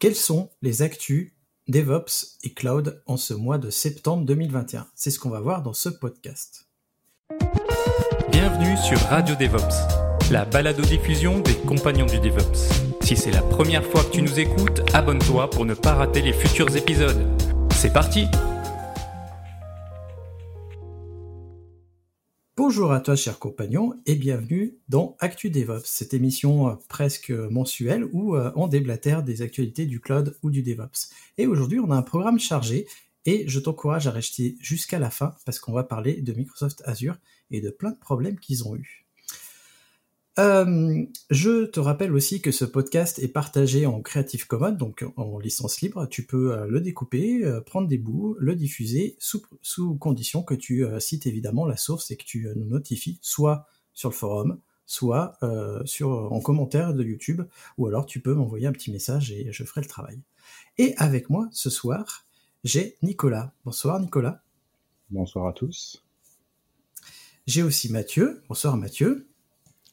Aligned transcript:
Quels 0.00 0.16
sont 0.16 0.48
les 0.62 0.80
actus 0.80 1.34
DevOps 1.68 2.38
et 2.42 2.54
Cloud 2.54 3.02
en 3.04 3.18
ce 3.18 3.34
mois 3.34 3.58
de 3.58 3.68
septembre 3.68 4.24
2021 4.24 4.86
C'est 4.94 5.10
ce 5.10 5.18
qu'on 5.18 5.28
va 5.28 5.40
voir 5.40 5.62
dans 5.62 5.74
ce 5.74 5.90
podcast. 5.90 6.70
Bienvenue 8.32 8.78
sur 8.78 8.98
Radio 9.10 9.34
DevOps, 9.34 10.30
la 10.30 10.46
balado-diffusion 10.46 11.40
des 11.40 11.54
compagnons 11.54 12.06
du 12.06 12.18
DevOps. 12.18 12.72
Si 13.02 13.14
c'est 13.14 13.30
la 13.30 13.42
première 13.42 13.84
fois 13.84 14.02
que 14.02 14.12
tu 14.12 14.22
nous 14.22 14.40
écoutes, 14.40 14.80
abonne-toi 14.94 15.50
pour 15.50 15.66
ne 15.66 15.74
pas 15.74 15.92
rater 15.92 16.22
les 16.22 16.32
futurs 16.32 16.74
épisodes. 16.74 17.28
C'est 17.74 17.92
parti 17.92 18.24
Bonjour 22.62 22.92
à 22.92 23.00
toi, 23.00 23.16
chers 23.16 23.38
compagnons, 23.38 23.94
et 24.04 24.16
bienvenue 24.16 24.76
dans 24.90 25.16
Actu 25.18 25.48
DevOps, 25.48 25.86
cette 25.86 26.12
émission 26.12 26.68
euh, 26.68 26.74
presque 26.90 27.30
mensuelle 27.30 28.04
où 28.12 28.36
euh, 28.36 28.52
on 28.54 28.68
déblatère 28.68 29.22
des 29.22 29.40
actualités 29.40 29.86
du 29.86 29.98
cloud 29.98 30.36
ou 30.42 30.50
du 30.50 30.62
DevOps. 30.62 31.08
Et 31.38 31.46
aujourd'hui, 31.46 31.80
on 31.80 31.90
a 31.90 31.96
un 31.96 32.02
programme 32.02 32.38
chargé 32.38 32.86
et 33.24 33.48
je 33.48 33.60
t'encourage 33.60 34.08
à 34.08 34.10
rester 34.10 34.58
jusqu'à 34.60 34.98
la 34.98 35.08
fin 35.08 35.34
parce 35.46 35.58
qu'on 35.58 35.72
va 35.72 35.84
parler 35.84 36.20
de 36.20 36.34
Microsoft 36.34 36.82
Azure 36.84 37.16
et 37.50 37.62
de 37.62 37.70
plein 37.70 37.92
de 37.92 37.98
problèmes 37.98 38.38
qu'ils 38.38 38.68
ont 38.68 38.76
eus. 38.76 38.99
Euh, 40.40 41.04
je 41.28 41.66
te 41.66 41.80
rappelle 41.80 42.14
aussi 42.14 42.40
que 42.40 42.50
ce 42.50 42.64
podcast 42.64 43.18
est 43.18 43.28
partagé 43.28 43.84
en 43.84 44.00
Creative 44.00 44.46
Commons, 44.46 44.72
donc 44.72 45.04
en 45.18 45.38
licence 45.38 45.82
libre. 45.82 46.06
Tu 46.06 46.24
peux 46.24 46.54
euh, 46.54 46.66
le 46.66 46.80
découper, 46.80 47.44
euh, 47.44 47.60
prendre 47.60 47.86
des 47.86 47.98
bouts, 47.98 48.36
le 48.38 48.54
diffuser 48.54 49.16
sous, 49.18 49.42
sous 49.60 49.96
condition 49.96 50.42
que 50.42 50.54
tu 50.54 50.86
cites 50.98 51.26
évidemment 51.26 51.66
la 51.66 51.76
source 51.76 52.10
et 52.10 52.16
que 52.16 52.24
tu 52.24 52.48
nous 52.56 52.64
notifies 52.64 53.18
soit 53.20 53.66
sur 53.92 54.08
le 54.08 54.14
forum, 54.14 54.58
soit 54.86 55.38
sur, 55.84 56.10
en 56.32 56.40
commentaire 56.40 56.94
de 56.94 57.04
YouTube, 57.04 57.42
ou 57.76 57.86
alors 57.86 58.06
tu 58.06 58.20
peux 58.20 58.32
m'envoyer 58.32 58.66
un 58.66 58.72
petit 58.72 58.90
message 58.90 59.30
et 59.32 59.52
je 59.52 59.64
ferai 59.64 59.82
le 59.82 59.88
travail. 59.88 60.18
Et 60.78 60.94
avec 60.96 61.28
moi 61.28 61.48
ce 61.52 61.68
soir, 61.68 62.24
j'ai 62.64 62.96
Nicolas. 63.02 63.52
Bonsoir 63.64 64.00
Nicolas. 64.00 64.42
Bonsoir 65.10 65.48
à 65.48 65.52
tous. 65.52 66.02
J'ai 67.46 67.62
aussi 67.62 67.92
Mathieu. 67.92 68.42
Bonsoir 68.48 68.76
Mathieu. 68.76 69.29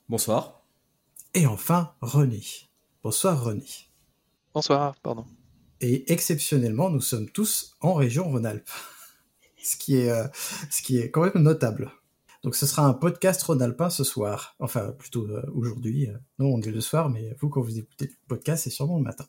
Bonsoir. 0.09 0.63
Et 1.33 1.45
enfin, 1.47 1.93
René. 1.99 2.41
Bonsoir 3.03 3.43
René. 3.43 3.65
Bonsoir, 4.53 4.95
pardon. 5.01 5.25
Et 5.81 6.09
exceptionnellement, 6.13 6.89
nous 6.89 7.01
sommes 7.01 7.29
tous 7.29 7.75
en 7.81 7.93
région 7.93 8.29
Rhône-Alpes. 8.29 8.69
ce, 9.61 9.75
qui 9.75 9.97
est, 9.97 10.09
euh, 10.09 10.25
ce 10.69 10.81
qui 10.81 10.97
est 10.97 11.11
quand 11.11 11.23
même 11.23 11.43
notable. 11.43 11.91
Donc 12.43 12.55
ce 12.55 12.65
sera 12.65 12.85
un 12.85 12.93
podcast 12.93 13.43
rhône-alpin 13.43 13.89
ce 13.89 14.05
soir. 14.05 14.55
Enfin, 14.59 14.93
plutôt 14.93 15.25
euh, 15.25 15.43
aujourd'hui. 15.53 16.07
Euh, 16.07 16.17
nous, 16.39 16.45
on 16.45 16.61
est 16.61 16.71
le 16.71 16.79
soir, 16.79 17.09
mais 17.09 17.35
vous, 17.41 17.49
quand 17.49 17.59
vous 17.59 17.77
écoutez 17.77 18.05
le 18.05 18.15
podcast, 18.29 18.63
c'est 18.63 18.69
sûrement 18.69 18.99
le 18.99 19.03
matin. 19.03 19.25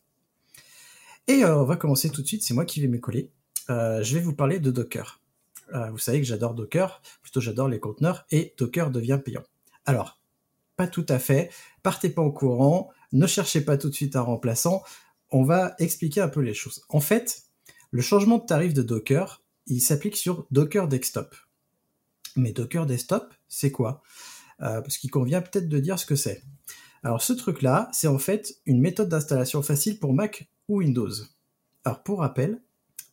Et 1.26 1.44
on 1.44 1.64
va 1.64 1.74
commencer 1.74 2.08
tout 2.08 2.22
de 2.22 2.26
suite. 2.28 2.44
C'est 2.44 2.54
moi 2.54 2.64
qui 2.64 2.80
vais 2.80 2.86
m'écoller. 2.86 3.32
je 3.68 4.14
vais 4.14 4.20
vous 4.20 4.32
parler 4.32 4.60
de 4.60 4.70
Docker. 4.70 5.20
vous 5.90 5.98
savez 5.98 6.20
que 6.20 6.26
j'adore 6.26 6.54
Docker. 6.54 7.02
Plutôt, 7.20 7.40
j'adore 7.40 7.68
les 7.68 7.80
conteneurs. 7.80 8.24
Et 8.30 8.54
Docker 8.56 8.90
devient 8.90 9.20
payant. 9.22 9.42
Alors, 9.84 10.17
pas 10.78 10.86
tout 10.86 11.04
à 11.08 11.18
fait. 11.18 11.50
Partez 11.82 12.08
pas 12.08 12.22
au 12.22 12.32
courant, 12.32 12.90
ne 13.12 13.26
cherchez 13.26 13.60
pas 13.60 13.76
tout 13.76 13.90
de 13.90 13.94
suite 13.94 14.16
un 14.16 14.22
remplaçant. 14.22 14.82
On 15.30 15.42
va 15.42 15.74
expliquer 15.78 16.22
un 16.22 16.28
peu 16.28 16.40
les 16.40 16.54
choses. 16.54 16.84
En 16.88 17.00
fait, 17.00 17.42
le 17.90 18.00
changement 18.00 18.38
de 18.38 18.46
tarif 18.46 18.72
de 18.72 18.82
Docker, 18.82 19.42
il 19.66 19.80
s'applique 19.80 20.16
sur 20.16 20.46
Docker 20.50 20.88
Desktop. 20.88 21.34
Mais 22.36 22.52
Docker 22.52 22.86
Desktop, 22.86 23.34
c'est 23.48 23.72
quoi? 23.72 24.02
Euh, 24.62 24.80
Parce 24.80 24.98
qu'il 24.98 25.10
convient 25.10 25.42
peut-être 25.42 25.68
de 25.68 25.80
dire 25.80 25.98
ce 25.98 26.06
que 26.06 26.16
c'est. 26.16 26.42
Alors 27.02 27.22
ce 27.22 27.32
truc-là, 27.32 27.88
c'est 27.92 28.08
en 28.08 28.18
fait 28.18 28.60
une 28.64 28.80
méthode 28.80 29.08
d'installation 29.08 29.62
facile 29.62 29.98
pour 29.98 30.14
Mac 30.14 30.48
ou 30.68 30.78
Windows. 30.78 31.10
Alors 31.84 32.02
pour 32.04 32.20
rappel, 32.20 32.62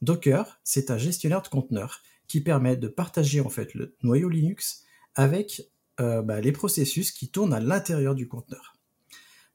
Docker, 0.03 0.59
c'est 0.63 0.91
un 0.91 0.97
gestionnaire 0.97 1.41
de 1.41 1.47
conteneurs 1.47 2.01
qui 2.27 2.41
permet 2.41 2.77
de 2.77 2.87
partager 2.87 3.41
en 3.41 3.49
fait 3.49 3.73
le 3.73 3.95
noyau 4.03 4.29
Linux 4.29 4.83
avec 5.15 5.63
euh, 6.00 6.22
bah, 6.22 6.41
les 6.41 6.51
processus 6.51 7.11
qui 7.11 7.29
tournent 7.29 7.53
à 7.53 7.59
l'intérieur 7.59 8.16
du 8.16 8.28
conteneur. 8.28 8.75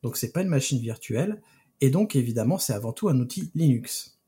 Donc 0.02 0.16
c'est 0.16 0.32
pas 0.32 0.42
une 0.42 0.48
machine 0.48 0.80
virtuelle, 0.80 1.42
et 1.80 1.90
donc 1.90 2.16
évidemment 2.16 2.58
c'est 2.58 2.72
avant 2.72 2.92
tout 2.92 3.08
un 3.08 3.18
outil 3.18 3.50
Linux. 3.54 4.18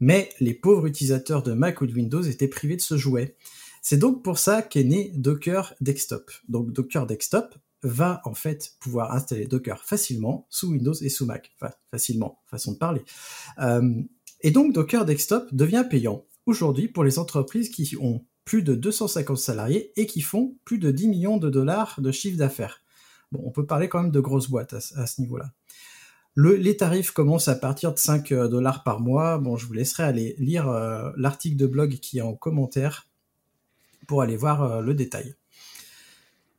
Mais 0.00 0.28
les 0.40 0.54
pauvres 0.54 0.86
utilisateurs 0.86 1.42
de 1.42 1.52
Mac 1.52 1.80
ou 1.80 1.86
de 1.86 1.94
Windows 1.94 2.22
étaient 2.22 2.48
privés 2.48 2.76
de 2.76 2.82
ce 2.82 2.96
jouet. 2.96 3.36
C'est 3.80 3.96
donc 3.96 4.22
pour 4.22 4.38
ça 4.38 4.62
qu'est 4.62 4.84
né 4.84 5.12
Docker 5.14 5.74
Desktop. 5.80 6.30
Donc 6.48 6.72
Docker 6.72 7.06
Desktop 7.06 7.54
va 7.82 8.20
en 8.24 8.34
fait 8.34 8.74
pouvoir 8.80 9.12
installer 9.12 9.46
Docker 9.46 9.84
facilement 9.84 10.46
sous 10.50 10.70
Windows 10.70 10.94
et 10.94 11.08
sous 11.08 11.24
Mac. 11.24 11.52
Enfin, 11.60 11.72
facilement, 11.90 12.42
façon 12.46 12.72
de 12.72 12.78
parler. 12.78 13.02
Euh, 13.60 14.02
et 14.40 14.50
donc 14.50 14.72
Docker 14.72 15.04
Desktop 15.04 15.54
devient 15.54 15.84
payant 15.88 16.26
aujourd'hui 16.46 16.88
pour 16.88 17.04
les 17.04 17.18
entreprises 17.18 17.70
qui 17.70 17.96
ont 18.00 18.24
plus 18.46 18.62
de 18.62 18.74
250 18.74 19.36
salariés 19.36 19.92
et 19.96 20.06
qui 20.06 20.22
font 20.22 20.56
plus 20.64 20.78
de 20.78 20.90
10 20.90 21.08
millions 21.08 21.36
de 21.36 21.50
dollars 21.50 22.00
de 22.00 22.12
chiffre 22.12 22.38
d'affaires. 22.38 22.80
Bon, 23.32 23.42
on 23.44 23.50
peut 23.50 23.66
parler 23.66 23.88
quand 23.88 24.00
même 24.00 24.12
de 24.12 24.20
grosses 24.20 24.48
boîtes 24.48 24.72
à, 24.72 25.06
ce 25.06 25.20
niveau-là. 25.20 25.52
les 26.36 26.76
tarifs 26.76 27.10
commencent 27.10 27.48
à 27.48 27.56
partir 27.56 27.92
de 27.92 27.98
5 27.98 28.30
euh, 28.30 28.48
dollars 28.48 28.84
par 28.84 29.00
mois. 29.00 29.38
Bon, 29.38 29.56
je 29.56 29.66
vous 29.66 29.72
laisserai 29.72 30.04
aller 30.04 30.36
lire 30.38 30.68
euh, 30.68 31.10
l'article 31.16 31.56
de 31.56 31.66
blog 31.66 31.98
qui 31.98 32.18
est 32.18 32.22
en 32.22 32.34
commentaire 32.34 33.08
pour 34.06 34.22
aller 34.22 34.36
voir 34.36 34.62
euh, 34.62 34.80
le 34.80 34.94
détail. 34.94 35.34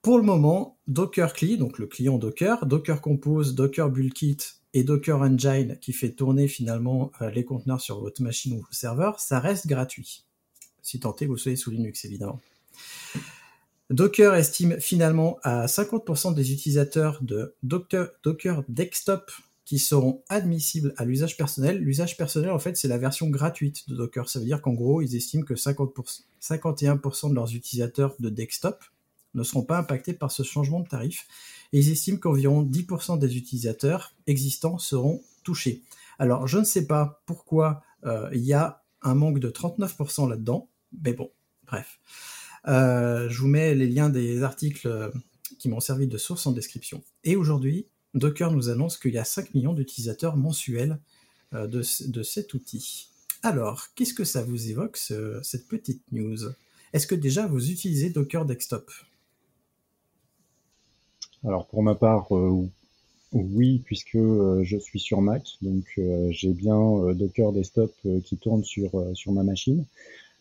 Pour 0.02 0.18
le 0.18 0.26
moment, 0.26 0.78
Docker 0.88 1.32
CLI, 1.32 1.58
donc 1.58 1.80
le 1.80 1.88
client 1.88 2.18
Docker, 2.18 2.66
Docker 2.66 3.00
Compose, 3.00 3.56
Docker 3.56 3.90
Bullkit 3.90 4.40
et 4.74 4.84
Docker 4.84 5.22
Engine 5.22 5.78
qui 5.80 5.94
fait 5.94 6.12
tourner 6.12 6.50
finalement 6.50 7.12
les 7.34 7.46
conteneurs 7.46 7.82
sur 7.82 8.00
votre 8.00 8.22
machine 8.22 8.54
ou 8.54 8.60
vos 8.60 8.72
serveurs, 8.72 9.20
ça 9.20 9.40
reste 9.40 9.68
gratuit 9.68 10.27
si 10.82 11.00
tant 11.00 11.16
est 11.16 11.26
que 11.26 11.32
vous 11.32 11.38
soyez 11.38 11.58
sous 11.58 11.72
Linux 11.72 12.06
évidemment. 12.06 12.40
Docker 13.90 14.36
estime 14.36 14.80
finalement 14.80 15.40
à 15.44 15.66
50% 15.66 16.34
des 16.34 16.52
utilisateurs 16.52 17.20
de 17.22 17.56
Docker, 17.64 18.64
Desktop 18.68 19.32
qui 19.64 19.80
seront 19.80 20.24
admissibles 20.30 20.94
à 20.98 21.06
l'usage 21.06 21.38
personnel. 21.38 21.80
L'usage 21.80 22.18
personnel, 22.18 22.52
en 22.52 22.60
fait, 22.60 22.78
c'est 22.78 22.88
la 22.88 22.98
version 22.98 23.30
gratuite 23.30 23.90
de 23.90 23.96
Docker. 23.96 24.30
Ça 24.30 24.40
veut 24.40 24.46
dire 24.46 24.62
qu'en 24.62 24.74
gros, 24.74 25.02
ils 25.02 25.16
estiment 25.16 25.44
que 25.44 25.54
50%, 25.54 26.22
51% 26.42 27.30
de 27.30 27.36
leurs 27.36 27.54
utilisateurs 27.54 28.16
de 28.20 28.30
desktop 28.30 28.84
ne 29.34 29.44
seront 29.44 29.64
pas 29.64 29.78
impactés 29.78 30.14
par 30.14 30.32
ce 30.32 30.44
changement 30.44 30.80
de 30.82 30.88
tarif. 30.88 31.28
Et 31.74 31.80
ils 31.80 31.92
estiment 31.92 32.18
qu'environ 32.18 32.64
10% 32.64 33.20
des 33.20 33.38
utilisateurs 33.38 34.16
existants 34.26 34.78
seront 34.78 35.22
touchés. 35.44 35.84
Alors, 36.20 36.48
je 36.48 36.60
ne 36.60 36.64
sais 36.64 36.88
pas 36.88 37.22
pourquoi 37.26 37.82
euh, 38.06 38.30
il 38.34 38.44
y 38.44 38.54
a 38.54 38.84
un 39.02 39.16
manque 39.16 39.40
de 39.40 39.50
39% 39.50 40.30
là-dedans. 40.30 40.70
Mais 41.04 41.14
bon, 41.14 41.32
bref. 41.66 42.00
Euh, 42.68 43.30
je 43.30 43.40
vous 43.40 43.48
mets 43.48 43.76
les 43.76 43.88
liens 43.88 44.10
des 44.10 44.44
articles 44.44 44.88
euh, 44.88 45.10
qui 45.60 45.70
m'ont 45.70 45.80
servi 45.80 46.08
de 46.08 46.18
source 46.18 46.46
en 46.48 46.52
description. 46.52 47.04
Et 47.24 47.36
aujourd'hui, 47.36 47.88
Docker 48.14 48.52
nous 48.52 48.70
annonce 48.70 48.98
qu'il 48.98 49.14
y 49.14 49.18
a 49.18 49.24
5 49.24 49.54
millions 49.54 49.74
d'utilisateurs 49.74 50.36
mensuels 50.36 51.00
euh, 51.54 51.68
de, 51.68 52.24
cet 52.24 52.54
outil. 52.54 53.10
Alors, 53.44 53.88
qu'est-ce 53.96 54.14
que 54.14 54.26
ça 54.26 54.44
vous 54.44 54.70
évoque, 54.70 54.98
cette 54.98 55.68
petite 55.68 56.04
news? 56.12 56.38
Est-ce 56.94 57.08
que 57.08 57.16
déjà 57.16 57.48
vous 57.48 57.70
utilisez 57.70 58.10
Docker 58.10 58.46
Desktop? 58.46 58.92
Alors, 61.46 61.68
pour 61.68 61.84
ma 61.84 61.96
part, 61.96 62.30
oui, 63.34 63.82
puisque 63.86 64.18
je 64.18 64.78
suis 64.80 65.00
sur 65.00 65.22
Mac, 65.22 65.44
donc 65.62 66.00
j'ai 66.30 66.54
bien 66.54 67.14
Docker 67.14 67.52
Desktop 67.52 67.94
qui 68.24 68.38
tourne 68.38 68.64
sur, 68.64 68.92
sur 69.16 69.32
ma 69.32 69.44
machine. 69.44 69.86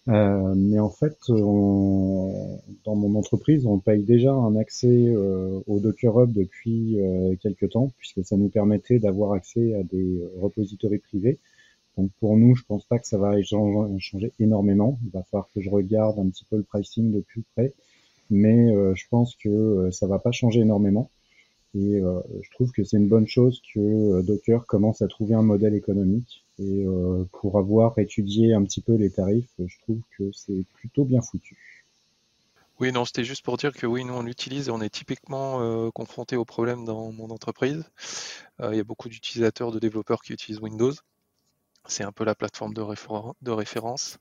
Euh, 0.08 0.54
mais 0.56 0.78
en 0.78 0.88
fait, 0.88 1.16
on, 1.28 2.60
dans 2.84 2.94
mon 2.94 3.18
entreprise, 3.18 3.66
on 3.66 3.78
paye 3.78 4.04
déjà 4.04 4.32
un 4.32 4.54
accès 4.56 4.86
euh, 5.08 5.60
au 5.66 5.80
Docker 5.80 6.20
Hub 6.20 6.32
depuis 6.32 7.00
euh, 7.00 7.34
quelques 7.40 7.70
temps, 7.70 7.90
puisque 7.98 8.24
ça 8.24 8.36
nous 8.36 8.48
permettait 8.48 9.00
d'avoir 9.00 9.32
accès 9.32 9.74
à 9.74 9.82
des 9.82 10.22
repositories 10.40 10.98
privés. 10.98 11.38
Donc 11.96 12.10
pour 12.20 12.36
nous, 12.36 12.54
je 12.54 12.62
pense 12.64 12.84
pas 12.84 12.98
que 12.98 13.06
ça 13.06 13.18
va 13.18 13.34
changer 13.42 14.32
énormément. 14.38 14.98
Il 15.04 15.10
va 15.10 15.22
falloir 15.24 15.48
que 15.54 15.60
je 15.60 15.70
regarde 15.70 16.18
un 16.18 16.28
petit 16.28 16.44
peu 16.44 16.56
le 16.56 16.62
pricing 16.62 17.10
de 17.10 17.20
plus 17.20 17.42
près, 17.54 17.72
mais 18.30 18.68
je 18.94 19.04
pense 19.08 19.34
que 19.36 19.88
ça 19.90 20.06
va 20.06 20.18
pas 20.18 20.30
changer 20.30 20.60
énormément. 20.60 21.10
Et 21.76 22.00
je 22.00 22.50
trouve 22.52 22.73
que 22.73 22.84
c'est 22.84 22.96
une 22.96 23.08
bonne 23.08 23.26
chose 23.26 23.61
que 23.75 24.23
Docker 24.23 24.64
commence 24.67 25.02
à 25.02 25.08
trouver 25.08 25.34
un 25.34 25.43
modèle 25.43 25.75
économique. 25.75 26.44
Et 26.58 26.87
pour 27.32 27.58
avoir 27.58 27.99
étudié 27.99 28.55
un 28.55 28.64
petit 28.64 28.81
peu 28.81 28.94
les 28.94 29.11
tarifs, 29.11 29.52
je 29.58 29.78
trouve 29.82 30.00
que 30.17 30.31
c'est 30.32 30.64
plutôt 30.75 31.05
bien 31.05 31.20
foutu. 31.20 31.76
Oui, 32.78 32.93
non, 32.93 33.06
c'était 33.06 33.25
juste 33.25 33.43
pour 33.43 33.56
dire 33.56 33.73
que 33.73 33.87
oui, 33.87 34.05
nous 34.05 34.12
on 34.12 34.23
l'utilise 34.23 34.69
et 34.69 34.70
on 34.70 34.82
est 34.82 34.90
typiquement 34.90 35.62
euh, 35.62 35.90
confronté 35.90 36.37
au 36.37 36.44
problème 36.44 36.84
dans 36.84 37.11
mon 37.11 37.31
entreprise. 37.31 37.84
Euh, 38.61 38.75
il 38.75 38.76
y 38.76 38.81
a 38.81 38.84
beaucoup 38.84 39.08
d'utilisateurs, 39.08 39.73
de 39.73 39.78
développeurs 39.78 40.20
qui 40.20 40.34
utilisent 40.34 40.61
Windows. 40.61 40.93
C'est 41.87 42.05
un 42.05 42.12
peu 42.12 42.25
la 42.25 42.34
plateforme 42.34 42.75
de 42.75 43.50
référence. 43.50 44.19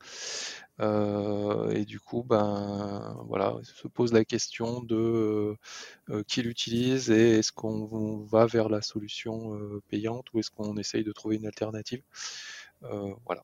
Euh, 0.81 1.72
et 1.72 1.86
du 1.86 2.00
coup, 2.00 2.24
ben 2.24 3.18
voilà, 3.27 3.56
se 3.63 3.88
pose 3.88 4.13
la 4.13 4.25
question 4.25 4.81
de 4.83 5.56
qui 6.27 6.42
l'utilise 6.42 7.12
et 7.12 7.39
est-ce 7.39 7.51
qu'on 7.51 8.25
va 8.25 8.45
vers 8.45 8.69
la 8.69 8.81
solution 8.81 9.57
payante 9.89 10.33
ou 10.33 10.39
est-ce 10.39 10.51
qu'on 10.51 10.77
essaye 10.77 11.04
de 11.04 11.12
trouver 11.12 11.38
une 11.38 11.48
alternative? 11.48 12.04
voilà. 13.25 13.44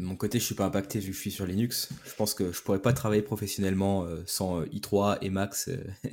De 0.00 0.06
mon 0.06 0.16
côté, 0.16 0.38
je 0.38 0.44
suis 0.44 0.54
pas 0.54 0.64
impacté 0.64 1.00
je 1.00 1.12
suis 1.12 1.30
sur 1.30 1.44
Linux. 1.44 1.90
Je 2.06 2.14
pense 2.14 2.32
que 2.32 2.52
je 2.52 2.62
pourrais 2.62 2.80
pas 2.80 2.94
travailler 2.94 3.20
professionnellement 3.20 4.04
euh, 4.04 4.22
sans 4.26 4.60
euh, 4.60 4.66
i3 4.66 5.18
et 5.20 5.28
Max 5.28 5.68
euh, 5.68 5.84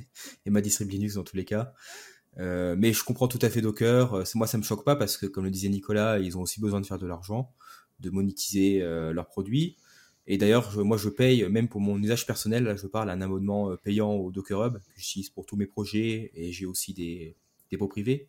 et 0.46 0.50
ma 0.50 0.60
distrib 0.60 0.90
Linux 0.90 1.14
dans 1.14 1.24
tous 1.24 1.36
les 1.36 1.46
cas. 1.46 1.72
mais 2.36 2.92
je 2.92 3.02
comprends 3.02 3.28
tout 3.28 3.38
à 3.40 3.48
fait 3.48 3.62
Docker. 3.62 4.24
Moi, 4.34 4.46
ça 4.46 4.58
me 4.58 4.62
choque 4.62 4.84
pas 4.84 4.94
parce 4.94 5.16
que, 5.16 5.24
comme 5.24 5.44
le 5.44 5.50
disait 5.50 5.70
Nicolas, 5.70 6.18
ils 6.18 6.36
ont 6.36 6.42
aussi 6.42 6.60
besoin 6.60 6.80
de 6.80 6.86
faire 6.86 6.98
de 6.98 7.06
l'argent, 7.06 7.52
de 8.00 8.10
monétiser 8.10 8.80
leurs 8.80 9.26
produits. 9.26 9.76
Et 10.26 10.38
d'ailleurs, 10.38 10.76
moi, 10.84 10.96
je 10.96 11.08
paye, 11.08 11.48
même 11.48 11.68
pour 11.68 11.80
mon 11.80 11.98
usage 12.02 12.26
personnel, 12.26 12.64
là, 12.64 12.76
je 12.76 12.86
parle 12.86 13.10
un 13.10 13.20
abonnement 13.20 13.76
payant 13.76 14.12
au 14.12 14.30
Docker 14.30 14.66
Hub 14.66 14.74
que 14.74 14.92
j'utilise 14.96 15.30
pour 15.30 15.46
tous 15.46 15.56
mes 15.56 15.66
projets 15.66 16.30
et 16.34 16.52
j'ai 16.52 16.66
aussi 16.66 16.94
des 16.94 17.36
dépôts 17.70 17.88
privés 17.88 18.28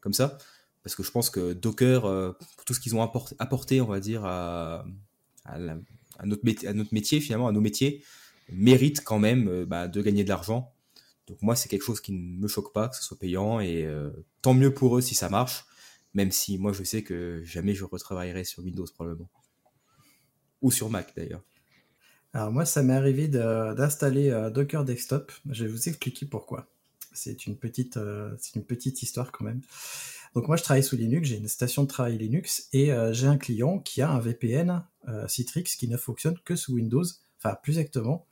comme 0.00 0.12
ça 0.12 0.38
parce 0.86 0.94
que 0.94 1.02
je 1.02 1.10
pense 1.10 1.30
que 1.30 1.52
Docker, 1.52 2.04
euh, 2.04 2.30
pour 2.54 2.64
tout 2.64 2.72
ce 2.72 2.78
qu'ils 2.78 2.94
ont 2.94 3.02
apporté, 3.02 3.80
on 3.80 3.88
va 3.88 3.98
dire, 3.98 4.24
à, 4.24 4.84
notre 6.24 6.44
métier, 6.44 7.18
finalement, 7.18 7.48
à 7.48 7.52
nos 7.52 7.60
métiers, 7.60 8.04
mérite 8.52 9.02
quand 9.02 9.18
même 9.18 9.48
euh, 9.48 9.66
bah, 9.66 9.88
de 9.88 10.00
gagner 10.00 10.22
de 10.22 10.28
l'argent. 10.28 10.72
Donc 11.26 11.42
moi, 11.42 11.56
c'est 11.56 11.68
quelque 11.68 11.82
chose 11.82 12.00
qui 12.00 12.12
ne 12.12 12.38
me 12.40 12.46
choque 12.46 12.72
pas 12.72 12.86
que 12.86 12.94
ce 12.94 13.02
soit 13.02 13.18
payant 13.18 13.58
et 13.58 13.84
euh, 13.84 14.10
tant 14.42 14.54
mieux 14.54 14.72
pour 14.72 14.96
eux 14.96 15.00
si 15.00 15.16
ça 15.16 15.28
marche, 15.28 15.64
même 16.16 16.32
si 16.32 16.58
moi 16.58 16.72
je 16.72 16.82
sais 16.82 17.02
que 17.02 17.42
jamais 17.44 17.74
je 17.74 17.84
retravaillerai 17.84 18.44
sur 18.44 18.64
Windows 18.64 18.86
probablement. 18.92 19.30
Ou 20.62 20.72
sur 20.72 20.90
Mac 20.90 21.12
d'ailleurs. 21.16 21.44
Alors 22.32 22.50
moi, 22.50 22.66
ça 22.66 22.82
m'est 22.82 22.92
arrivé 22.92 23.28
d'installer 23.28 24.50
Docker 24.52 24.84
Desktop. 24.84 25.32
Je 25.48 25.64
vais 25.64 25.70
vous 25.70 25.88
expliquer 25.88 26.26
pourquoi. 26.26 26.68
C'est 27.12 27.46
une 27.46 27.56
petite, 27.56 27.98
c'est 28.38 28.56
une 28.56 28.64
petite 28.64 29.02
histoire 29.02 29.32
quand 29.32 29.44
même. 29.44 29.62
Donc 30.36 30.48
moi 30.48 30.58
je 30.58 30.62
travaille 30.62 30.82
sous 30.82 30.96
Linux, 30.96 31.28
j'ai 31.28 31.38
une 31.38 31.48
station 31.48 31.84
de 31.84 31.88
travail 31.88 32.18
Linux 32.18 32.68
et 32.74 32.92
euh, 32.92 33.10
j'ai 33.14 33.26
un 33.26 33.38
client 33.38 33.78
qui 33.78 34.02
a 34.02 34.10
un 34.10 34.20
VPN 34.20 34.84
euh, 35.08 35.26
Citrix 35.28 35.64
qui 35.64 35.88
ne 35.88 35.96
fonctionne 35.96 36.38
que 36.44 36.56
sous 36.56 36.74
Windows. 36.74 37.04
Enfin 37.38 37.56
plus 37.62 37.78
exactement, 37.78 38.26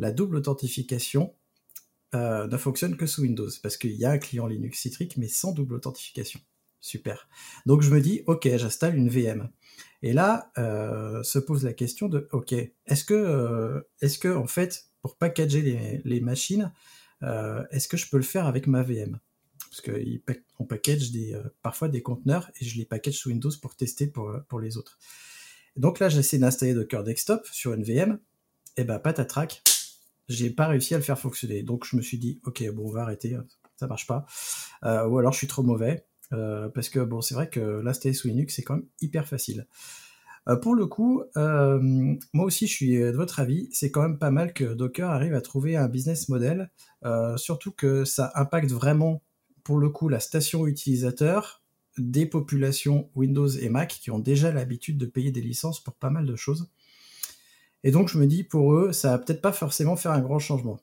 la 0.00 0.10
double 0.10 0.34
authentification 0.34 1.32
euh, 2.16 2.48
ne 2.48 2.56
fonctionne 2.56 2.96
que 2.96 3.06
sous 3.06 3.22
Windows 3.22 3.50
parce 3.62 3.76
qu'il 3.76 3.92
y 3.92 4.04
a 4.04 4.10
un 4.10 4.18
client 4.18 4.48
Linux 4.48 4.80
Citrix 4.80 5.10
mais 5.16 5.28
sans 5.28 5.52
double 5.52 5.74
authentification. 5.74 6.40
Super. 6.84 7.28
Donc 7.66 7.82
je 7.82 7.90
me 7.90 8.00
dis 8.00 8.22
ok 8.26 8.48
j'installe 8.56 8.96
une 8.96 9.08
VM. 9.08 9.48
Et 10.02 10.12
là 10.12 10.50
se 10.56 11.38
pose 11.38 11.64
la 11.64 11.72
question 11.72 12.08
de 12.08 12.28
ok 12.32 12.52
est-ce 12.52 13.04
que 13.04 13.86
est-ce 14.00 14.18
que 14.18 14.28
en 14.28 14.46
fait 14.46 14.84
pour 15.00 15.16
packager 15.16 16.02
les, 16.04 16.20
machines 16.20 16.72
est-ce 17.22 17.88
que 17.88 17.96
je 17.96 18.08
peux 18.10 18.18
le 18.18 18.22
faire 18.22 18.46
avec 18.46 18.66
ma 18.66 18.82
VM 18.82 19.18
parce 19.74 19.80
qu'on 19.80 20.64
package 20.64 21.10
euh, 21.16 21.42
parfois 21.62 21.88
des 21.88 22.02
conteneurs 22.02 22.50
et 22.60 22.64
je 22.64 22.78
les 22.78 22.84
package 22.84 23.14
sous 23.14 23.30
Windows 23.30 23.50
pour 23.60 23.74
tester 23.74 24.06
pour, 24.06 24.30
euh, 24.30 24.60
les 24.60 24.76
autres. 24.76 24.98
donc 25.76 25.98
là, 25.98 26.08
j'essaie 26.08 26.38
d'installer 26.38 26.74
Docker 26.74 27.02
Desktop 27.02 27.46
sur 27.50 27.74
une 27.74 27.82
VM, 27.82 28.20
et 28.76 28.84
ben 28.84 28.98
patatrac, 28.98 29.62
j'ai 30.28 30.50
pas 30.50 30.68
réussi 30.68 30.94
à 30.94 30.98
le 30.98 31.02
faire 31.02 31.18
fonctionner. 31.18 31.62
Donc 31.62 31.84
je 31.84 31.96
me 31.96 32.02
suis 32.02 32.18
dit, 32.18 32.40
ok, 32.44 32.64
bon, 32.72 32.86
on 32.86 32.92
va 32.92 33.02
arrêter, 33.02 33.36
ça 33.76 33.86
marche 33.86 34.06
pas. 34.06 34.26
Euh, 34.84 35.06
ou 35.06 35.18
alors 35.18 35.32
je 35.32 35.38
suis 35.38 35.48
trop 35.48 35.62
mauvais, 35.62 36.06
parce 36.30 36.88
que 36.88 37.00
bon, 37.00 37.20
c'est 37.20 37.34
vrai 37.34 37.48
que 37.48 37.60
l'installer 37.60 38.14
sous 38.14 38.28
Linux, 38.28 38.56
c'est 38.56 38.62
quand 38.62 38.76
même 38.76 38.86
hyper 39.00 39.26
facile. 39.26 39.66
pour 40.62 40.74
le 40.74 40.86
coup, 40.86 41.22
moi 41.34 42.44
aussi 42.44 42.66
je 42.66 42.72
suis 42.72 42.98
de 42.98 43.16
votre 43.16 43.40
avis, 43.40 43.68
c'est 43.72 43.90
quand 43.90 44.02
même 44.02 44.18
pas 44.18 44.30
mal 44.30 44.52
que 44.52 44.74
Docker 44.74 45.10
arrive 45.10 45.34
à 45.34 45.40
trouver 45.40 45.76
un 45.76 45.88
business 45.88 46.28
model, 46.28 46.70
surtout 47.36 47.72
que 47.72 48.04
ça 48.04 48.32
impacte 48.34 48.70
vraiment 48.70 49.22
pour 49.62 49.78
le 49.78 49.88
coup 49.88 50.08
la 50.08 50.20
station 50.20 50.66
utilisateur 50.66 51.62
des 51.96 52.26
populations 52.26 53.08
Windows 53.14 53.48
et 53.48 53.68
Mac 53.68 53.88
qui 53.88 54.10
ont 54.10 54.18
déjà 54.18 54.52
l'habitude 54.52 54.98
de 54.98 55.06
payer 55.06 55.30
des 55.30 55.40
licences 55.40 55.82
pour 55.82 55.94
pas 55.94 56.10
mal 56.10 56.26
de 56.26 56.36
choses. 56.36 56.68
Et 57.84 57.90
donc 57.90 58.08
je 58.08 58.18
me 58.18 58.26
dis 58.26 58.44
pour 58.44 58.74
eux, 58.74 58.92
ça 58.92 59.10
va 59.10 59.18
peut-être 59.18 59.40
pas 59.40 59.52
forcément 59.52 59.96
faire 59.96 60.12
un 60.12 60.20
grand 60.20 60.38
changement. 60.38 60.80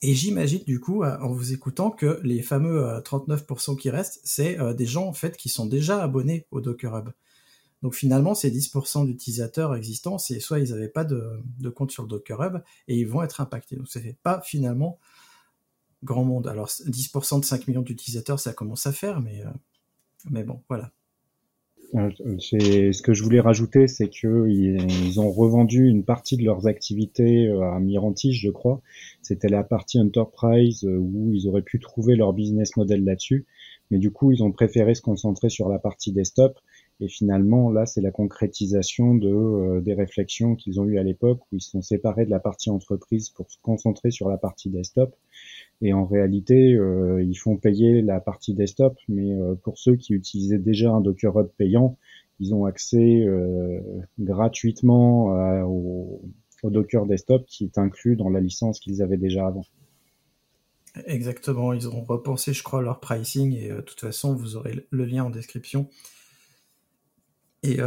Et 0.00 0.14
j'imagine 0.14 0.62
du 0.64 0.78
coup, 0.78 1.02
en 1.02 1.32
vous 1.32 1.52
écoutant, 1.52 1.90
que 1.90 2.20
les 2.22 2.42
fameux 2.42 2.82
39% 3.04 3.72
euh, 3.72 3.76
qui 3.76 3.90
restent, 3.90 4.20
c'est 4.22 4.58
euh, 4.60 4.72
des 4.72 4.86
gens 4.86 5.06
en 5.06 5.12
fait 5.12 5.36
qui 5.36 5.48
sont 5.48 5.66
déjà 5.66 6.02
abonnés 6.02 6.46
au 6.50 6.60
Docker 6.60 6.96
Hub. 6.96 7.10
Donc 7.82 7.94
finalement, 7.94 8.34
ces 8.34 8.50
10% 8.50 9.06
d'utilisateurs 9.06 9.74
existants, 9.74 10.18
c'est 10.18 10.40
soit 10.40 10.60
ils 10.60 10.70
n'avaient 10.70 10.88
pas 10.88 11.04
de, 11.04 11.42
compte 11.74 11.90
sur 11.90 12.04
le 12.04 12.08
Docker 12.08 12.40
Hub 12.42 12.62
et 12.86 12.96
ils 12.96 13.08
vont 13.08 13.22
être 13.22 13.40
impactés. 13.40 13.76
Donc 13.76 13.88
c'est 13.88 14.16
pas 14.22 14.40
finalement 14.40 14.98
grand 16.04 16.24
monde. 16.24 16.46
Alors 16.46 16.68
10% 16.68 17.40
de 17.40 17.44
5 17.44 17.66
millions 17.66 17.82
d'utilisateurs, 17.82 18.38
ça 18.38 18.52
commence 18.52 18.86
à 18.86 18.92
faire, 18.92 19.20
mais, 19.20 19.44
euh, 19.44 19.50
mais 20.30 20.44
bon, 20.44 20.62
voilà. 20.68 20.92
Euh, 21.94 22.10
ce 22.38 23.02
que 23.02 23.14
je 23.14 23.22
voulais 23.22 23.40
rajouter, 23.40 23.88
c'est 23.88 24.08
qu'ils 24.08 25.20
ont 25.20 25.30
revendu 25.30 25.88
une 25.88 26.04
partie 26.04 26.36
de 26.36 26.44
leurs 26.44 26.66
activités 26.66 27.48
euh, 27.48 27.62
à 27.62 27.80
Mirantis, 27.80 28.34
je 28.34 28.50
crois. 28.50 28.82
C'était 29.22 29.48
la 29.48 29.64
partie 29.64 29.98
Enterprise 29.98 30.84
où 30.84 31.32
ils 31.32 31.48
auraient 31.48 31.62
pu 31.62 31.78
trouver 31.78 32.14
leur 32.16 32.32
business 32.32 32.76
model 32.76 33.04
là-dessus. 33.04 33.46
Mais 33.90 33.98
du 33.98 34.10
coup, 34.10 34.32
ils 34.32 34.42
ont 34.42 34.52
préféré 34.52 34.94
se 34.94 35.00
concentrer 35.00 35.48
sur 35.48 35.68
la 35.68 35.78
partie 35.78 36.12
desktop. 36.12 36.58
Et 37.00 37.08
finalement, 37.08 37.70
là, 37.70 37.86
c'est 37.86 38.00
la 38.00 38.10
concrétisation 38.10 39.14
de, 39.14 39.80
des 39.80 39.94
réflexions 39.94 40.56
qu'ils 40.56 40.80
ont 40.80 40.84
eues 40.84 40.98
à 40.98 41.02
l'époque 41.02 41.40
où 41.44 41.56
ils 41.56 41.62
se 41.62 41.70
sont 41.70 41.80
séparés 41.80 42.26
de 42.26 42.30
la 42.30 42.40
partie 42.40 42.70
entreprise 42.70 43.30
pour 43.30 43.50
se 43.50 43.56
concentrer 43.62 44.10
sur 44.10 44.28
la 44.28 44.36
partie 44.36 44.68
desktop. 44.68 45.14
Et 45.80 45.92
en 45.92 46.06
réalité, 46.06 46.74
euh, 46.74 47.22
ils 47.22 47.36
font 47.36 47.56
payer 47.56 48.02
la 48.02 48.20
partie 48.20 48.54
desktop, 48.54 48.98
mais 49.08 49.32
euh, 49.32 49.54
pour 49.54 49.78
ceux 49.78 49.94
qui 49.96 50.12
utilisaient 50.12 50.58
déjà 50.58 50.90
un 50.90 51.00
Docker 51.00 51.38
Hub 51.38 51.48
payant, 51.56 51.96
ils 52.40 52.54
ont 52.54 52.64
accès 52.64 53.22
euh, 53.24 53.80
gratuitement 54.18 55.26
au, 55.66 56.22
Docker 56.64 57.06
Desktop 57.06 57.46
qui 57.46 57.64
est 57.64 57.78
inclus 57.78 58.16
dans 58.16 58.28
la 58.28 58.40
licence 58.40 58.80
qu'ils 58.80 59.00
avaient 59.02 59.16
déjà 59.16 59.46
avant. 59.46 59.64
Exactement, 61.06 61.72
ils 61.72 61.88
ont 61.88 62.02
repensé, 62.02 62.52
je 62.52 62.64
crois, 62.64 62.82
leur 62.82 62.98
pricing 62.98 63.52
et 63.52 63.68
de 63.68 63.80
toute 63.80 64.00
façon, 64.00 64.34
vous 64.34 64.56
aurez 64.56 64.86
le 64.90 65.04
lien 65.04 65.22
en 65.24 65.30
description. 65.30 65.88
Et 67.62 67.78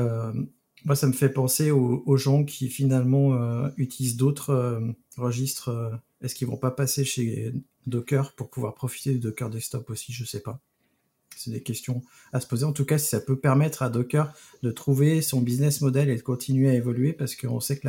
moi, 0.86 0.96
ça 0.96 1.08
me 1.08 1.14
fait 1.14 1.30
penser 1.30 1.72
aux, 1.72 2.18
gens 2.18 2.44
qui 2.44 2.70
finalement 2.70 3.68
utilisent 3.78 4.18
d'autres 4.18 4.82
registres. 5.18 5.92
Est-ce 6.22 6.36
qu'ils 6.36 6.48
vont 6.48 6.58
pas 6.58 6.72
passer 6.72 7.06
chez 7.06 7.54
Docker 7.88 8.34
pour 8.34 8.50
pouvoir 8.50 8.76
profiter 8.76 9.14
du 9.14 9.20
Docker 9.20 9.50
Desktop 9.50 9.90
aussi, 9.90 10.14
je 10.14 10.26
sais 10.26 10.40
pas. 10.40 10.60
C'est 11.36 11.52
des 11.52 11.64
questions 11.64 12.04
à 12.34 12.40
se 12.40 12.48
poser. 12.48 12.66
En 12.66 12.74
tout 12.74 12.86
cas, 12.86 12.98
si 12.98 13.08
ça 13.08 13.20
peut 13.20 13.40
permettre 13.40 13.82
à 13.82 13.90
Docker 13.90 14.34
de 14.64 14.72
trouver 14.72 15.22
son 15.22 15.42
business 15.42 15.82
model 15.82 16.10
et 16.10 16.16
de 16.16 16.22
continuer 16.22 16.70
à 16.70 16.74
évoluer, 16.74 17.14
parce 17.14 17.36
qu'on 17.36 17.60
sait 17.60 17.80
que 17.80 17.88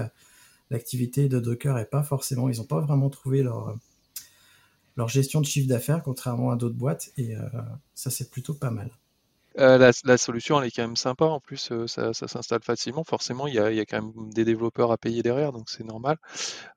l'activité 0.70 1.28
de 1.28 1.40
Docker 1.40 1.76
est 1.78 1.90
pas 1.90 2.02
forcément, 2.02 2.48
ils 2.48 2.58
n'ont 2.58 2.64
pas 2.64 2.80
vraiment 2.80 3.10
trouvé 3.10 3.42
leur, 3.42 3.76
leur 4.96 5.08
gestion 5.08 5.40
de 5.40 5.46
chiffre 5.46 5.68
d'affaires, 5.68 6.02
contrairement 6.02 6.50
à 6.50 6.56
d'autres 6.56 6.76
boîtes, 6.76 7.12
et 7.16 7.36
euh, 7.36 7.40
ça 7.94 8.10
c'est 8.10 8.30
plutôt 8.30 8.54
pas 8.54 8.70
mal. 8.70 8.90
Euh, 9.58 9.92
la, 10.04 10.18
solution, 10.18 10.60
elle 10.60 10.68
est 10.68 10.70
quand 10.70 10.82
même 10.82 10.96
sympa. 10.96 11.26
En 11.26 11.40
plus, 11.40 11.70
euh, 11.72 11.86
ça, 11.86 12.12
s'installe 12.14 12.62
facilement. 12.62 13.04
Forcément, 13.04 13.46
il 13.46 13.54
y, 13.54 13.58
a, 13.58 13.84
quand 13.86 14.02
même 14.02 14.30
des 14.30 14.44
développeurs 14.44 14.92
à 14.92 14.98
payer 14.98 15.22
derrière, 15.22 15.52
donc 15.52 15.68
c'est 15.70 15.84
normal. 15.84 16.16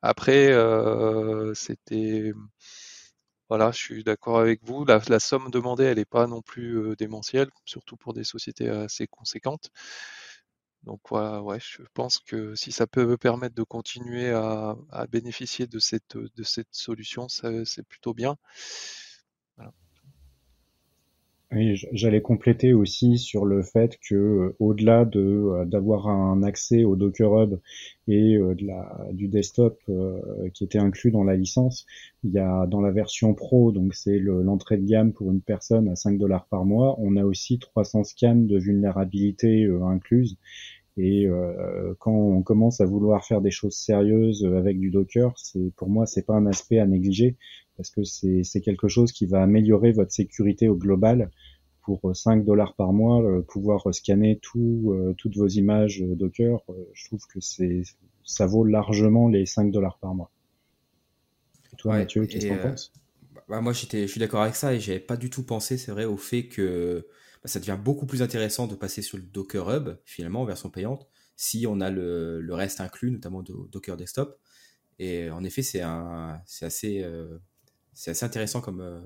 Après, 0.02 0.52
c'était 1.56 2.34
voilà, 3.50 3.72
je 3.72 3.78
suis 3.78 4.04
d'accord 4.04 4.40
avec 4.40 4.62
vous. 4.64 4.86
La, 4.86 5.20
somme 5.20 5.52
demandée, 5.52 5.84
elle 5.86 5.98
n'est 5.98 6.06
pas 6.06 6.28
non 6.28 6.42
plus 6.42 6.96
démentielle, 6.98 7.50
surtout 7.66 7.96
pour 7.98 8.14
des 8.14 8.24
sociétés 8.24 8.70
assez 8.70 9.08
conséquentes. 9.08 9.70
Donc 10.84 11.02
voilà, 11.10 11.42
ouais, 11.42 11.60
je 11.60 11.82
pense 11.94 12.20
que 12.20 12.54
si 12.56 12.72
ça 12.72 12.86
peut 12.88 13.06
me 13.06 13.18
permettre 13.18 13.56
de 13.56 13.64
continuer 13.64 14.32
à, 14.32 14.76
bénéficier 15.10 15.68
de 15.68 15.80
cette 15.80 16.16
solution, 16.72 17.28
c'est 17.30 17.84
plutôt 17.88 18.14
bien. 18.14 18.38
Oui, 21.52 21.76
j'allais 21.94 22.22
compléter 22.22 22.74
aussi 22.74 23.18
sur 23.18 23.46
le 23.46 23.62
fait 23.62 23.98
que 24.00 24.16
euh, 24.16 24.56
au-delà 24.60 25.06
de 25.06 25.20
euh, 25.20 25.66
d'avoir 25.66 26.08
un 26.08 26.42
accès 26.44 26.84
au 26.84 26.96
Docker 26.96 27.32
Hub 27.40 27.60
et 28.08 28.36
euh, 28.36 28.56
de 28.56 28.66
la, 28.66 29.08
du 29.14 29.28
desktop 29.28 29.80
qui 30.54 30.64
était 30.64 30.80
inclus 30.80 31.12
dans 31.12 31.24
la 31.24 31.36
licence, 31.36 31.86
il 32.24 32.32
y 32.32 32.40
a 32.40 32.66
dans 32.68 32.82
la 32.82 32.92
version 32.92 33.34
pro, 33.34 33.72
donc 33.72 33.94
c'est 33.94 34.20
l'entrée 34.20 34.78
de 34.78 34.86
gamme 34.86 35.14
pour 35.14 35.32
une 35.32 35.42
personne 35.42 35.88
à 35.88 35.96
5 35.96 36.18
dollars 36.18 36.46
par 36.48 36.66
mois, 36.66 36.96
on 37.00 37.16
a 37.16 37.24
aussi 37.24 37.60
300 37.60 38.04
scans 38.04 38.36
de 38.36 38.58
vulnérabilité 38.58 39.68
incluses. 39.84 40.38
Et 40.98 41.28
quand 42.00 42.14
on 42.14 42.42
commence 42.42 42.80
à 42.80 42.86
vouloir 42.86 43.26
faire 43.26 43.42
des 43.42 43.52
choses 43.52 43.76
sérieuses 43.76 44.46
avec 44.46 44.80
du 44.80 44.92
Docker, 44.92 45.34
c'est 45.38 45.74
pour 45.76 45.90
moi 45.90 46.06
c'est 46.06 46.26
pas 46.26 46.36
un 46.36 46.46
aspect 46.46 46.80
à 46.80 46.86
négliger 46.86 47.36
parce 47.78 47.90
que 47.90 48.04
c'est 48.04 48.62
quelque 48.62 48.88
chose 48.88 49.12
qui 49.12 49.26
va 49.26 49.42
améliorer 49.42 49.92
votre 49.92 50.12
sécurité 50.12 50.68
au 50.68 50.76
global. 50.76 51.30
Pour 51.84 52.16
5 52.16 52.46
dollars 52.46 52.74
par 52.74 52.94
mois, 52.94 53.22
euh, 53.22 53.42
pouvoir 53.44 53.94
scanner 53.94 54.40
tout, 54.42 54.92
euh, 54.92 55.14
toutes 55.20 55.38
vos 55.38 55.48
images 55.48 56.02
Docker, 56.02 56.60
euh, 56.70 56.74
je 56.94 57.06
trouve 57.06 57.22
que 57.28 57.40
c'est 57.40 57.84
ça 58.24 58.48
vaut 58.48 58.64
largement 58.64 59.28
les 59.28 59.46
5 59.46 59.72
dollars 59.72 60.00
par 60.00 60.16
mois. 60.16 60.32
Et 61.72 61.76
toi, 61.76 61.94
Mathieu, 61.98 62.26
qu'est-ce 62.26 62.48
que 62.48 62.54
tu 62.54 62.60
en 62.60 62.70
penses? 62.70 62.92
bah, 63.48 63.62
Moi, 63.62 63.74
je 63.74 64.08
suis 64.08 64.20
d'accord 64.20 64.42
avec 64.42 64.56
ça 64.56 64.74
et 64.74 64.80
j'avais 64.80 65.00
pas 65.00 65.16
du 65.16 65.30
tout 65.30 65.44
pensé, 65.44 65.78
c'est 65.78 65.92
vrai, 65.92 66.06
au 66.06 66.18
fait 66.18 66.48
que 66.48 67.06
bah, 67.06 67.35
ça 67.46 67.60
devient 67.60 67.78
beaucoup 67.82 68.06
plus 68.06 68.22
intéressant 68.22 68.68
de 68.68 68.76
passer 68.76 69.02
sur 69.02 69.18
le 69.18 69.24
Docker 69.24 69.70
Hub, 69.70 69.98
finalement, 70.06 70.42
en 70.42 70.46
version 70.46 70.70
payante, 70.70 71.08
si 71.36 71.66
on 71.68 71.82
a 71.82 71.90
le, 71.90 72.46
reste 72.52 72.82
inclus, 72.82 73.12
notamment 73.12 73.44
de 73.44 73.54
Docker 73.72 73.98
Desktop. 73.98 74.40
Et 75.00 75.30
en 75.30 75.44
effet, 75.44 75.62
c'est 75.62 75.82
assez, 75.82 77.06
c'est 77.96 78.12
assez 78.12 78.26
intéressant 78.26 78.62
comme, 78.62 78.82
euh, 78.82 79.02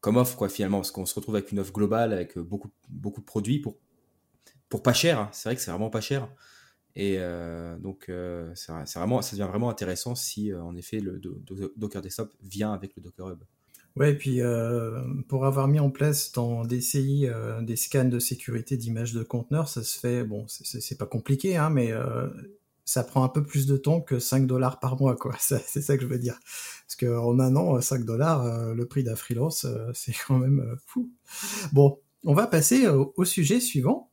comme 0.00 0.16
offre, 0.16 0.36
quoi, 0.36 0.48
finalement, 0.48 0.78
parce 0.78 0.92
qu'on 0.92 1.06
se 1.06 1.14
retrouve 1.14 1.34
avec 1.34 1.50
une 1.50 1.58
offre 1.58 1.72
globale, 1.72 2.12
avec 2.12 2.36
euh, 2.36 2.42
beaucoup, 2.42 2.70
beaucoup 2.88 3.20
de 3.20 3.26
produits 3.26 3.58
pour, 3.58 3.78
pour 4.68 4.82
pas 4.82 4.92
cher. 4.92 5.18
Hein. 5.18 5.30
C'est 5.32 5.48
vrai 5.48 5.56
que 5.56 5.62
c'est 5.62 5.70
vraiment 5.70 5.90
pas 5.90 6.02
cher. 6.02 6.28
Et 6.94 7.16
euh, 7.18 7.76
donc, 7.78 8.10
vraiment, 8.10 9.22
ça 9.22 9.32
devient 9.32 9.48
vraiment 9.48 9.70
intéressant 9.70 10.14
si, 10.14 10.54
en 10.54 10.76
effet, 10.76 11.00
le 11.00 11.18
Docker 11.76 12.02
Desktop 12.02 12.32
vient 12.42 12.72
avec 12.72 12.94
le 12.94 13.02
Docker 13.02 13.30
Hub. 13.30 13.42
Ouais, 13.96 14.12
et 14.12 14.14
puis 14.16 14.40
pour 15.28 15.44
avoir 15.44 15.68
mis 15.68 15.78
en 15.78 15.90
place 15.90 16.32
dans 16.32 16.64
DCI 16.64 17.28
des 17.60 17.76
scans 17.76 18.06
de 18.06 18.18
sécurité 18.18 18.76
d'images 18.76 19.12
de 19.12 19.22
conteneurs, 19.22 19.68
ça 19.68 19.82
se 19.82 19.98
fait, 19.98 20.24
bon, 20.24 20.46
c'est 20.48 20.96
pas 20.96 21.06
compliqué, 21.06 21.56
hein, 21.56 21.68
mais 21.68 21.92
ça 22.84 23.04
prend 23.04 23.22
un 23.24 23.28
peu 23.28 23.42
plus 23.42 23.66
de 23.66 23.76
temps 23.76 24.00
que 24.00 24.18
5 24.18 24.46
dollars 24.46 24.80
par 24.80 25.00
mois, 25.00 25.16
quoi. 25.16 25.34
C'est 25.38 25.80
ça 25.80 25.96
que 25.96 26.02
je 26.02 26.08
veux 26.08 26.18
dire. 26.18 26.38
Parce 26.86 26.96
qu'en 26.96 27.38
un 27.38 27.56
an, 27.56 27.80
5 27.80 28.04
dollars, 28.04 28.42
euh, 28.42 28.74
le 28.74 28.86
prix 28.86 29.04
d'un 29.04 29.16
freelance, 29.16 29.64
euh, 29.64 29.90
c'est 29.94 30.14
quand 30.26 30.38
même 30.38 30.60
euh, 30.60 30.76
fou. 30.86 31.10
Bon, 31.72 31.98
on 32.24 32.34
va 32.34 32.46
passer 32.46 32.86
au, 32.88 33.24
sujet 33.24 33.60
suivant. 33.60 34.10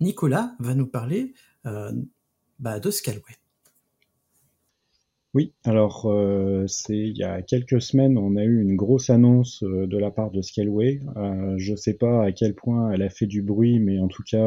Nicolas 0.00 0.54
va 0.60 0.74
nous 0.74 0.86
parler 0.86 1.34
bah, 2.58 2.80
de 2.80 2.90
Scalway. 2.90 3.36
Oui, 5.34 5.52
alors 5.64 6.06
euh, 6.06 6.66
c'est 6.68 6.96
il 6.96 7.16
y 7.16 7.22
a 7.22 7.42
quelques 7.42 7.82
semaines, 7.82 8.16
on 8.16 8.36
a 8.36 8.44
eu 8.44 8.62
une 8.62 8.76
grosse 8.76 9.10
annonce 9.10 9.62
euh, 9.62 9.86
de 9.86 9.98
la 9.98 10.10
part 10.10 10.30
de 10.30 10.40
Scaleway. 10.40 11.00
Euh, 11.16 11.54
je 11.58 11.72
ne 11.72 11.76
sais 11.76 11.94
pas 11.94 12.24
à 12.24 12.32
quel 12.32 12.54
point 12.54 12.90
elle 12.92 13.02
a 13.02 13.10
fait 13.10 13.26
du 13.26 13.42
bruit, 13.42 13.78
mais 13.78 13.98
en 14.00 14.08
tout 14.08 14.22
cas, 14.22 14.40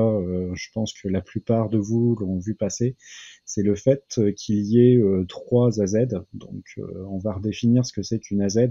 je 0.54 0.68
pense 0.74 0.94
que 0.94 1.08
la 1.08 1.22
plupart 1.22 1.70
de 1.70 1.78
vous 1.78 2.16
l'ont 2.20 2.40
vu 2.40 2.56
passer. 2.56 2.96
C'est 3.53 3.63
le 3.63 3.75
fait 3.75 4.22
qu'il 4.38 4.65
y 4.65 4.79
ait 4.79 5.01
trois 5.27 5.81
AZ. 5.81 6.08
Donc, 6.34 6.63
on 7.10 7.17
va 7.17 7.34
redéfinir 7.34 7.86
ce 7.86 7.91
que 7.91 8.01
c'est 8.01 8.20
qu'une 8.20 8.41
AZ. 8.41 8.70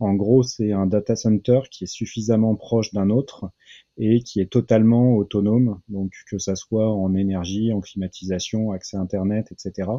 En 0.00 0.12
gros, 0.14 0.42
c'est 0.42 0.72
un 0.72 0.86
data 0.86 1.16
center 1.16 1.60
qui 1.70 1.84
est 1.84 1.86
suffisamment 1.86 2.54
proche 2.54 2.92
d'un 2.92 3.08
autre 3.08 3.50
et 3.98 4.20
qui 4.20 4.40
est 4.40 4.50
totalement 4.50 5.16
autonome, 5.16 5.80
donc 5.88 6.12
que 6.30 6.38
ça 6.38 6.54
soit 6.54 6.92
en 6.92 7.14
énergie, 7.14 7.72
en 7.72 7.80
climatisation, 7.80 8.70
accès 8.70 8.96
Internet, 8.96 9.50
etc. 9.50 9.90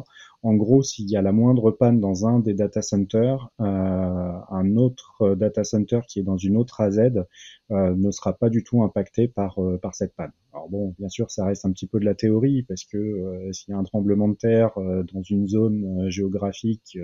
En 0.42 0.54
gros, 0.54 0.82
s'il 0.82 1.10
y 1.10 1.16
a 1.16 1.22
la 1.22 1.32
moindre 1.32 1.70
panne 1.70 2.00
dans 2.00 2.26
un 2.26 2.38
des 2.38 2.54
data 2.54 2.80
centers, 2.82 3.50
euh, 3.60 3.64
un 3.64 4.76
autre 4.76 5.34
data 5.34 5.64
center 5.64 6.00
qui 6.08 6.20
est 6.20 6.22
dans 6.22 6.38
une 6.38 6.56
autre 6.56 6.80
AZ 6.80 6.98
euh, 6.98 7.94
ne 7.94 8.10
sera 8.10 8.32
pas 8.32 8.48
du 8.48 8.64
tout 8.64 8.82
impacté 8.82 9.30
euh, 9.38 9.78
par 9.78 9.94
cette 9.94 10.14
panne. 10.14 10.32
Alors 10.52 10.68
bon, 10.68 10.94
bien 10.98 11.08
sûr, 11.08 11.30
ça 11.30 11.44
reste 11.44 11.64
un 11.64 11.72
petit 11.72 11.86
peu 11.86 12.00
de 12.00 12.04
la 12.04 12.14
théorie 12.14 12.64
parce 12.64 12.84
que 12.84 12.98
euh, 12.98 13.52
s'il 13.52 13.70
y 13.70 13.74
a 13.74 13.78
un 13.78 13.84
tremblement 13.84 14.28
de 14.28 14.34
terre 14.34 14.72
dans 15.12 15.22
une 15.22 15.46
zone 15.46 16.10
géographique, 16.10 16.98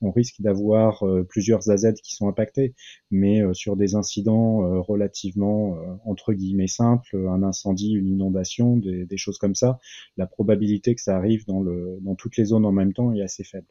on 0.00 0.10
risque 0.10 0.40
d'avoir 0.40 1.04
plusieurs 1.28 1.70
AZ 1.70 1.94
qui 2.02 2.16
sont 2.16 2.28
impactés, 2.28 2.74
mais 3.10 3.42
sur 3.54 3.76
des 3.76 3.94
incidents 3.94 4.82
relativement 4.82 5.78
entre 6.04 6.32
guillemets 6.32 6.66
simples, 6.66 7.16
un 7.28 7.42
incendie, 7.42 7.92
une 7.92 8.08
inondation, 8.08 8.76
des, 8.76 9.16
choses 9.16 9.38
comme 9.38 9.54
ça, 9.54 9.78
la 10.16 10.26
probabilité 10.26 10.94
que 10.94 11.00
ça 11.00 11.16
arrive 11.16 11.46
dans 11.46 12.14
toutes 12.16 12.36
les 12.36 12.46
zones 12.46 12.64
en 12.64 12.72
même 12.72 12.92
temps 12.92 13.12
est 13.12 13.22
assez 13.22 13.44
faible. 13.44 13.66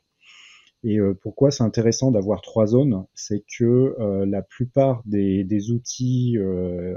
Et 0.88 1.00
euh, 1.00 1.16
pourquoi 1.20 1.50
c'est 1.50 1.64
intéressant 1.64 2.12
d'avoir 2.12 2.44
trois 2.44 2.68
zones? 2.68 3.06
C'est 3.16 3.44
que 3.58 3.96
euh, 4.00 4.24
la 4.28 4.44
plupart 4.44 5.02
des, 5.08 5.44
des 5.44 5.72
outils 5.72 6.38
euh, 6.38 6.96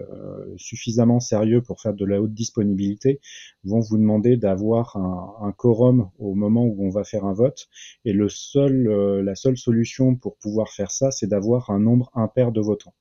suffisamment 0.58 1.20
sérieux 1.20 1.62
pour 1.62 1.80
faire 1.80 1.94
de 1.94 2.04
la 2.04 2.20
haute 2.20 2.34
disponibilité 2.34 3.18
vont 3.64 3.80
vous 3.80 3.96
demander 3.96 4.36
d'avoir 4.36 4.94
un, 4.96 5.36
un, 5.40 5.52
quorum 5.52 6.10
au 6.18 6.34
moment 6.34 6.66
où 6.66 6.86
on 6.86 6.90
va 6.90 7.02
faire 7.02 7.24
un 7.24 7.32
vote. 7.32 7.68
Et 8.04 8.12
le 8.12 8.28
seul, 8.28 9.22
la 9.24 9.34
seule 9.34 9.56
solution 9.56 10.16
pour 10.16 10.36
pouvoir 10.36 10.68
faire 10.68 10.90
ça, 10.90 11.10
c'est 11.10 11.26
d'avoir 11.26 11.70
un 11.70 11.80
nombre 11.80 12.10
impair 12.14 12.52
de 12.52 12.60
votants. 12.60 12.94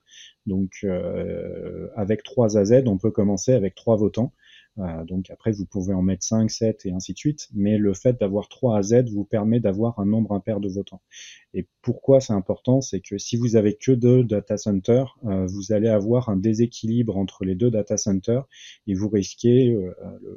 Donc 0.46 0.86
avec 1.96 2.22
trois 2.22 2.56
AZ, 2.56 2.82
on 2.86 2.96
peut 2.96 3.10
commencer 3.10 3.52
avec 3.52 3.74
trois 3.74 3.96
votants. 3.96 4.32
Euh, 4.78 5.04
donc 5.04 5.30
après, 5.30 5.52
vous 5.52 5.66
pouvez 5.66 5.94
en 5.94 6.02
mettre 6.02 6.24
5, 6.24 6.50
7 6.50 6.86
et 6.86 6.92
ainsi 6.92 7.12
de 7.12 7.18
suite, 7.18 7.48
mais 7.54 7.78
le 7.78 7.94
fait 7.94 8.18
d'avoir 8.20 8.48
3 8.48 8.78
à 8.78 8.82
Z 8.82 9.10
vous 9.10 9.24
permet 9.24 9.60
d'avoir 9.60 9.98
un 9.98 10.06
nombre 10.06 10.32
impair 10.32 10.60
de 10.60 10.68
votants. 10.68 11.00
Et 11.54 11.66
pourquoi 11.82 12.20
c'est 12.20 12.32
important 12.32 12.80
C'est 12.80 13.00
que 13.00 13.18
si 13.18 13.36
vous 13.36 13.56
avez 13.56 13.74
que 13.74 13.92
deux 13.92 14.22
data 14.22 14.56
centers, 14.56 15.18
euh, 15.24 15.46
vous 15.46 15.72
allez 15.72 15.88
avoir 15.88 16.28
un 16.28 16.36
déséquilibre 16.36 17.16
entre 17.16 17.44
les 17.44 17.54
deux 17.54 17.70
data 17.70 17.96
centers 17.96 18.46
et 18.86 18.94
vous 18.94 19.08
risquez 19.08 19.70
euh, 19.70 19.92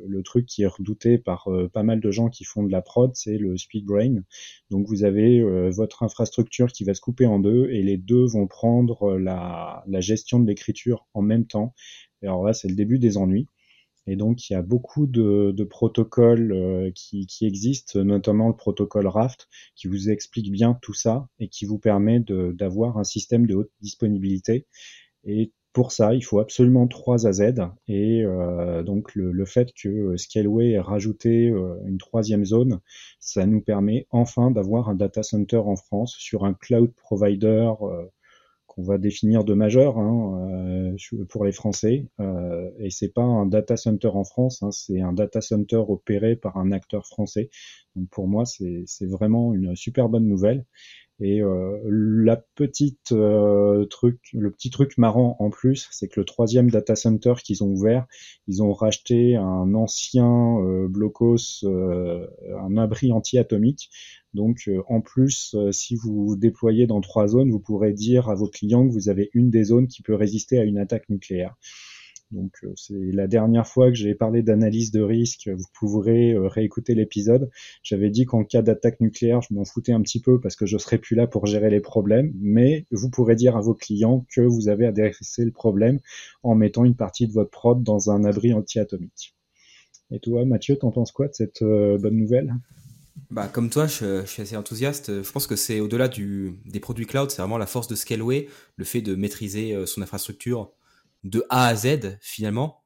le, 0.08 0.24
truc 0.24 0.46
qui 0.46 0.64
est 0.64 0.68
redouté 0.68 1.18
par 1.18 1.50
pas 1.74 1.84
mal 1.84 2.00
de 2.00 2.12
gens 2.12 2.30
qui 2.30 2.44
font 2.44 2.64
de 2.64 2.72
la 2.72 2.82
prod, 2.82 3.12
c'est 3.16 3.38
le 3.38 3.58
speed 3.58 3.86
brain. 3.86 4.22
Donc 4.70 4.88
vous 4.88 5.04
avez 5.04 5.42
votre 5.72 6.04
infrastructure 6.04 6.72
qui 6.72 6.84
va 6.84 6.94
se 6.94 7.02
couper 7.02 7.26
en 7.26 7.40
deux 7.40 7.70
et 7.72 7.82
les 7.82 7.98
deux 7.98 8.24
vont 8.26 8.46
prendre 8.46 9.18
la, 9.18 9.84
la 9.88 10.00
gestion 10.00 10.40
de 10.40 10.48
l'écriture 10.48 11.08
en 11.16 11.24
même 11.24 11.46
temps. 11.46 11.74
Et 12.22 12.28
alors 12.28 12.44
là, 12.44 12.54
c'est 12.54 12.68
le 12.68 12.76
début 12.76 13.00
des 13.00 13.18
ennuis. 13.18 13.48
Et 14.08 14.16
donc, 14.16 14.50
il 14.50 14.54
y 14.54 14.56
a 14.56 14.62
beaucoup 14.62 15.06
de, 15.06 15.52
de 15.56 15.64
protocoles 15.64 16.52
euh, 16.52 16.92
qui, 16.94 17.28
qui, 17.28 17.46
existent, 17.46 18.04
notamment 18.04 18.48
le 18.48 18.56
protocole 18.56 19.08
Raft, 19.08 19.48
qui 19.76 19.88
vous 19.88 20.10
explique 20.10 20.52
bien 20.52 20.78
tout 20.82 20.94
ça 20.94 21.28
et 21.40 21.48
qui 21.48 21.66
vous 21.66 21.80
permet 21.80 22.20
d'avoir 22.20 22.98
un 22.98 23.04
système 23.04 23.46
de 23.46 23.56
haute 23.56 23.72
disponibilité. 23.82 24.66
Et 25.24 25.52
pour 25.74 25.92
ça, 25.92 26.14
il 26.14 26.22
faut 26.22 26.40
absolument 26.40 26.88
3 26.88 27.28
AZ. 27.28 27.42
Et 27.88 28.24
euh, 28.24 28.84
donc, 28.84 29.16
le, 29.16 29.32
le, 29.32 29.46
fait 29.46 29.72
que 29.74 30.18
Scaleway 30.18 30.72
ait 30.72 30.80
rajouté 30.80 31.50
euh, 31.50 31.76
une 31.86 31.98
troisième 31.98 32.46
zone, 32.46 32.80
ça 33.20 33.46
nous 33.46 33.62
permet 33.62 34.08
enfin 34.10 34.52
d'avoir 34.52 34.90
un 34.90 34.96
data 34.96 35.24
center 35.24 35.58
en 35.58 35.76
France 35.76 36.16
sur 36.18 36.44
un 36.46 36.54
cloud 36.54 36.92
provider 36.96 37.72
euh, 37.82 38.06
qu'on 38.72 38.84
va 38.84 38.98
définir 38.98 39.44
de 39.44 39.54
majeur 39.54 39.98
hein, 39.98 40.96
euh, 40.96 41.26
pour 41.30 41.44
les 41.44 41.52
Français. 41.52 42.08
Euh, 42.22 42.70
et 42.80 42.90
c'est 42.90 43.14
pas 43.14 43.22
un 43.22 43.46
data 43.46 43.76
center 43.76 44.08
en 44.08 44.24
France, 44.24 44.64
hein, 44.64 44.72
c'est 44.72 45.02
un 45.02 45.12
data 45.12 45.42
center 45.42 45.84
opéré 45.88 46.38
par 46.38 46.58
un 46.58 46.72
acteur 46.72 47.06
français. 47.06 47.50
Donc 47.96 48.10
pour 48.10 48.28
moi, 48.28 48.46
c'est 48.46 48.86
vraiment 49.06 49.54
une 49.54 49.76
super 49.76 50.08
bonne 50.08 50.26
nouvelle. 50.26 50.66
Et 51.24 51.40
euh, 51.40 51.78
la 51.86 52.36
petite 52.36 53.12
euh, 53.12 53.86
truc, 53.86 54.20
le 54.34 54.50
petit 54.50 54.72
truc 54.72 54.98
marrant 54.98 55.36
en 55.38 55.52
plus, 55.52 55.88
c'est 55.92 56.08
que 56.08 56.20
le 56.20 56.26
troisième 56.26 56.72
data 56.72 56.96
center 56.96 57.36
qu'ils 57.44 57.64
ont 57.64 57.68
ouvert, 57.68 58.08
ils 58.48 58.64
ont 58.64 58.74
racheté 58.74 59.36
un 59.36 59.76
ancien 59.76 60.58
euh, 60.58 60.88
blocos, 60.88 61.64
un 61.64 62.78
abri 62.78 63.12
anti-atomique. 63.12 63.92
Donc 64.34 64.70
en 64.88 65.02
plus, 65.02 65.56
si 65.72 65.96
vous 65.96 66.36
déployez 66.38 66.88
dans 66.88 67.02
trois 67.02 67.28
zones, 67.28 67.52
vous 67.52 67.60
pourrez 67.60 67.94
dire 67.94 68.30
à 68.30 68.34
vos 68.34 68.48
clients 68.48 68.88
que 68.88 68.94
vous 68.94 69.10
avez 69.10 69.30
une 69.34 69.52
des 69.52 69.66
zones 69.66 69.88
qui 69.88 70.02
peut 70.02 70.16
résister 70.16 70.58
à 70.58 70.64
une 70.64 70.78
attaque 70.78 71.10
nucléaire. 71.10 71.56
Donc 72.32 72.54
euh, 72.64 72.72
c'est 72.76 73.12
la 73.12 73.28
dernière 73.28 73.68
fois 73.68 73.90
que 73.90 73.96
j'ai 73.96 74.16
parlé 74.16 74.42
d'analyse 74.42 74.92
de 74.92 75.02
risque. 75.02 75.50
Vous 75.50 75.66
pourrez 75.74 76.32
euh, 76.32 76.48
réécouter 76.48 76.96
l'épisode. 76.96 77.50
J'avais 77.84 78.10
dit 78.10 78.26
qu'en 78.26 78.44
cas 78.44 78.62
d'attaque 78.62 79.02
nucléaire, 79.02 79.42
je 79.42 79.54
m'en 79.54 79.66
foutais 79.66 79.92
un 79.92 80.02
petit 80.02 80.22
peu 80.22 80.40
parce 80.40 80.56
que 80.56 80.66
je 80.66 80.78
serais 80.78 80.98
plus 80.98 81.16
là 81.16 81.28
pour 81.28 81.46
gérer 81.46 81.70
les 81.70 81.82
problèmes. 81.82 82.32
Mais 82.40 82.86
vous 82.92 83.10
pourrez 83.10 83.36
dire 83.36 83.58
à 83.58 83.62
vos 83.62 83.74
clients 83.74 84.26
que 84.34 84.42
vous 84.42 84.70
avez 84.70 84.86
adressé 84.86 85.44
le 85.44 85.52
problème 85.52 86.00
en 86.44 86.56
mettant 86.56 86.86
une 86.86 86.96
partie 86.96 87.28
de 87.28 87.34
votre 87.34 87.52
prod 87.52 87.84
dans 87.84 88.12
un 88.12 88.24
abri 88.24 88.54
anti-atomique. 88.54 89.36
Et 90.12 90.20
toi, 90.20 90.46
Mathieu, 90.46 90.78
t'en 90.78 90.92
penses 90.92 91.12
quoi 91.12 91.28
de 91.28 91.34
cette 91.34 91.62
euh, 91.62 91.98
bonne 91.98 92.18
nouvelle? 92.18 92.54
Bah, 93.30 93.48
comme 93.48 93.70
toi, 93.70 93.88
je, 93.88 94.26
suis 94.26 94.42
assez 94.42 94.58
enthousiaste. 94.58 95.24
Je 95.24 95.32
pense 95.32 95.48
que 95.48 95.56
c'est 95.56 95.80
au-delà 95.80 96.10
des 96.10 96.80
produits 96.82 97.06
cloud, 97.06 97.30
c'est 97.30 97.42
vraiment 97.42 97.58
la 97.58 97.66
force 97.66 97.88
de 97.88 97.96
Scaleway, 97.96 98.48
le 98.76 98.84
fait 98.84 99.02
de 99.02 99.16
maîtriser 99.16 99.86
son 99.86 100.02
infrastructure 100.02 100.74
de 101.24 101.46
A 101.50 101.68
à 101.68 101.76
Z 101.76 102.18
finalement. 102.22 102.84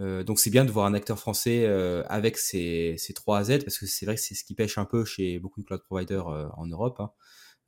Euh, 0.00 0.24
donc 0.24 0.40
c'est 0.40 0.50
bien 0.50 0.64
de 0.64 0.72
voir 0.72 0.86
un 0.86 0.94
acteur 0.94 1.18
français 1.18 1.64
euh, 1.66 2.02
avec 2.08 2.36
ces, 2.36 2.96
ces 2.98 3.14
3 3.14 3.38
à 3.38 3.44
Z 3.44 3.64
parce 3.64 3.78
que 3.78 3.86
c'est 3.86 4.06
vrai 4.06 4.16
que 4.16 4.20
c'est 4.20 4.34
ce 4.34 4.44
qui 4.44 4.54
pêche 4.54 4.76
un 4.76 4.84
peu 4.84 5.04
chez 5.04 5.38
beaucoup 5.38 5.60
de 5.60 5.66
cloud 5.66 5.82
providers 5.84 6.26
en 6.26 6.66
Europe. 6.66 7.00
Hein. 7.00 7.10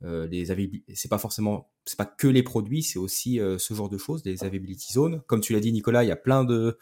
les 0.01 0.45
c'est 0.93 1.09
pas 1.09 1.17
forcément, 1.17 1.71
c'est 1.85 1.97
pas 1.97 2.05
que 2.05 2.27
les 2.27 2.43
produits, 2.43 2.83
c'est 2.83 2.99
aussi 2.99 3.39
ce 3.57 3.73
genre 3.73 3.89
de 3.89 3.97
choses, 3.97 4.23
des 4.23 4.43
availability 4.43 4.93
zones. 4.93 5.21
Comme 5.27 5.41
tu 5.41 5.53
l'as 5.53 5.59
dit, 5.59 5.71
Nicolas, 5.71 6.03
il 6.03 6.07
y 6.07 6.11
a 6.11 6.17
plein 6.17 6.43
de 6.43 6.77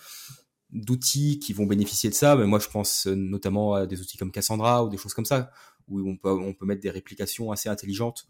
d'outils 0.71 1.39
qui 1.39 1.53
vont 1.53 1.65
bénéficier 1.65 2.09
de 2.09 2.15
ça. 2.15 2.35
Mais 2.35 2.45
moi, 2.45 2.59
je 2.59 2.67
pense 2.67 3.07
euh, 3.07 3.15
notamment 3.15 3.73
à 3.73 3.85
des 3.87 4.01
outils 4.01 4.17
comme 4.17 4.31
Cassandra 4.31 4.83
ou 4.83 4.89
des 4.89 4.97
choses 4.97 5.13
comme 5.13 5.25
ça, 5.25 5.51
où 5.87 6.07
on 6.07 6.17
peut, 6.17 6.29
on 6.29 6.53
peut 6.53 6.65
mettre 6.65 6.81
des 6.81 6.89
réplications 6.89 7.51
assez 7.51 7.69
intelligentes 7.69 8.27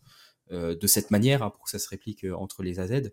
euh, 0.52 0.76
de 0.76 0.88
cette 0.88 1.12
manière 1.12 1.44
hein, 1.44 1.50
pour 1.50 1.64
que 1.64 1.70
ça 1.70 1.80
se 1.80 1.90
réplique 1.90 2.24
euh, 2.24 2.34
entre 2.36 2.64
les 2.64 2.80
AZ. 2.80 3.12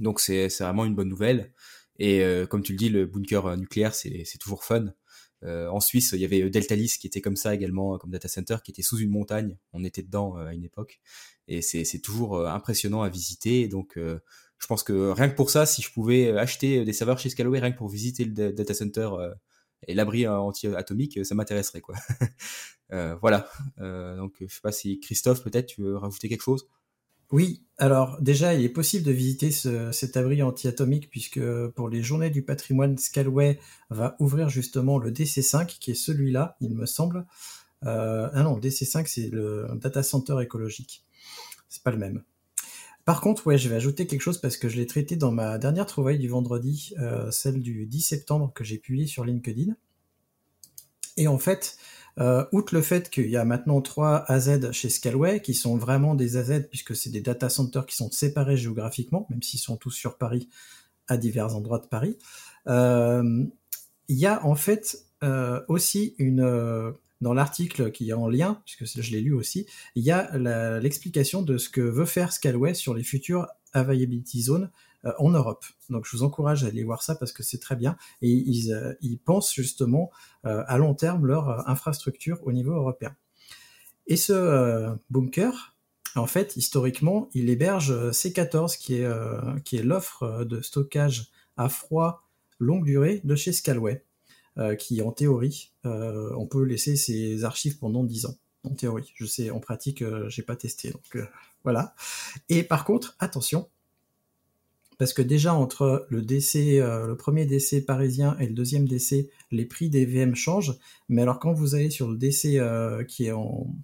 Donc 0.00 0.20
c'est 0.20 0.48
vraiment 0.58 0.84
une 0.84 0.94
bonne 0.94 1.08
nouvelle. 1.08 1.52
Et 1.98 2.24
comme 2.48 2.62
tu 2.62 2.72
le 2.72 2.78
dis, 2.78 2.88
le 2.88 3.06
bunker 3.06 3.56
nucléaire, 3.56 3.94
c'est 3.94 4.38
toujours 4.38 4.64
fun. 4.64 4.86
en 5.42 5.80
Suisse, 5.80 6.12
il 6.12 6.20
y 6.20 6.24
avait 6.24 6.48
Deltalis 6.48 6.96
qui 6.98 7.06
était 7.06 7.20
comme 7.20 7.36
ça 7.36 7.54
également, 7.54 7.98
comme 7.98 8.10
data 8.10 8.26
center, 8.26 8.56
qui 8.64 8.70
était 8.70 8.82
sous 8.82 8.98
une 8.98 9.10
montagne. 9.10 9.58
On 9.74 9.84
était 9.84 10.02
dedans 10.02 10.36
à 10.36 10.54
une 10.54 10.64
époque. 10.64 11.00
Et 11.46 11.60
c'est 11.60 12.00
toujours 12.00 12.48
impressionnant 12.48 13.02
à 13.02 13.10
visiter. 13.10 13.68
Donc 13.68 13.98
je 14.60 14.66
pense 14.66 14.82
que 14.82 15.10
rien 15.10 15.28
que 15.28 15.34
pour 15.34 15.50
ça, 15.50 15.66
si 15.66 15.82
je 15.82 15.90
pouvais 15.90 16.36
acheter 16.38 16.84
des 16.84 16.92
serveurs 16.92 17.18
chez 17.18 17.30
Scalaway, 17.30 17.60
rien 17.60 17.72
que 17.72 17.78
pour 17.78 17.88
visiter 17.88 18.24
le 18.26 18.52
data 18.52 18.74
center 18.74 19.08
euh, 19.18 19.34
et 19.86 19.94
l'abri 19.94 20.28
anti-atomique, 20.28 21.24
ça 21.24 21.34
m'intéresserait 21.34 21.80
quoi. 21.80 21.96
euh, 22.92 23.16
voilà. 23.22 23.48
Euh, 23.78 24.16
donc 24.16 24.36
je 24.40 24.54
sais 24.54 24.60
pas 24.62 24.70
si 24.70 25.00
Christophe 25.00 25.42
peut-être 25.42 25.66
tu 25.66 25.80
veux 25.80 25.96
rajouter 25.96 26.28
quelque 26.28 26.42
chose? 26.42 26.68
Oui, 27.30 27.62
alors 27.78 28.20
déjà, 28.20 28.54
il 28.54 28.64
est 28.64 28.68
possible 28.68 29.04
de 29.04 29.12
visiter 29.12 29.50
ce, 29.50 29.92
cet 29.92 30.16
abri 30.16 30.42
anti-atomique 30.42 31.08
puisque 31.10 31.40
pour 31.68 31.88
les 31.88 32.02
journées 32.02 32.30
du 32.30 32.42
patrimoine, 32.42 32.98
Scalway 32.98 33.58
va 33.88 34.16
ouvrir 34.18 34.48
justement 34.48 34.98
le 34.98 35.10
DC5 35.10 35.78
qui 35.78 35.92
est 35.92 35.94
celui-là, 35.94 36.56
il 36.60 36.74
me 36.74 36.86
semble. 36.86 37.26
Euh, 37.86 38.28
ah 38.32 38.42
non, 38.42 38.56
le 38.56 38.60
DC5 38.60 39.06
c'est 39.06 39.28
le 39.28 39.68
data 39.76 40.02
center 40.02 40.36
écologique. 40.42 41.04
C'est 41.68 41.82
pas 41.82 41.92
le 41.92 41.98
même. 41.98 42.22
Par 43.04 43.20
contre, 43.20 43.46
ouais, 43.46 43.58
je 43.58 43.68
vais 43.68 43.76
ajouter 43.76 44.06
quelque 44.06 44.20
chose 44.20 44.40
parce 44.40 44.56
que 44.56 44.68
je 44.68 44.76
l'ai 44.76 44.86
traité 44.86 45.16
dans 45.16 45.32
ma 45.32 45.56
dernière 45.56 45.86
trouvaille 45.86 46.18
du 46.18 46.28
vendredi, 46.28 46.92
euh, 46.98 47.30
celle 47.30 47.62
du 47.62 47.86
10 47.86 48.00
septembre 48.00 48.52
que 48.54 48.62
j'ai 48.64 48.78
publiée 48.78 49.06
sur 49.06 49.24
LinkedIn. 49.24 49.74
Et 51.16 51.26
en 51.26 51.38
fait, 51.38 51.76
euh, 52.20 52.44
outre 52.52 52.74
le 52.74 52.82
fait 52.82 53.10
qu'il 53.10 53.28
y 53.28 53.36
a 53.36 53.44
maintenant 53.44 53.80
trois 53.80 54.24
AZ 54.30 54.70
chez 54.72 54.88
Scalway, 54.88 55.40
qui 55.40 55.54
sont 55.54 55.76
vraiment 55.76 56.14
des 56.14 56.36
AZ 56.36 56.66
puisque 56.68 56.94
c'est 56.94 57.10
des 57.10 57.20
data 57.20 57.48
centers 57.48 57.86
qui 57.86 57.96
sont 57.96 58.10
séparés 58.10 58.56
géographiquement, 58.56 59.26
même 59.30 59.42
s'ils 59.42 59.60
sont 59.60 59.76
tous 59.76 59.90
sur 59.90 60.16
Paris, 60.16 60.48
à 61.08 61.16
divers 61.16 61.56
endroits 61.56 61.78
de 61.78 61.86
Paris, 61.86 62.16
euh, 62.68 63.44
il 64.08 64.16
y 64.16 64.26
a 64.26 64.44
en 64.44 64.54
fait 64.54 65.04
aussi 65.68 66.14
une 66.16 66.94
dans 67.20 67.34
l'article 67.34 67.92
qui 67.92 68.08
est 68.08 68.14
en 68.14 68.28
lien, 68.28 68.62
puisque 68.64 69.02
je 69.02 69.10
l'ai 69.10 69.20
lu 69.20 69.34
aussi, 69.34 69.66
il 69.94 70.02
y 70.02 70.10
a 70.10 70.36
l'explication 70.80 71.42
de 71.42 71.58
ce 71.58 71.68
que 71.68 71.82
veut 71.82 72.06
faire 72.06 72.32
Scalway 72.32 72.72
sur 72.72 72.94
les 72.94 73.02
futures 73.02 73.46
availability 73.72 74.42
zones 74.42 74.64
euh, 74.64 74.68
en 75.18 75.30
Europe. 75.30 75.64
Donc 75.88 76.06
je 76.06 76.16
vous 76.16 76.22
encourage 76.22 76.64
à 76.64 76.68
aller 76.68 76.84
voir 76.84 77.02
ça 77.02 77.14
parce 77.14 77.32
que 77.32 77.42
c'est 77.42 77.58
très 77.58 77.76
bien. 77.76 77.96
Et 78.22 78.30
ils, 78.30 78.72
euh, 78.72 78.94
pensent 79.24 79.52
justement 79.54 80.10
euh, 80.44 80.62
à 80.66 80.78
long 80.78 80.94
terme 80.94 81.26
leur 81.26 81.68
infrastructure 81.68 82.38
au 82.44 82.52
niveau 82.52 82.72
européen. 82.72 83.14
Et 84.06 84.16
ce 84.16 84.96
bunker, 85.10 85.76
en 86.16 86.26
fait, 86.26 86.56
historiquement, 86.56 87.28
il 87.34 87.48
héberge 87.48 87.92
C14, 88.10 88.76
qui 88.76 88.96
est, 88.96 89.82
l'offre 89.84 90.44
de 90.44 90.60
stockage 90.60 91.30
à 91.56 91.68
froid 91.68 92.26
longue 92.58 92.84
durée 92.84 93.20
de 93.22 93.36
chez 93.36 93.52
Scalway. 93.52 94.04
Euh, 94.58 94.74
qui 94.74 95.00
en 95.00 95.12
théorie, 95.12 95.70
euh, 95.86 96.34
on 96.36 96.44
peut 96.46 96.64
laisser 96.64 96.96
ses 96.96 97.44
archives 97.44 97.78
pendant 97.78 98.02
10 98.02 98.26
ans. 98.26 98.34
En 98.64 98.74
théorie, 98.74 99.12
je 99.14 99.24
sais, 99.24 99.48
en 99.50 99.60
pratique, 99.60 100.02
euh, 100.02 100.28
j'ai 100.28 100.42
pas 100.42 100.56
testé, 100.56 100.90
donc 100.90 101.18
voilà. 101.62 101.94
Et 102.48 102.64
par 102.64 102.84
contre, 102.84 103.14
attention, 103.20 103.70
parce 105.00 105.12
que 105.12 105.22
déjà 105.22 105.52
entre 105.52 106.06
le 106.10 106.22
DC, 106.22 106.78
le 106.78 107.14
premier 107.14 107.44
DC 107.44 107.84
parisien 107.84 108.36
et 108.38 108.46
le 108.46 108.54
deuxième 108.54 108.86
DC, 108.86 109.28
les 109.50 109.64
prix 109.64 109.90
des 109.90 110.06
VM 110.06 110.36
changent. 110.36 110.78
Mais 111.08 111.22
alors 111.22 111.40
quand 111.40 111.52
vous 111.52 111.74
allez 111.74 111.90
sur 111.90 112.08
le 112.08 112.16
DC 112.16 112.60
qui 113.08 113.26
est 113.26 113.32
en, 113.32 113.74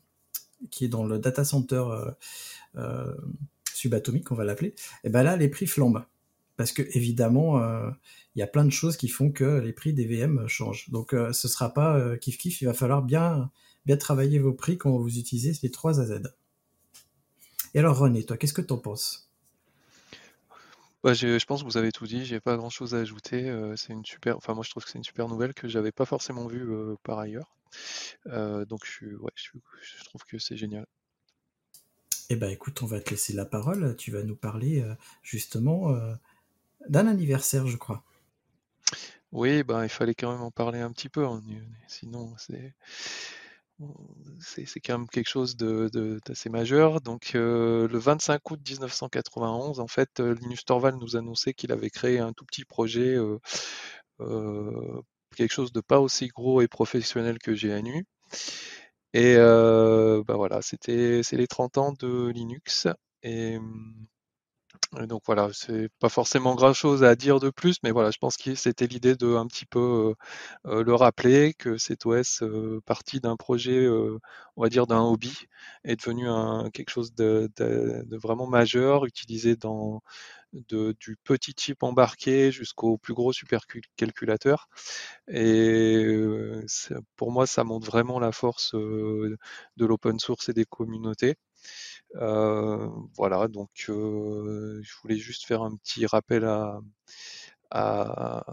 qui 0.71 0.85
est 0.85 0.89
dans 0.89 1.05
le 1.05 1.19
data 1.19 1.45
center 1.45 1.85
subatomique, 3.75 4.31
on 4.31 4.37
va 4.37 4.45
l'appeler, 4.45 4.69
et 4.69 4.75
eh 5.05 5.09
ben 5.09 5.25
là 5.25 5.37
les 5.37 5.49
prix 5.49 5.67
flambent 5.67 6.05
parce 6.57 6.73
que 6.73 6.83
évidemment, 6.97 7.63
euh, 7.63 7.91
il 8.35 8.41
y 8.41 8.43
a 8.43 8.47
plein 8.47 8.65
de 8.65 8.71
choses 8.71 8.97
qui 8.97 9.09
font 9.09 9.31
que 9.31 9.61
les 9.61 9.73
prix 9.73 9.93
des 9.93 10.07
VM 10.07 10.47
changent. 10.49 10.91
Donc, 10.91 11.13
euh, 11.13 11.33
ce 11.33 11.49
sera 11.49 11.73
pas 11.73 11.97
euh, 11.97 12.17
kiff 12.17 12.39
kiff. 12.39 12.61
Il 12.63 12.65
va 12.67 12.75
falloir 12.75 13.03
bien 13.03 13.51
bien 13.85 13.97
travailler 13.97 14.41
vos 14.41 14.53
prix 14.53 14.79
quand 14.79 14.99
vous 14.99 15.19
utilisez 15.19 15.53
les 15.63 15.71
3 15.71 16.01
AZ. 16.01 16.21
Et 17.75 17.79
alors, 17.79 17.99
René, 17.99 18.25
toi, 18.25 18.37
qu'est-ce 18.37 18.53
que 18.53 18.63
tu 18.63 18.73
en 18.73 18.79
penses? 18.79 19.26
Bah, 21.03 21.15
je, 21.15 21.45
pense 21.45 21.63
que 21.63 21.67
vous 21.67 21.77
avez 21.77 21.93
tout 21.93 22.07
dit. 22.07 22.25
J'ai 22.25 22.41
pas 22.41 22.57
grand-chose 22.57 22.95
à 22.95 22.99
ajouter. 22.99 23.53
c'est 23.77 23.93
une 23.93 24.05
super. 24.05 24.37
Enfin, 24.37 24.55
moi, 24.55 24.65
je 24.65 24.71
trouve 24.71 24.85
que 24.85 24.91
c'est 24.91 24.99
une 24.99 25.05
super 25.05 25.29
nouvelle 25.29 25.55
que 25.55 25.69
j'avais 25.69 25.93
pas 25.93 26.05
forcément 26.05 26.47
vue 26.47 26.69
par 27.03 27.19
ailleurs. 27.19 27.55
donc, 28.25 28.85
je, 28.85 29.07
ouais, 29.17 29.33
je 29.37 30.05
trouve 30.05 30.25
que 30.25 30.39
c'est 30.39 30.57
génial. 30.57 30.87
Eh 32.29 32.37
ben, 32.37 32.51
écoute, 32.51 32.83
on 32.83 32.87
va 32.87 33.01
te 33.01 33.11
laisser 33.11 33.33
la 33.33 33.45
parole. 33.45 33.97
Tu 33.97 34.11
vas 34.11 34.23
nous 34.23 34.37
parler 34.37 34.85
justement 35.23 35.97
d'un 36.89 37.07
anniversaire, 37.07 37.67
je 37.67 37.77
crois. 37.77 38.03
Oui, 39.33 39.63
ben, 39.63 39.83
il 39.83 39.89
fallait 39.89 40.15
quand 40.15 40.33
même 40.33 40.43
en 40.43 40.51
parler 40.51 40.81
un 40.81 40.93
petit 40.93 41.09
peu, 41.09 41.27
hein, 41.27 41.43
sinon 41.89 42.35
c'est 42.39 42.75
c'est 44.41 44.81
quand 44.81 44.99
même 44.99 45.09
quelque 45.09 45.29
chose 45.29 45.57
d'assez 45.57 46.49
majeur. 46.49 47.01
Donc 47.01 47.33
euh, 47.35 47.89
le 47.89 47.99
25 47.99 48.51
août 48.51 48.61
1991, 48.69 49.81
en 49.81 49.87
fait, 49.87 50.21
euh, 50.21 50.35
Linus 50.35 50.65
Torvald 50.65 50.99
nous 51.01 51.17
annonçait 51.17 51.55
qu'il 51.55 51.73
avait 51.73 51.91
créé 51.91 52.19
un 52.19 52.33
tout 52.33 52.45
petit 52.45 52.65
projet, 52.65 53.17
euh, 54.21 55.01
quelque 55.37 55.53
chose 55.53 55.73
de 55.73 55.81
pas 55.81 56.01
aussi 56.01 56.29
gros 56.29 56.61
et 56.63 56.69
professionnel 56.69 57.39
que 57.39 57.53
GNU. 57.53 58.07
Et 59.15 59.37
ben 59.37 60.37
voilà, 60.37 60.63
c'était 60.63 61.23
c'est 61.23 61.37
les 61.37 61.47
30 61.47 61.79
ans 61.79 61.93
de 61.99 62.29
Linux. 62.29 62.87
Hum, 63.25 64.07
donc 64.93 65.23
voilà, 65.27 65.51
c'est 65.53 65.89
pas 65.99 66.09
forcément 66.09 66.55
grand 66.55 66.73
chose 66.73 67.03
à 67.05 67.17
dire 67.17 67.41
de 67.41 67.51
plus, 67.51 67.79
mais 67.83 67.91
voilà, 67.91 68.11
je 68.11 68.19
pense 68.19 68.37
que 68.37 68.55
c'était 68.55 68.87
l'idée 68.87 69.17
de 69.17 69.35
un 69.35 69.47
petit 69.47 69.67
peu 69.67 70.15
euh, 70.67 70.73
euh, 70.73 70.85
le 70.85 70.95
rappeler 70.95 71.55
que 71.55 71.77
cet 71.77 72.07
OS 72.07 72.43
euh, 72.43 72.81
parti 72.87 73.21
d'un 73.21 73.37
projet, 73.37 73.89
on 73.89 74.63
va 74.63 74.69
dire 74.69 74.87
d'un 74.87 75.01
hobby, 75.03 75.47
est 75.85 75.97
devenu 75.97 76.29
un, 76.29 76.71
quelque 76.73 76.91
chose 76.91 77.15
de, 77.15 77.51
vraiment 78.17 78.47
majeur, 78.47 79.07
utilisé 79.07 79.57
dans 79.57 80.03
du 80.53 81.17
petit 81.25 81.53
chip 81.57 81.83
embarqué 81.83 82.51
jusqu'au 82.53 82.97
plus 82.97 83.15
gros 83.15 83.33
supercalculateur. 83.33 84.69
Et 85.29 86.07
pour 87.17 87.33
moi, 87.33 87.47
ça 87.47 87.65
montre 87.65 87.87
vraiment 87.87 88.19
la 88.21 88.33
force 88.33 88.75
de 88.75 89.37
l'open 89.79 90.19
source 90.19 90.49
et 90.49 90.53
des 90.55 90.65
communautés. 90.65 91.37
Euh, 92.15 92.89
voilà, 93.15 93.49
donc 93.49 93.71
euh, 93.89 94.81
je 94.83 94.93
voulais 95.03 95.17
juste 95.19 95.45
faire 95.47 95.63
un 95.63 95.77
petit 95.77 96.07
rappel 96.07 96.45
à, 96.45 96.81
à, 97.71 98.45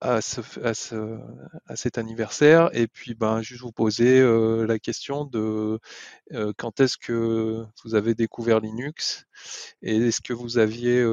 à, 0.00 0.20
ce, 0.22 0.40
à, 0.64 0.74
ce, 0.74 1.18
à, 1.66 1.76
cet 1.76 1.98
anniversaire 1.98 2.70
et 2.74 2.88
puis 2.88 3.14
ben 3.14 3.42
juste 3.42 3.62
vous 3.62 3.72
poser 3.72 4.20
euh, 4.20 4.66
la 4.66 4.78
question 4.78 5.24
de 5.26 5.78
quand 6.58 6.80
est-ce 6.80 6.98
que 6.98 7.64
vous 7.84 7.94
avez 7.94 8.14
découvert 8.14 8.60
Linux 8.60 9.26
et 9.82 9.96
est-ce 9.96 10.20
que 10.20 10.32
vous 10.32 10.58
aviez 10.58 11.04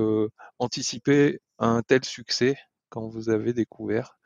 anticipé 0.59 1.41
un 1.59 1.81
tel 1.83 2.05
succès 2.05 2.57
quand 2.89 3.07
vous 3.07 3.29
avez 3.29 3.53
découvert, 3.53 4.17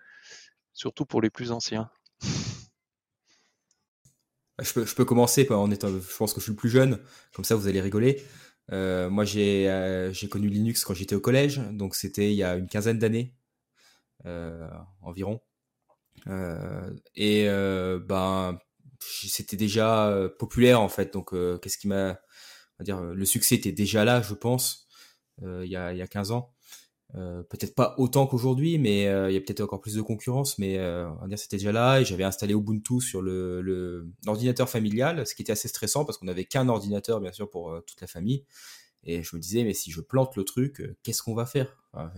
surtout 0.73 1.05
pour 1.05 1.21
les 1.21 1.29
plus 1.31 1.51
anciens? 1.51 1.89
Je 4.61 4.71
peux, 4.71 4.85
je 4.85 4.95
peux 4.95 5.05
commencer 5.05 5.47
en 5.51 5.71
étant, 5.71 5.89
je 5.89 6.17
pense 6.17 6.33
que 6.33 6.39
je 6.39 6.43
suis 6.43 6.51
le 6.51 6.57
plus 6.57 6.69
jeune, 6.69 6.99
comme 7.33 7.45
ça 7.45 7.55
vous 7.55 7.67
allez 7.67 7.81
rigoler. 7.81 8.23
Euh, 8.71 9.09
moi 9.09 9.25
j'ai 9.25 9.69
euh, 9.69 10.13
connu 10.29 10.47
Linux 10.47 10.85
quand 10.85 10.93
j'étais 10.93 11.15
au 11.15 11.19
collège, 11.19 11.59
donc 11.71 11.95
c'était 11.95 12.31
il 12.31 12.35
y 12.35 12.43
a 12.43 12.55
une 12.55 12.67
quinzaine 12.67 12.99
d'années 12.99 13.35
euh, 14.25 14.69
environ. 15.01 15.41
Euh, 16.27 16.93
et 17.15 17.49
euh, 17.49 17.99
ben 17.99 18.57
c'était 18.99 19.57
déjà 19.57 20.07
euh, 20.07 20.29
populaire 20.29 20.79
en 20.79 20.87
fait, 20.87 21.11
donc 21.13 21.31
qu'est-ce 21.61 21.77
qui 21.77 21.87
m'a, 21.87 22.19
dire, 22.79 23.01
le 23.01 23.25
succès 23.25 23.55
était 23.55 23.71
déjà 23.73 24.05
là, 24.05 24.21
je 24.21 24.33
pense, 24.33 24.87
il 25.41 25.65
y 25.65 25.75
a 25.75 25.91
il 25.91 25.97
y 25.97 26.01
a 26.01 26.07
15 26.07 26.31
ans. 26.31 26.53
Euh, 27.15 27.43
peut-être 27.43 27.75
pas 27.75 27.93
autant 27.99 28.25
qu'aujourd'hui, 28.25 28.79
mais 28.79 29.07
euh, 29.07 29.29
il 29.29 29.35
y 29.35 29.37
a 29.37 29.39
peut-être 29.39 29.61
encore 29.61 29.81
plus 29.81 29.93
de 29.93 30.01
concurrence, 30.01 30.57
mais 30.57 30.79
euh, 30.79 31.07
on 31.11 31.21
va 31.21 31.27
dire 31.27 31.37
c'était 31.37 31.57
déjà 31.57 31.71
là 31.71 32.01
et 32.01 32.05
j'avais 32.05 32.23
installé 32.23 32.55
Ubuntu 32.55 33.01
sur 33.01 33.21
le, 33.21 34.07
l'ordinateur 34.25 34.67
familial, 34.67 35.27
ce 35.27 35.35
qui 35.35 35.43
était 35.43 35.51
assez 35.51 35.67
stressant 35.67 36.05
parce 36.05 36.17
qu'on 36.17 36.25
n'avait 36.25 36.45
qu'un 36.45 36.67
ordinateur 36.69 37.21
bien 37.21 37.31
sûr 37.31 37.49
pour 37.49 37.79
toute 37.85 38.01
la 38.01 38.07
famille. 38.07 38.45
Et 39.03 39.21
je 39.21 39.35
me 39.35 39.41
disais 39.41 39.63
mais 39.63 39.73
si 39.73 39.91
je 39.91 40.01
plante 40.01 40.35
le 40.35 40.43
truc, 40.43 40.81
qu'est-ce 41.03 41.21
qu'on 41.21 41.35
va 41.35 41.45
faire? 41.45 41.83
Enfin, 41.93 42.11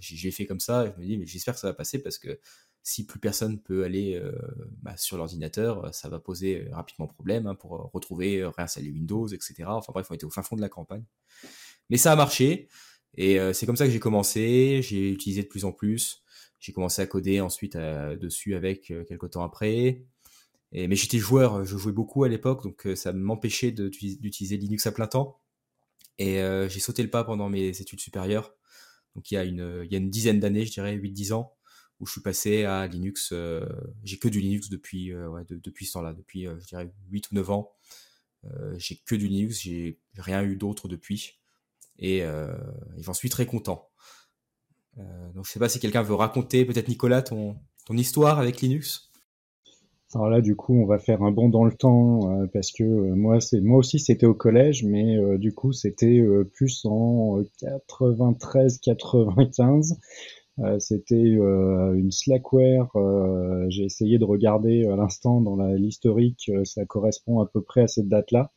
J'ai 0.00 0.32
fait 0.32 0.46
comme 0.46 0.60
ça 0.60 0.86
et 0.86 0.92
je 0.96 1.00
me 1.00 1.06
dis 1.06 1.18
mais 1.18 1.26
j'espère 1.26 1.54
que 1.54 1.60
ça 1.60 1.68
va 1.68 1.74
passer 1.74 2.00
parce 2.00 2.18
que 2.18 2.40
si 2.82 3.06
plus 3.06 3.20
personne 3.20 3.60
peut 3.60 3.84
aller 3.84 4.20
bah, 4.82 4.96
sur 4.96 5.18
l'ordinateur, 5.18 5.94
ça 5.94 6.08
va 6.08 6.18
poser 6.18 6.66
rapidement 6.72 7.06
problème 7.06 7.46
hein, 7.46 7.54
pour 7.54 7.92
retrouver, 7.92 8.44
réinstaller 8.44 8.90
Windows, 8.90 9.28
etc. 9.28 9.54
Enfin 9.68 9.92
bref, 9.92 10.08
on 10.10 10.14
était 10.14 10.24
au 10.24 10.30
fin 10.30 10.42
fond 10.42 10.56
de 10.56 10.62
la 10.62 10.68
campagne. 10.68 11.04
Mais 11.90 11.96
ça 11.96 12.10
a 12.10 12.16
marché. 12.16 12.68
Et 13.16 13.38
euh, 13.38 13.52
c'est 13.52 13.66
comme 13.66 13.76
ça 13.76 13.86
que 13.86 13.92
j'ai 13.92 14.00
commencé, 14.00 14.80
j'ai 14.82 15.10
utilisé 15.10 15.42
de 15.42 15.48
plus 15.48 15.64
en 15.64 15.72
plus. 15.72 16.22
J'ai 16.60 16.72
commencé 16.72 17.02
à 17.02 17.06
coder 17.06 17.40
ensuite 17.40 17.76
euh, 17.76 18.16
dessus 18.16 18.54
avec 18.54 18.90
euh, 18.90 19.04
quelques 19.04 19.30
temps 19.30 19.42
après. 19.44 20.04
Et, 20.72 20.88
mais 20.88 20.96
j'étais 20.96 21.18
joueur, 21.18 21.64
je 21.64 21.76
jouais 21.76 21.92
beaucoup 21.92 22.24
à 22.24 22.28
l'époque, 22.28 22.62
donc 22.62 22.88
ça 22.96 23.12
m'empêchait 23.12 23.72
d'utiliser 23.72 24.56
Linux 24.56 24.86
à 24.86 24.92
plein 24.92 25.06
temps. 25.06 25.38
Et 26.18 26.36
j'ai 26.68 26.80
sauté 26.80 27.02
le 27.02 27.10
pas 27.10 27.24
pendant 27.24 27.50
mes 27.50 27.68
études 27.68 28.00
supérieures. 28.00 28.54
Donc 29.14 29.30
il 29.30 29.34
y 29.34 29.36
a 29.36 29.44
une, 29.44 29.82
il 29.84 29.92
y 29.92 29.96
a 29.96 29.98
une 29.98 30.08
dizaine 30.08 30.40
d'années, 30.40 30.64
je 30.64 30.72
dirais 30.72 30.96
8-10 30.96 31.34
ans, 31.34 31.54
où 32.00 32.06
je 32.06 32.12
suis 32.12 32.22
passé 32.22 32.64
à 32.64 32.86
Linux. 32.86 33.34
j'ai 34.02 34.18
que 34.18 34.28
du 34.28 34.40
Linux 34.40 34.70
depuis, 34.70 35.14
ouais, 35.14 35.42
depuis 35.50 35.84
ce 35.84 35.92
temps-là, 35.92 36.14
depuis 36.14 36.44
je 36.44 36.66
dirais 36.66 36.90
8 37.10 37.32
ou 37.32 37.34
9 37.34 37.50
ans. 37.50 37.72
j'ai 38.78 38.96
que 38.96 39.14
du 39.14 39.28
Linux, 39.28 39.60
j'ai 39.60 40.00
rien 40.16 40.42
eu 40.42 40.56
d'autre 40.56 40.88
depuis 40.88 41.41
et, 41.98 42.22
euh, 42.22 42.52
j'en 42.98 43.14
suis 43.14 43.30
très 43.30 43.46
content. 43.46 43.88
Euh, 44.98 45.32
donc 45.34 45.46
je 45.46 45.52
sais 45.52 45.58
pas 45.58 45.68
si 45.68 45.80
quelqu'un 45.80 46.02
veut 46.02 46.14
raconter, 46.14 46.64
peut-être 46.64 46.88
Nicolas, 46.88 47.22
ton, 47.22 47.56
histoire 47.90 48.38
avec 48.38 48.60
Linux. 48.60 49.10
Alors 50.14 50.28
là, 50.28 50.42
du 50.42 50.56
coup, 50.56 50.74
on 50.74 50.84
va 50.84 50.98
faire 50.98 51.22
un 51.22 51.30
bond 51.30 51.48
dans 51.48 51.64
le 51.64 51.72
temps 51.72 52.30
euh, 52.30 52.46
parce 52.52 52.70
que 52.70 52.84
euh, 52.84 53.14
moi, 53.14 53.38
moi 53.62 53.78
aussi, 53.78 53.98
c'était 53.98 54.26
au 54.26 54.34
collège, 54.34 54.84
mais 54.84 55.16
euh, 55.16 55.38
du 55.38 55.54
coup, 55.54 55.72
c'était 55.72 56.22
plus 56.52 56.84
en 56.84 57.40
93-95. 57.62 59.96
c'était 60.78 61.16
une 61.16 62.10
Slackware. 62.10 62.90
J'ai 63.68 63.84
essayé 63.84 64.18
de 64.18 64.24
regarder 64.24 64.84
à 64.86 64.96
l'instant 64.96 65.40
dans 65.40 65.56
l'historique, 65.74 66.50
ça 66.64 66.84
correspond 66.84 67.40
à 67.40 67.46
peu 67.46 67.62
près 67.62 67.82
à 67.82 67.88
cette 67.88 68.08
date-là. 68.08 68.52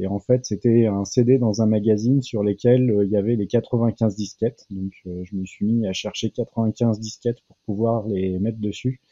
Et 0.00 0.06
en 0.06 0.18
fait, 0.18 0.46
c'était 0.46 0.86
un 0.86 1.04
CD 1.04 1.36
dans 1.36 1.60
un 1.60 1.66
magazine 1.66 2.22
sur 2.22 2.42
lequel 2.42 2.90
euh, 2.90 3.04
il 3.04 3.10
y 3.10 3.16
avait 3.16 3.36
les 3.36 3.46
95 3.46 4.16
disquettes. 4.16 4.64
Donc, 4.70 4.92
euh, 5.06 5.22
je 5.24 5.36
me 5.36 5.44
suis 5.44 5.66
mis 5.66 5.86
à 5.86 5.92
chercher 5.92 6.30
95 6.30 6.98
disquettes 7.00 7.42
pour 7.46 7.56
pouvoir 7.66 8.08
les 8.08 8.38
mettre 8.38 8.58
dessus. 8.58 9.02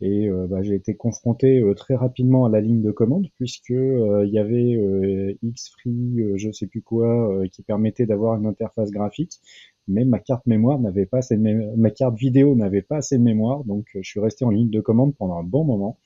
Et 0.00 0.28
euh, 0.28 0.46
bah, 0.46 0.62
j'ai 0.62 0.76
été 0.76 0.94
confronté 0.94 1.60
très 1.76 1.96
rapidement 1.96 2.44
à 2.44 2.48
la 2.48 2.60
ligne 2.60 2.82
de 2.82 2.92
commande 2.92 3.26
puisque 3.34 3.70
il 3.70 4.30
y 4.30 4.38
avait 4.38 5.36
Xfree, 5.42 6.36
je 6.36 6.52
sais 6.52 6.68
plus 6.68 6.82
quoi, 6.82 7.42
qui 7.50 7.62
permettait 7.64 8.06
d'avoir 8.06 8.36
une 8.36 8.46
interface 8.46 8.92
graphique. 8.92 9.40
Mais 9.88 10.04
ma 10.04 10.20
carte 10.20 10.46
mémoire 10.46 10.78
n'avait 10.78 11.06
pas 11.06 11.18
assez 11.18 11.36
de 11.36 11.76
ma 11.76 11.90
carte 11.90 12.16
vidéo 12.16 12.54
n'avait 12.54 12.82
pas 12.82 12.98
assez 12.98 13.18
de 13.18 13.22
mémoire, 13.24 13.64
donc 13.64 13.86
je 13.92 14.08
suis 14.08 14.20
resté 14.20 14.44
en 14.44 14.50
ligne 14.50 14.70
de 14.70 14.80
commande 14.80 15.16
pendant 15.16 15.38
un 15.38 15.42
bon 15.42 15.64
moment. 15.64 15.98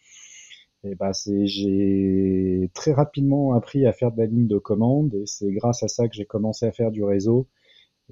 Et 0.84 0.94
bah 0.96 1.12
c'est 1.12 1.46
j'ai 1.46 2.70
très 2.74 2.92
rapidement 2.92 3.54
appris 3.54 3.86
à 3.86 3.92
faire 3.92 4.10
de 4.12 4.18
la 4.18 4.26
ligne 4.26 4.48
de 4.48 4.58
commande 4.58 5.14
et 5.14 5.26
c'est 5.26 5.52
grâce 5.52 5.82
à 5.84 5.88
ça 5.88 6.08
que 6.08 6.14
j'ai 6.14 6.24
commencé 6.26 6.66
à 6.66 6.72
faire 6.72 6.90
du 6.90 7.04
réseau. 7.04 7.46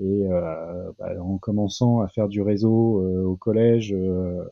Et 0.00 0.26
euh, 0.28 0.92
bah, 0.98 1.12
en 1.22 1.38
commençant 1.38 2.00
à 2.00 2.08
faire 2.08 2.28
du 2.28 2.42
réseau 2.42 3.02
euh, 3.02 3.24
au 3.24 3.36
collège 3.36 3.92
euh, 3.94 4.44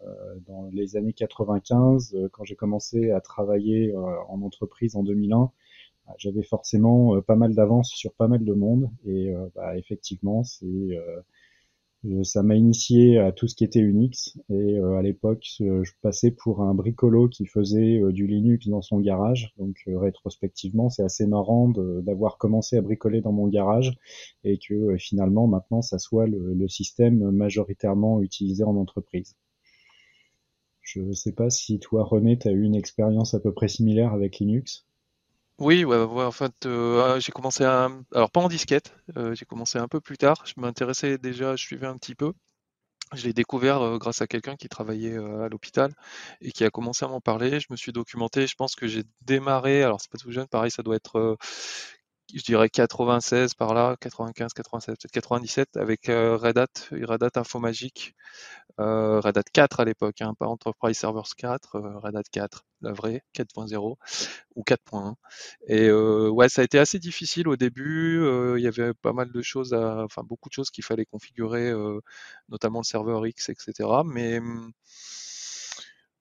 dans 0.46 0.68
les 0.72 0.96
années 0.96 1.12
95, 1.14 2.14
euh, 2.14 2.28
quand 2.32 2.44
j'ai 2.44 2.56
commencé 2.56 3.10
à 3.12 3.20
travailler 3.20 3.92
euh, 3.94 3.98
en 4.28 4.42
entreprise 4.42 4.96
en 4.96 5.02
2001, 5.04 5.50
bah, 6.06 6.14
j'avais 6.18 6.42
forcément 6.42 7.20
pas 7.22 7.36
mal 7.36 7.54
d'avance 7.54 7.90
sur 7.90 8.12
pas 8.14 8.28
mal 8.28 8.44
de 8.44 8.52
monde. 8.54 8.90
Et 9.06 9.32
bah, 9.54 9.76
effectivement, 9.78 10.44
c'est 10.44 10.66
euh, 10.66 11.20
ça 12.22 12.44
m'a 12.44 12.54
initié 12.54 13.18
à 13.18 13.32
tout 13.32 13.48
ce 13.48 13.56
qui 13.56 13.64
était 13.64 13.80
Unix 13.80 14.38
et 14.50 14.78
euh, 14.78 14.96
à 14.96 15.02
l'époque 15.02 15.44
je 15.58 15.90
passais 16.00 16.30
pour 16.30 16.62
un 16.62 16.72
bricolo 16.72 17.28
qui 17.28 17.44
faisait 17.46 18.00
euh, 18.00 18.12
du 18.12 18.28
Linux 18.28 18.68
dans 18.68 18.82
son 18.82 19.00
garage 19.00 19.52
donc 19.58 19.82
rétrospectivement 19.86 20.90
c'est 20.90 21.02
assez 21.02 21.26
marrant 21.26 21.68
d'avoir 21.68 22.38
commencé 22.38 22.76
à 22.76 22.82
bricoler 22.82 23.20
dans 23.20 23.32
mon 23.32 23.48
garage 23.48 23.96
et 24.44 24.58
que 24.58 24.96
finalement 24.96 25.48
maintenant 25.48 25.82
ça 25.82 25.98
soit 25.98 26.26
le, 26.26 26.68
système 26.68 27.30
majoritairement 27.30 28.20
utilisé 28.20 28.62
en 28.62 28.76
entreprise. 28.76 29.36
Je 30.82 31.00
ne 31.00 31.12
sais 31.12 31.32
pas 31.32 31.50
si 31.50 31.78
toi 31.78 32.04
René 32.04 32.38
tu 32.38 32.48
eu 32.48 32.62
une 32.62 32.74
expérience 32.74 33.34
à 33.34 33.40
peu 33.40 33.52
près 33.52 33.68
similaire 33.68 34.12
avec 34.12 34.38
Linux. 34.38 34.87
Oui, 35.58 35.84
ouais, 35.84 35.96
ouais, 36.04 36.24
en 36.24 36.30
fait, 36.30 36.66
euh, 36.66 37.14
ah, 37.16 37.20
j'ai 37.20 37.32
commencé 37.32 37.64
à, 37.64 37.88
alors 38.14 38.30
pas 38.30 38.40
en 38.40 38.48
disquette, 38.48 38.94
euh, 39.16 39.34
j'ai 39.34 39.44
commencé 39.44 39.76
un 39.78 39.88
peu 39.88 40.00
plus 40.00 40.16
tard. 40.16 40.44
Je 40.46 40.54
m'intéressais 40.56 41.18
déjà, 41.18 41.56
je 41.56 41.64
suivais 41.64 41.86
un 41.88 41.96
petit 41.96 42.14
peu. 42.14 42.32
Je 43.14 43.24
l'ai 43.26 43.32
découvert 43.34 43.82
euh, 43.82 43.98
grâce 43.98 44.22
à 44.22 44.26
quelqu'un 44.28 44.56
qui 44.56 44.68
travaillait 44.68 45.16
à 45.16 45.48
l'hôpital 45.50 45.92
et 46.42 46.52
qui 46.52 46.64
a 46.64 46.70
commencé 46.70 47.04
à 47.04 47.08
m'en 47.08 47.20
parler. 47.20 47.60
Je 47.60 47.66
me 47.70 47.76
suis 47.76 47.92
documenté. 47.92 48.46
Je 48.46 48.56
pense 48.56 48.76
que 48.76 48.88
j'ai 48.88 49.04
démarré, 49.22 49.82
alors 49.84 50.00
c'est 50.00 50.10
pas 50.12 50.18
tout 50.18 50.32
jeune, 50.32 50.48
pareil, 50.48 50.70
ça 50.72 50.82
doit 50.82 50.96
être, 50.96 51.36
je 52.34 52.42
dirais 52.42 52.68
96 52.70 53.54
par 53.54 53.74
là, 53.74 53.96
95, 54.00 54.52
96, 54.52 54.96
peut-être 54.96 55.12
97 55.12 55.76
avec 55.76 56.06
Red 56.08 56.58
Hat, 56.58 56.68
Red 56.92 57.22
Hat 57.22 57.30
Infomagique 57.40 58.14
euh, 58.80 59.20
Red 59.20 59.38
Hat 59.38 59.42
4 59.52 59.80
à 59.80 59.84
l'époque, 59.84 60.20
hein, 60.22 60.34
pas 60.38 60.46
Enterprise 60.46 60.96
Servers 60.96 61.34
4, 61.36 61.76
euh, 61.76 61.98
Red 61.98 62.16
Hat 62.16 62.22
4, 62.30 62.64
la 62.82 62.92
vraie 62.92 63.22
4.0 63.34 63.96
ou 64.54 64.62
4.1. 64.62 65.16
Et 65.66 65.88
euh, 65.88 66.28
ouais, 66.28 66.48
ça 66.48 66.62
a 66.62 66.64
été 66.64 66.78
assez 66.78 66.98
difficile 66.98 67.48
au 67.48 67.56
début. 67.56 68.22
il 68.56 68.62
y 68.62 68.68
avait 68.68 68.94
pas 68.94 69.12
mal 69.12 69.32
de 69.32 69.42
choses, 69.42 69.74
à, 69.74 70.04
enfin 70.04 70.22
beaucoup 70.24 70.48
de 70.48 70.54
choses 70.54 70.70
qu'il 70.70 70.84
fallait 70.84 71.06
configurer, 71.06 71.72
notamment 72.48 72.80
le 72.80 72.84
serveur 72.84 73.26
X, 73.26 73.48
etc. 73.48 74.02
Mais 74.04 74.38
hum, 74.38 74.72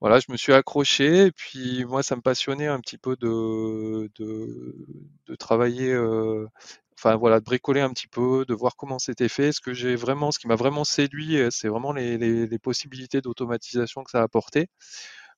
voilà, 0.00 0.20
je 0.20 0.26
me 0.30 0.36
suis 0.36 0.52
accroché 0.52 1.26
et 1.26 1.32
puis 1.32 1.84
moi 1.84 2.02
ça 2.02 2.14
me 2.16 2.20
passionnait 2.22 2.68
un 2.68 2.80
petit 2.80 2.98
peu 2.98 3.16
de, 3.16 4.10
de, 4.16 4.76
de 5.26 5.34
travailler 5.34 5.92
enfin 6.98 7.16
voilà, 7.16 7.38
de 7.40 7.44
bricoler 7.44 7.80
un 7.80 7.90
petit 7.90 8.08
peu, 8.08 8.44
de 8.46 8.54
voir 8.54 8.76
comment 8.76 8.98
c'était 8.98 9.28
fait. 9.28 9.52
Ce 9.52 9.60
que 9.60 9.72
j'ai 9.72 9.94
vraiment, 9.96 10.32
ce 10.32 10.38
qui 10.38 10.48
m'a 10.48 10.56
vraiment 10.56 10.84
séduit, 10.84 11.36
euh, 11.38 11.48
c'est 11.50 11.68
vraiment 11.68 11.92
les, 11.92 12.18
les, 12.18 12.58
possibilités 12.58 13.20
d'automatisation 13.20 14.02
que 14.04 14.10
ça 14.10 14.20
a 14.20 14.22
apporté. 14.24 14.68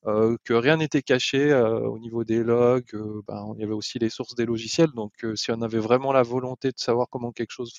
Euh, 0.06 0.36
que 0.44 0.54
rien 0.54 0.78
n'était 0.78 1.02
caché 1.02 1.52
euh, 1.52 1.80
au 1.80 1.98
niveau 1.98 2.24
des 2.24 2.42
logs. 2.42 2.92
Ben, 3.28 3.52
il 3.56 3.60
y 3.60 3.64
avait 3.64 3.74
aussi 3.74 3.98
les 3.98 4.08
sources 4.10 4.34
des 4.34 4.46
logiciels. 4.46 4.90
Donc, 4.94 5.12
si 5.34 5.50
on 5.52 5.60
avait 5.62 5.78
vraiment 5.78 6.12
la 6.12 6.22
volonté 6.22 6.68
de 6.68 6.78
savoir 6.78 7.08
comment 7.10 7.32
quelque 7.32 7.52
chose, 7.52 7.74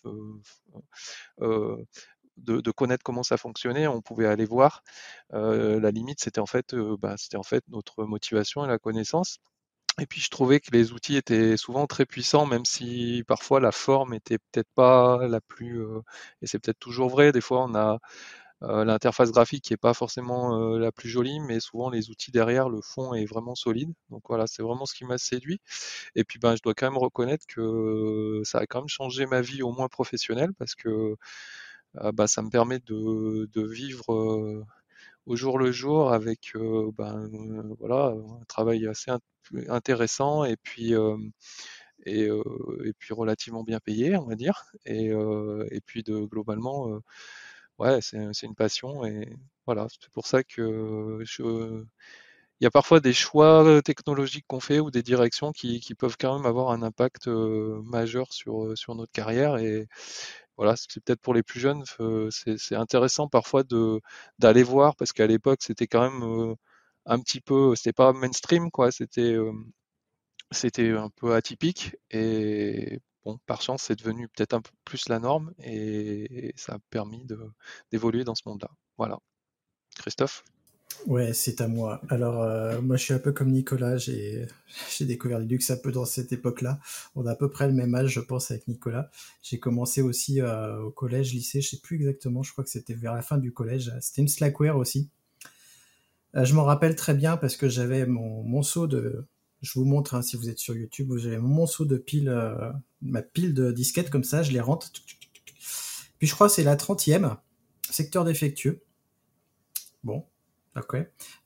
de, 2.38 2.62
de, 2.62 2.72
connaître 2.72 3.04
comment 3.04 3.24
ça 3.24 3.38
fonctionnait, 3.38 3.88
on 3.88 4.02
pouvait 4.02 4.28
aller 4.28 4.46
voir. 4.46 4.84
la 5.32 5.91
limite, 5.91 6.20
c'était 6.22 6.39
en 6.41 6.46
fait, 6.46 6.76
ben, 6.76 7.17
c'était 7.17 7.38
en 7.38 7.44
fait 7.44 7.63
notre 7.70 8.06
motivation 8.06 8.65
et 8.65 8.67
la 8.67 8.80
connaissance. 8.80 9.39
Et 9.99 10.06
puis 10.06 10.21
je 10.21 10.30
trouvais 10.30 10.60
que 10.60 10.71
les 10.71 10.93
outils 10.93 11.15
étaient 11.17 11.58
souvent 11.58 11.86
très 11.86 12.06
puissants, 12.06 12.45
même 12.45 12.65
si 12.65 13.23
parfois 13.27 13.60
la 13.60 13.71
forme 13.71 14.13
était 14.13 14.38
peut-être 14.38 14.69
pas 14.73 15.27
la 15.27 15.41
plus, 15.41 15.82
euh, 15.84 15.99
et 16.41 16.47
c'est 16.47 16.60
peut-être 16.60 16.80
toujours 16.80 17.10
vrai. 17.10 17.32
Des 17.32 17.41
fois, 17.41 17.65
on 17.65 17.75
a 17.75 17.99
euh, 18.63 18.86
l'interface 18.86 19.32
graphique 19.32 19.63
qui 19.65 19.73
est 19.73 19.77
pas 19.77 19.93
forcément 19.93 20.56
euh, 20.75 20.80
la 20.80 20.91
plus 20.91 21.10
jolie, 21.10 21.39
mais 21.41 21.60
souvent 21.60 21.89
les 21.89 22.10
outils 22.12 22.32
derrière, 22.32 22.69
le 22.69 22.82
fond 22.82 23.13
est 23.15 23.25
vraiment 23.25 23.56
solide. 23.56 23.93
Donc 24.10 24.23
voilà, 24.30 24.47
c'est 24.47 24.63
vraiment 24.63 24.86
ce 24.86 24.95
qui 24.95 25.06
m'a 25.06 25.17
séduit. 25.17 25.62
Et 26.15 26.23
puis 26.25 26.39
ben, 26.39 26.56
je 26.56 26.62
dois 26.63 26.73
quand 26.75 26.88
même 26.88 26.97
reconnaître 26.99 27.45
que 27.47 28.41
ça 28.45 28.60
a 28.60 28.67
quand 28.67 28.82
même 28.82 28.89
changé 28.89 29.25
ma 29.27 29.41
vie 29.41 29.63
au 29.63 29.71
moins 29.73 29.89
professionnelle 29.89 30.51
parce 30.60 30.75
que 30.75 31.15
bah, 32.13 32.27
ça 32.27 32.41
me 32.41 32.49
permet 32.49 32.80
de, 32.80 33.49
de 33.54 33.62
vivre 33.67 34.65
au 35.26 35.36
jour 35.36 35.60
le 35.60 35.72
jour 35.72 36.14
avec 36.14 36.54
ben, 36.98 37.30
voilà 37.80 38.14
un 38.16 38.44
travail 38.48 38.88
assez 38.88 39.12
intéressant 39.70 40.44
et 40.46 40.58
puis 40.58 40.94
et, 42.06 42.26
et, 42.26 42.94
puis 42.98 43.14
relativement 43.14 43.64
bien 43.64 43.80
payé 43.80 44.18
on 44.18 44.26
va 44.26 44.36
dire. 44.36 44.72
Et, 44.86 45.08
et 45.10 45.82
puis 45.86 46.04
de 46.04 46.26
globalement 46.26 47.02
ouais 47.80 48.00
c'est 48.02 48.44
une 48.44 48.56
passion 48.56 49.06
et 49.06 49.36
voilà 49.66 49.88
c'est 49.90 50.12
pour 50.12 50.28
ça 50.28 50.44
que 50.44 51.20
je 51.24 51.84
il 52.60 52.66
y 52.66 52.68
a 52.68 52.72
parfois 52.72 53.00
des 53.00 53.14
choix 53.14 53.82
technologiques 53.84 54.46
qu'on 54.48 54.60
fait 54.60 54.80
ou 54.80 54.92
des 54.92 55.02
directions 55.02 55.52
qui, 55.52 55.80
qui, 55.80 55.96
peuvent 55.96 56.16
quand 56.20 56.38
même 56.38 56.46
avoir 56.46 56.70
un 56.70 56.84
impact 56.84 57.26
majeur 57.28 58.32
sur, 58.34 58.78
sur 58.78 58.94
notre 58.94 59.12
carrière 59.12 59.58
et, 59.58 59.88
voilà, 60.62 60.76
c'est 60.76 61.02
peut-être 61.04 61.21
pour 61.21 61.34
les 61.34 61.41
plus 61.41 61.60
jeunes, 61.60 61.84
c'est 62.30 62.76
intéressant 62.76 63.28
parfois 63.28 63.63
d'aller 64.38 64.62
voir 64.62 64.95
parce 64.95 65.12
qu'à 65.12 65.26
l'époque 65.26 65.63
c'était 65.63 65.88
quand 65.88 66.04
même 66.04 66.56
un 67.08 67.19
petit 67.19 67.41
peu, 67.41 67.76
c'était 67.76 67.93
pas 67.93 68.13
mainstream 68.13 68.69
c'était 70.52 70.91
un 70.91 71.10
peu 71.10 71.34
atypique 71.34 71.95
et 72.12 73.00
bon, 73.26 73.39
par 73.47 73.63
chance, 73.63 73.82
c'est 73.84 73.97
devenu 73.97 74.28
peut-être 74.28 74.54
un 74.54 74.62
peu 74.62 74.69
plus 74.86 75.10
la 75.10 75.17
norme 75.17 75.52
et 75.63 76.54
ça 76.56 76.76
a 76.76 76.80
permis 76.91 77.26
d'évoluer 77.91 78.24
dans 78.24 78.36
ce 78.36 78.43
monde-là. 78.45 78.69
Voilà. 78.97 79.17
Christophe? 79.97 80.43
Ouais, 81.08 81.34
c'est 81.34 81.62
à 81.62 81.67
moi. 81.67 82.01
Alors, 82.10 82.41
euh, 82.41 82.82
moi, 82.82 82.95
je 82.95 83.04
suis 83.04 83.13
un 83.13 83.19
peu 83.19 83.32
comme 83.32 83.51
Nicolas. 83.51 83.97
J'ai, 83.97 84.45
j'ai 84.97 85.06
découvert 85.06 85.39
Linux 85.39 85.69
un 85.71 85.77
peu 85.77 85.91
dans 85.91 86.06
cette 86.06 86.32
époque-là. 86.32 86.80
On 87.15 87.25
a 87.25 87.32
à 87.32 87.36
peu 87.36 87.49
près 87.49 87.67
le 87.67 87.73
même 87.73 87.93
âge, 87.95 88.12
je 88.12 88.19
pense, 88.19 88.51
avec 88.51 88.67
Nicolas. 88.67 89.10
J'ai 89.41 89.60
commencé 89.60 90.01
aussi 90.01 90.41
euh, 90.41 90.80
au 90.82 90.91
collège, 90.91 91.34
lycée, 91.34 91.62
je 91.62 91.69
sais 91.69 91.80
plus 91.80 91.97
exactement. 91.97 92.43
Je 92.43 92.51
crois 92.51 92.63
que 92.63 92.69
c'était 92.69 92.93
vers 92.93 93.13
la 93.13 93.21
fin 93.21 93.38
du 93.38 93.51
collège. 93.51 93.91
C'était 93.99 94.21
une 94.21 94.27
Slackware 94.27 94.77
aussi. 94.77 95.10
Euh, 96.36 96.45
je 96.45 96.54
m'en 96.54 96.63
rappelle 96.63 96.95
très 96.95 97.13
bien 97.13 97.36
parce 97.38 97.58
que 97.58 97.67
j'avais 97.67 98.06
mon, 98.06 98.43
mon 98.43 98.63
seau 98.63 98.88
de. 98.88 99.25
Je 99.62 99.77
vous 99.77 99.86
montre 99.86 100.15
hein, 100.15 100.21
si 100.21 100.38
vous 100.38 100.49
êtes 100.49 100.60
sur 100.60 100.75
YouTube. 100.75 101.12
J'avais 101.17 101.38
mon 101.38 101.49
monceau 101.49 101.86
de 101.86 101.97
pile, 101.97 102.34
ma 103.01 103.21
pile 103.21 103.54
de 103.54 103.71
disquettes 103.71 104.10
comme 104.10 104.23
ça. 104.23 104.41
Je 104.41 104.51
les 104.51 104.60
rentre. 104.60 104.91
Puis 106.17 106.27
je 106.27 106.34
crois 106.34 106.47
que 106.47 106.54
c'est 106.54 106.63
la 106.63 106.75
30e, 106.75 107.38
secteur 107.91 108.25
défectueux. 108.25 108.82
Bon, 110.04 110.25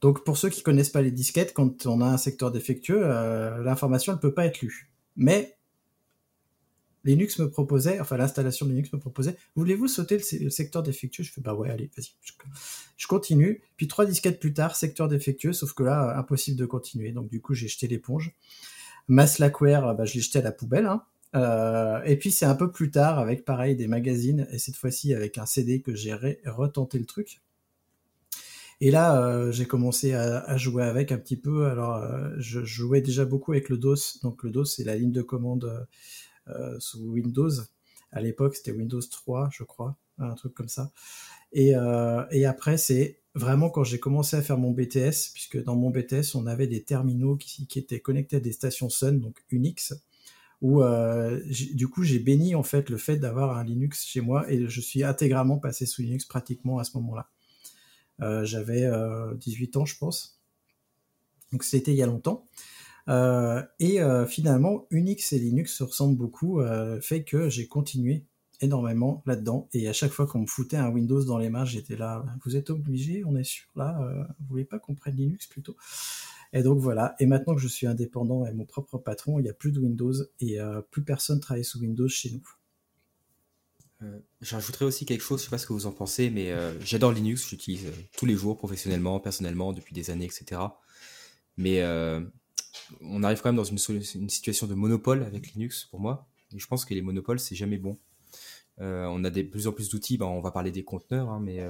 Donc 0.02 0.24
pour 0.24 0.38
ceux 0.38 0.50
qui 0.50 0.62
connaissent 0.62 0.90
pas 0.90 1.02
les 1.02 1.12
disquettes, 1.12 1.54
quand 1.54 1.86
on 1.86 2.02
a 2.02 2.06
un 2.06 2.18
secteur 2.18 2.52
défectueux, 2.52 3.02
euh, 3.04 3.64
l'information 3.64 4.14
ne 4.14 4.18
peut 4.18 4.34
pas 4.34 4.46
être 4.46 4.62
lue. 4.62 4.92
Mais 5.16 5.58
Linux 7.04 7.38
me 7.40 7.50
proposait, 7.50 8.00
enfin 8.00 8.18
l'installation 8.18 8.66
de 8.66 8.72
Linux 8.72 8.92
me 8.92 9.00
proposait, 9.00 9.36
voulez-vous 9.56 9.88
sauter 9.88 10.20
le, 10.42 10.50
secteur 10.50 10.84
défectueux? 10.84 11.24
Je 11.24 11.32
fais 11.32 11.42
bah 11.42 11.54
ouais, 11.54 11.70
allez, 11.70 11.90
vas-y. 11.96 12.12
Je, 12.98 13.08
continue. 13.08 13.62
Puis 13.78 13.88
trois 13.88 14.06
disquettes 14.06 14.40
plus 14.40 14.54
tard, 14.54 14.76
secteur 14.76 15.08
défectueux, 15.08 15.54
sauf 15.54 15.74
que 15.74 15.84
là, 15.84 16.18
impossible 16.18 16.58
de 16.58 16.66
continuer. 16.66 17.12
Donc 17.12 17.30
du 17.30 17.42
coup, 17.42 17.54
j'ai 17.54 17.68
jeté 17.68 17.88
l'éponge. 17.88 18.34
Ma 19.08 19.28
Slackware, 19.28 19.96
bah, 19.96 20.06
je 20.06 20.16
l'ai 20.16 20.22
jeté 20.22 20.40
à 20.40 20.42
la 20.42 20.52
poubelle. 20.52 20.88
Hein. 20.88 21.04
Euh, 21.36 22.02
et 22.06 22.18
puis 22.18 22.32
c'est 22.32 22.46
un 22.46 22.56
peu 22.56 22.72
plus 22.72 22.92
tard 22.92 23.20
avec 23.20 23.46
pareil 23.46 23.76
des 23.76 23.88
magazines 23.88 24.48
et 24.52 24.58
cette 24.58 24.78
fois-ci 24.78 25.14
avec 25.14 25.38
un 25.38 25.46
CD 25.46 25.82
que 25.82 25.94
j'ai 25.94 26.14
retenté 26.46 26.98
le 26.98 27.06
truc. 27.06 27.42
Et 28.82 28.92
là, 28.92 29.22
euh, 29.22 29.52
j'ai 29.52 29.66
commencé 29.66 30.14
à, 30.14 30.58
jouer 30.58 30.84
avec 30.84 31.12
un 31.12 31.18
petit 31.18 31.38
peu. 31.38 31.68
Alors, 31.68 31.96
euh, 31.96 32.30
je 32.38 32.64
jouais 32.64 33.02
déjà 33.02 33.26
beaucoup 33.26 33.54
avec 33.54 33.70
le 33.70 33.78
DOS. 33.78 34.20
Donc, 34.22 34.44
le 34.44 34.50
DOS, 34.52 34.66
c'est 34.66 34.84
la 34.84 34.96
ligne 34.96 35.12
de 35.12 35.22
commande 35.22 35.88
euh, 36.50 36.76
sous 36.80 37.00
Windows. 37.00 37.52
À 38.12 38.22
l'époque, 38.22 38.56
c'était 38.56 38.72
Windows 38.72 39.02
3, 39.02 39.50
je 39.52 39.64
crois, 39.64 39.98
un 40.18 40.34
truc 40.36 40.54
comme 40.54 40.70
ça. 40.70 40.92
Et, 41.54 41.74
après, 42.46 42.78
c'est 42.78 43.22
vraiment 43.34 43.70
quand 43.70 43.84
j'ai 43.84 44.00
commencé 44.00 44.36
à 44.36 44.42
faire 44.42 44.58
mon 44.58 44.72
BTS, 44.72 45.32
puisque 45.34 45.62
dans 45.62 45.76
mon 45.76 45.90
BTS, 45.90 46.36
on 46.36 46.46
avait 46.46 46.68
des 46.68 46.84
terminaux 46.84 47.38
qui, 47.38 47.68
qui 47.68 47.80
étaient 47.80 48.00
connectés 48.00 48.38
à 48.38 48.40
des 48.40 48.52
stations 48.52 48.90
Sun, 48.90 49.20
donc 49.20 49.44
Unix, 49.52 49.94
où 50.62 50.82
du 51.74 51.88
coup 51.90 52.04
j'ai 52.04 52.20
béni 52.20 52.56
en 52.56 52.64
fait 52.64 52.90
le 52.90 52.98
fait 52.98 53.18
d'avoir 53.18 53.58
un 53.58 53.64
Linux 53.64 54.06
chez 54.06 54.22
moi 54.22 54.50
et 54.50 54.68
je 54.68 54.82
suis 54.82 55.04
intégralement 55.04 55.58
passé 55.58 55.86
sous 55.86 56.02
Linux 56.02 56.26
pratiquement 56.26 56.80
à 56.80 56.86
ce 56.86 56.98
moment-là. 56.98 57.30
Euh, 58.22 58.46
j'avais 58.46 58.90
18 59.36 59.76
euh, 59.76 59.80
ans, 59.80 59.86
je 59.86 59.98
pense. 59.98 60.42
Donc 61.52 61.64
c'était 61.64 61.92
il 61.92 61.98
y 61.98 62.04
a 62.04 62.08
longtemps. 62.08 62.48
Euh, 63.08 63.62
et 63.80 64.00
finalement, 64.28 64.88
Unix 64.90 65.34
et 65.34 65.40
Linux 65.40 65.74
se 65.74 65.84
ressemblent 65.84 66.18
beaucoup, 66.18 66.62
fait 67.02 67.24
que 67.24 67.50
j'ai 67.50 67.68
continué 67.68 68.26
énormément 68.62 69.22
là-dedans. 69.26 69.68
Et 69.74 69.88
à 69.88 69.94
chaque 69.94 70.12
fois 70.12 70.26
qu'on 70.26 70.40
me 70.40 70.48
foutait 70.48 70.78
un 70.78 70.90
Windows 70.90 71.24
dans 71.24 71.38
les 71.38 71.50
mains, 71.50 71.66
j'étais 71.66 71.96
là, 71.96 72.26
vous 72.46 72.56
êtes 72.56 72.70
obligé, 72.70 73.24
on 73.26 73.36
est 73.36 73.44
sûr, 73.44 73.68
là, 73.76 74.00
vous 74.40 74.48
voulez 74.48 74.66
pas 74.66 74.80
qu'on 74.80 74.96
prenne 74.96 75.16
Linux 75.16 75.48
plutôt? 75.48 75.76
Et 76.54 76.64
donc 76.64 76.80
voilà, 76.80 77.16
et 77.20 77.26
maintenant 77.26 77.54
que 77.54 77.62
je 77.62 77.68
suis 77.68 77.86
indépendant 77.86 78.46
et 78.46 78.54
mon 78.54 78.66
propre 78.66 78.98
patron, 78.98 79.40
il 79.40 79.44
n'y 79.44 79.50
a 79.50 79.54
plus 79.54 79.72
de 79.72 79.80
Windows 79.80 80.14
et 80.40 80.58
plus 80.90 81.04
personne 81.04 81.40
travaille 81.40 81.66
sous 81.66 81.80
Windows 81.80 82.08
chez 82.08 82.32
nous. 82.32 82.44
Euh, 84.04 84.20
j'ajouterais 84.42 84.86
aussi 84.86 85.06
quelque 85.06 85.22
chose, 85.22 85.40
je 85.40 85.46
sais 85.46 85.50
pas 85.50 85.58
ce 85.58 85.66
que 85.66 85.74
vous 85.74 85.86
en 85.86 85.92
pensez, 85.92 86.30
mais 86.30 86.52
euh, 86.52 86.80
j'adore 86.82 87.12
Linux, 87.12 87.48
j'utilise 87.48 87.86
euh, 87.86 87.92
tous 88.18 88.26
les 88.26 88.36
jours, 88.36 88.58
professionnellement, 88.58 89.20
personnellement, 89.20 89.74
depuis 89.74 89.94
des 89.94 90.10
années, 90.10 90.26
etc. 90.26 90.62
Mais 91.58 91.82
on 93.02 93.24
arrive 93.24 93.42
quand 93.42 93.50
même 93.50 93.56
dans 93.56 93.64
une, 93.64 93.78
une, 94.16 94.30
situation 94.30 94.68
de 94.68 94.74
monopole 94.74 95.24
avec 95.24 95.54
Linux, 95.54 95.86
pour 95.86 96.02
moi. 96.02 96.28
Et 96.54 96.60
je 96.60 96.68
pense 96.68 96.84
que 96.84 96.94
les 96.94 97.02
monopoles, 97.02 97.40
c'est 97.40 97.56
jamais 97.56 97.78
bon. 97.78 97.98
on 98.78 99.24
a 99.24 99.30
de 99.30 99.42
plus 99.44 99.68
en 99.68 99.72
plus 99.72 99.90
d'outils, 99.90 100.18
ben, 100.18 100.26
on 100.26 100.42
va 100.42 100.52
parler 100.52 100.72
des 100.72 100.84
conteneurs, 100.84 101.30
hein, 101.30 101.40
mais 101.42 101.62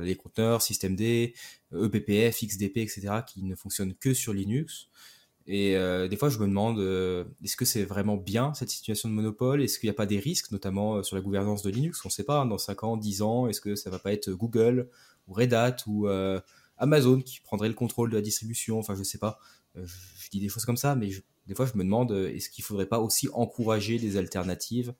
les 0.00 0.16
conteneurs, 0.16 0.62
système 0.62 0.96
D, 0.96 1.34
EBPF, 1.72 2.40
XDP, 2.42 2.78
etc., 2.78 3.20
qui 3.26 3.42
ne 3.42 3.54
fonctionnent 3.54 3.94
que 3.94 4.14
sur 4.14 4.32
Linux. 4.32 4.88
Et 5.46 5.76
euh, 5.76 6.08
des 6.08 6.16
fois, 6.16 6.30
je 6.30 6.38
me 6.38 6.46
demande, 6.46 6.78
euh, 6.78 7.24
est-ce 7.42 7.56
que 7.56 7.66
c'est 7.66 7.84
vraiment 7.84 8.16
bien 8.16 8.54
cette 8.54 8.70
situation 8.70 9.10
de 9.10 9.14
monopole? 9.14 9.62
Est-ce 9.62 9.78
qu'il 9.78 9.88
n'y 9.88 9.94
a 9.94 9.96
pas 9.96 10.06
des 10.06 10.18
risques, 10.18 10.50
notamment 10.52 10.96
euh, 10.96 11.02
sur 11.02 11.16
la 11.16 11.22
gouvernance 11.22 11.62
de 11.62 11.70
Linux? 11.70 12.02
On 12.04 12.08
ne 12.08 12.12
sait 12.12 12.24
pas, 12.24 12.40
hein, 12.40 12.46
dans 12.46 12.56
5 12.56 12.84
ans, 12.84 12.96
10 12.96 13.22
ans, 13.22 13.48
est-ce 13.48 13.60
que 13.60 13.74
ça 13.74 13.90
va 13.90 13.98
pas 13.98 14.12
être 14.12 14.30
Google 14.30 14.88
ou 15.28 15.34
Red 15.34 15.52
Hat 15.52 15.76
ou 15.86 16.06
Amazon 16.78 17.20
qui 17.20 17.40
prendrait 17.40 17.68
le 17.68 17.74
contrôle 17.74 18.10
de 18.10 18.16
la 18.16 18.22
distribution? 18.22 18.78
Enfin, 18.78 18.94
je 18.94 19.00
ne 19.00 19.04
sais 19.04 19.18
pas. 19.18 19.38
Je, 19.74 20.30
dis 20.30 20.40
des 20.40 20.48
choses 20.48 20.64
comme 20.64 20.76
ça, 20.76 20.94
mais 20.94 21.10
des 21.46 21.54
fois, 21.54 21.66
je 21.66 21.76
me 21.76 21.84
demande, 21.84 22.12
est-ce 22.12 22.48
qu'il 22.48 22.62
ne 22.62 22.66
faudrait 22.66 22.86
pas 22.86 23.00
aussi 23.00 23.28
encourager 23.32 23.98
des 23.98 24.16
alternatives? 24.16 24.94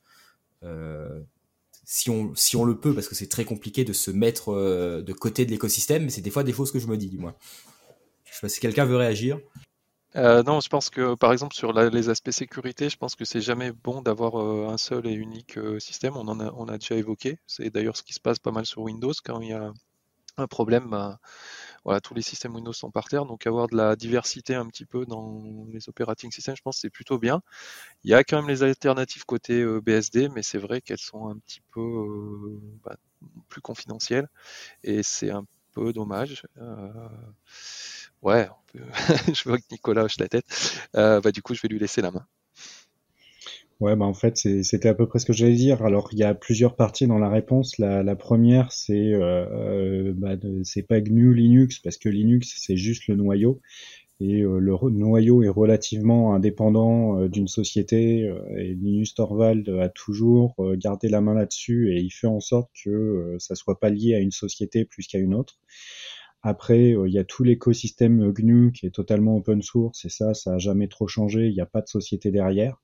Si 1.87 2.09
on, 2.09 2.35
si 2.35 2.57
on 2.57 2.65
le 2.65 2.79
peut, 2.79 2.95
parce 2.95 3.09
que 3.09 3.15
c'est 3.15 3.29
très 3.29 3.45
compliqué 3.45 3.85
de 3.85 3.93
se 3.93 4.11
mettre 4.11 4.53
de 5.03 5.13
côté 5.13 5.47
de 5.47 5.51
l'écosystème, 5.51 6.05
mais 6.05 6.11
c'est 6.11 6.23
des 6.23 6.31
fois 6.31 6.45
des 6.45 6.53
choses 6.53 6.71
que 6.71 6.79
je 6.79 6.87
me 6.87 6.97
dis, 6.97 7.09
du 7.09 7.19
moins. 7.19 7.35
Je 8.25 8.35
sais 8.35 8.41
pas 8.41 8.49
si 8.49 8.61
quelqu'un 8.61 8.85
veut 8.85 8.97
réagir. 8.97 9.41
Euh, 10.17 10.43
non, 10.45 10.61
je 10.61 10.69
pense 10.69 10.91
que 10.91 11.15
par 11.17 11.33
exemple 11.33 11.55
sur 11.57 11.73
les 11.73 12.09
aspects 12.09 12.31
sécurité, 12.31 12.89
je 12.89 12.97
pense 12.97 13.17
que 13.17 13.25
c'est 13.25 13.41
jamais 13.41 13.73
bon 13.73 14.01
d'avoir 14.01 14.41
euh, 14.41 14.69
un 14.69 14.79
seul 14.79 15.07
et 15.09 15.13
unique 15.13 15.59
euh, 15.59 15.81
système. 15.81 16.17
On 16.17 16.29
en 16.29 16.39
a, 16.41 16.53
on 16.53 16.67
a 16.69 16.79
déjà 16.79 16.95
évoqué. 16.95 17.39
C'est 17.47 17.71
d'ailleurs 17.71 17.97
ce 17.97 18.03
qui 18.05 18.13
se 18.15 18.21
passe 18.21 18.39
pas 18.39 18.53
mal 18.53 18.65
sur 18.65 18.83
Windows 18.83 19.13
quand 19.25 19.41
il 19.41 19.49
y 19.49 19.53
a 19.53 19.73
un 20.39 20.47
problème. 20.49 20.91
Ben, 20.91 21.19
voilà, 21.85 22.01
tous 22.01 22.15
les 22.15 22.23
systèmes 22.23 22.55
Windows 22.57 22.73
sont 22.75 22.91
par 22.91 23.09
terre, 23.09 23.27
donc 23.27 23.47
avoir 23.47 23.69
de 23.69 23.77
la 23.77 23.97
diversité 23.97 24.55
un 24.57 24.67
petit 24.69 24.87
peu 24.87 25.07
dans 25.07 25.67
les 25.73 25.89
operating 25.89 26.31
systems, 26.33 26.57
je 26.57 26.63
pense 26.63 26.79
c'est 26.81 26.91
plutôt 26.91 27.19
bien. 27.19 27.43
Il 28.05 28.11
y 28.11 28.15
a 28.15 28.25
quand 28.25 28.39
même 28.39 28.49
les 28.51 28.63
alternatives 28.65 29.25
côté 29.27 29.65
BSD, 29.83 30.29
mais 30.31 30.43
c'est 30.43 30.59
vrai 30.59 30.81
qu'elles 30.83 30.99
sont 30.99 31.29
un 31.29 31.39
petit 31.39 31.63
peu 31.75 32.61
bah, 32.85 32.97
plus 33.49 33.61
confidentielles 33.63 34.29
et 34.85 35.03
c'est 35.03 35.31
un 35.31 35.47
peu 35.75 35.93
dommage. 35.93 36.45
Ouais, 38.25 38.49
je 38.75 39.45
vois 39.45 39.59
que 39.59 39.65
Nicolas 39.71 40.05
hoche 40.05 40.19
la 40.19 40.29
tête. 40.29 40.47
Euh, 40.97 41.21
bah, 41.21 41.31
du 41.31 41.43
coup, 41.43 41.55
je 41.55 41.61
vais 41.61 41.69
lui 41.69 41.79
laisser 41.79 42.01
la 42.01 42.11
main. 42.11 42.27
Ouais, 43.81 43.97
bah 43.97 44.07
en 44.07 44.15
fait, 44.15 44.39
c'était 44.39 44.89
à 44.89 44.95
peu 44.95 45.07
près 45.07 45.19
ce 45.19 45.27
que 45.27 45.35
j'allais 45.35 45.57
dire. 45.57 45.83
Alors, 45.83 46.09
il 46.13 46.19
y 46.19 46.23
a 46.23 46.33
plusieurs 46.33 46.75
parties 46.75 47.07
dans 47.07 47.19
la 47.19 47.29
réponse. 47.29 47.77
La, 47.79 48.17
première, 48.17 48.73
c'est 48.73 49.13
euh, 49.13 49.45
euh 49.51 50.13
bah, 50.17 50.37
c'est 50.63 50.83
pas 50.83 51.01
GNU 51.01 51.35
Linux 51.35 51.81
parce 51.81 51.99
que 51.99 52.09
Linux 52.09 52.55
c'est 52.57 52.77
juste 52.77 53.09
le 53.09 53.17
noyau 53.17 53.61
et 54.21 54.41
le 54.43 54.91
noyau 54.91 55.43
est 55.43 55.49
relativement 55.49 56.35
indépendant 56.35 57.27
d'une 57.27 57.49
société. 57.49 58.33
et 58.57 58.75
Linus 58.75 59.15
Torvald 59.15 59.69
a 59.69 59.89
toujours 59.89 60.55
gardé 60.77 61.09
la 61.09 61.21
main 61.21 61.35
là-dessus 61.35 61.93
et 61.93 62.01
il 62.01 62.11
fait 62.11 62.29
en 62.29 62.41
sorte 62.41 62.71
que 62.85 63.37
ça 63.41 63.57
soit 63.57 63.81
pas 63.81 63.91
lié 63.91 64.15
à 64.15 64.21
une 64.21 64.31
société 64.31 64.85
plus 64.85 65.09
qu'à 65.09 65.19
une 65.19 65.35
autre. 65.35 65.59
Après, 66.45 66.93
euh, 66.93 67.09
il 67.09 67.15
y 67.15 67.19
a 67.19 67.25
tout 67.25 67.43
l'écosystème 67.43 68.31
GNU 68.31 68.71
qui 68.71 68.87
est 68.87 68.91
totalement 68.91 69.37
open 69.37 69.63
source 69.63 70.05
et 70.05 70.11
ça, 70.11 70.35
ça 70.35 70.55
a 70.55 70.59
jamais 70.59 70.89
trop 70.89 71.09
changé. 71.09 71.49
Il 71.49 71.55
n'y 71.55 71.61
a 71.63 71.67
pas 71.67 71.81
de 71.81 71.89
société 71.89 72.31
derrière. 72.31 72.83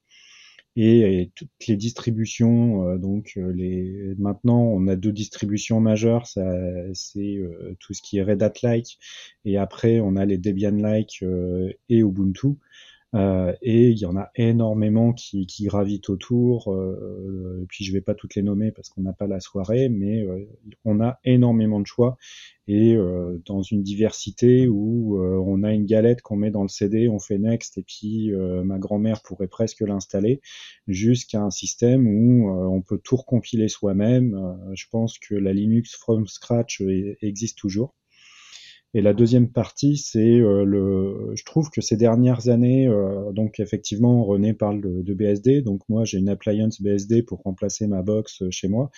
Et, 0.76 1.30
toutes 1.34 1.50
les 1.68 1.76
distributions, 1.76 2.88
euh, 2.88 2.96
donc 2.96 3.34
euh, 3.36 4.14
maintenant 4.18 4.62
on 4.62 4.86
a 4.86 4.96
deux 4.96 5.12
distributions 5.12 5.78
majeures, 5.80 6.26
c'est 6.26 7.40
tout 7.80 7.92
ce 7.92 8.00
qui 8.00 8.18
est 8.18 8.22
Red 8.22 8.42
Hat-like, 8.42 8.98
et 9.44 9.58
après 9.58 10.00
on 10.00 10.16
a 10.16 10.24
les 10.24 10.38
Debian-like 10.38 11.22
et 11.88 11.98
Ubuntu. 11.98 12.56
Euh, 13.14 13.52
et 13.60 13.88
il 13.88 13.98
y 13.98 14.06
en 14.06 14.16
a 14.16 14.30
énormément 14.36 15.12
qui, 15.12 15.46
qui 15.46 15.64
gravitent 15.64 16.10
autour. 16.10 16.72
Euh, 16.72 17.66
puis 17.68 17.84
je 17.84 17.92
vais 17.92 18.00
pas 18.00 18.14
toutes 18.14 18.36
les 18.36 18.42
nommer 18.42 18.70
parce 18.70 18.88
qu'on 18.88 19.02
n'a 19.02 19.12
pas 19.12 19.26
la 19.26 19.40
soirée, 19.40 19.88
mais 19.88 20.22
euh, 20.22 20.48
on 20.84 21.00
a 21.00 21.18
énormément 21.24 21.80
de 21.80 21.86
choix 21.86 22.16
et 22.68 22.94
euh, 22.94 23.42
dans 23.46 23.62
une 23.62 23.82
diversité 23.82 24.68
où 24.68 25.18
euh, 25.18 25.42
on 25.44 25.64
a 25.64 25.72
une 25.72 25.86
galette 25.86 26.22
qu'on 26.22 26.36
met 26.36 26.52
dans 26.52 26.62
le 26.62 26.68
CD, 26.68 27.08
on 27.08 27.18
fait 27.18 27.38
next 27.38 27.78
et 27.78 27.82
puis 27.82 28.30
ma 28.64 28.78
grand-mère 28.78 29.22
pourrait 29.22 29.48
presque 29.48 29.80
l'installer, 29.80 30.40
jusqu'à 30.86 31.42
un 31.42 31.50
système 31.50 32.06
où 32.06 32.48
on 32.50 32.80
peut 32.82 33.00
tout 33.02 33.16
recompiler 33.16 33.68
soi-même. 33.68 34.36
je 34.74 34.86
pense 34.90 35.18
que 35.18 35.34
la 35.34 35.52
Linux 35.52 35.96
from 35.96 36.26
scratch 36.26 36.82
existe 37.22 37.58
toujours. 37.58 37.94
Et 38.92 39.02
la 39.02 39.14
deuxième 39.14 39.52
partie, 39.52 39.96
c'est 39.96 40.40
euh, 40.40 40.64
le. 40.64 41.32
Je 41.36 41.44
trouve 41.44 41.70
que 41.70 41.80
ces 41.80 41.96
dernières 41.96 42.48
années, 42.48 42.88
euh, 42.88 43.30
donc 43.32 43.60
effectivement, 43.60 44.24
René 44.24 44.52
parle 44.52 44.80
de, 44.80 45.14
BSD. 45.14 45.62
Donc 45.62 45.82
moi, 45.88 46.04
j'ai 46.04 46.18
une 46.18 46.28
appliance 46.28 46.82
BSD 46.82 47.22
pour 47.22 47.40
remplacer 47.42 47.86
ma 47.86 48.02
box 48.02 48.42
euh, 48.42 48.48
chez 48.50 48.66
moi. 48.66 48.90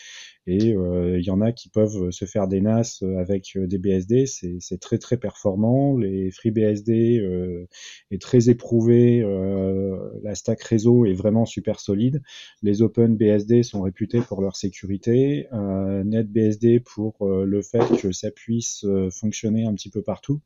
Et 0.46 0.72
euh, 0.74 1.18
il 1.18 1.24
y 1.24 1.30
en 1.30 1.40
a 1.40 1.52
qui 1.52 1.68
peuvent 1.68 2.10
se 2.10 2.24
faire 2.24 2.48
des 2.48 2.60
NAS 2.60 3.02
avec 3.18 3.56
des 3.56 3.78
BSD, 3.78 4.26
c'est 4.26 4.80
très 4.80 4.98
très 4.98 5.16
performant. 5.16 5.96
Les 5.96 6.30
FreeBSD 6.32 7.20
euh, 7.20 7.68
est 8.10 8.20
très 8.20 8.48
éprouvé, 8.50 9.20
la 10.22 10.34
stack 10.34 10.62
réseau 10.62 11.06
est 11.06 11.14
vraiment 11.14 11.46
super 11.46 11.78
solide. 11.78 12.22
Les 12.62 12.82
OpenBSD 12.82 13.62
sont 13.62 13.82
réputés 13.82 14.20
pour 14.20 14.42
leur 14.42 14.56
sécurité, 14.56 15.46
NetBSD 15.52 16.80
pour 16.80 17.26
le 17.26 17.62
fait 17.62 18.00
que 18.00 18.12
ça 18.12 18.30
puisse 18.30 18.84
fonctionner 19.10 19.64
un 19.64 19.74
petit 19.74 19.90
peu 19.90 20.02
partout. 20.02 20.40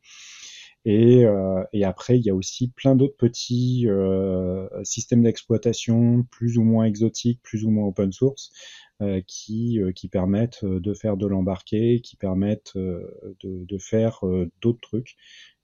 Et, 0.89 1.25
euh, 1.27 1.65
et, 1.73 1.85
après, 1.85 2.17
il 2.17 2.25
y 2.25 2.31
a 2.31 2.35
aussi 2.35 2.69
plein 2.71 2.95
d'autres 2.95 3.17
petits 3.17 3.89
euh, 3.89 4.69
systèmes 4.85 5.25
d'exploitation 5.25 6.23
plus 6.31 6.59
ou 6.59 6.63
moins 6.63 6.85
exotiques, 6.85 7.43
plus 7.43 7.65
ou 7.65 7.71
moins 7.71 7.89
open 7.89 8.13
source, 8.13 8.53
euh, 9.03 9.21
qui, 9.27 9.81
euh, 9.81 9.91
qui 9.91 10.07
permettent 10.07 10.65
de 10.65 10.95
faire 10.95 11.17
de 11.17 11.27
l'embarqué, 11.27 12.01
qui 12.03 12.15
permettent 12.15 12.77
de, 12.77 13.05
de, 13.43 13.79
faire 13.79 14.21
d'autres 14.63 14.81
trucs. 14.81 15.17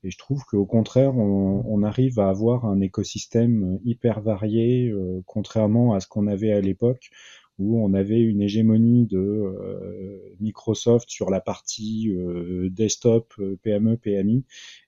Et 0.02 0.11
je 0.11 0.18
trouve 0.18 0.42
qu'au 0.44 0.66
contraire, 0.66 1.16
on, 1.16 1.62
on, 1.68 1.85
arrive 1.85 2.18
à 2.18 2.28
avoir 2.28 2.64
un 2.64 2.80
écosystème 2.80 3.78
hyper 3.85 4.22
varié, 4.22 4.92
contrairement 5.26 5.94
à 5.94 6.00
ce 6.00 6.08
qu'on 6.08 6.26
avait 6.26 6.50
à 6.50 6.61
l'époque, 6.61 7.11
où 7.62 7.81
on 7.81 7.94
avait 7.94 8.20
une 8.20 8.42
hégémonie 8.42 9.07
de 9.07 9.18
euh, 9.18 10.18
Microsoft 10.40 11.09
sur 11.09 11.31
la 11.31 11.40
partie 11.40 12.11
euh, 12.11 12.68
desktop, 12.70 13.33
euh, 13.38 13.57
PME, 13.62 13.96
PMI, 13.96 14.44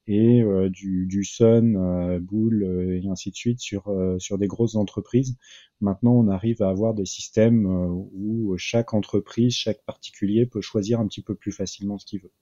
et 0.08 0.42
du, 0.68 1.24
Sun, 1.24 2.18
Bull 2.20 3.00
et 3.02 3.08
ainsi 3.08 3.30
de 3.30 3.36
suite 3.36 3.60
sur, 3.60 3.90
sur 4.18 4.36
des 4.36 4.46
grosses 4.46 4.74
entreprises. 4.74 5.38
Maintenant, 5.80 6.12
on 6.12 6.28
arrive 6.28 6.60
à 6.60 6.68
avoir 6.68 6.92
des 6.92 7.06
systèmes 7.06 7.64
où 8.12 8.54
chaque 8.58 8.92
entreprise, 8.92 9.54
chaque 9.54 9.82
particulier 9.86 10.44
peut 10.44 10.60
choisir 10.60 11.00
un 11.00 11.06
petit 11.06 11.22
peu 11.22 11.34
plus 11.34 11.52
facilement 11.52 11.96
ce 11.96 12.04
qu'il 12.04 12.20
veut. 12.20 12.32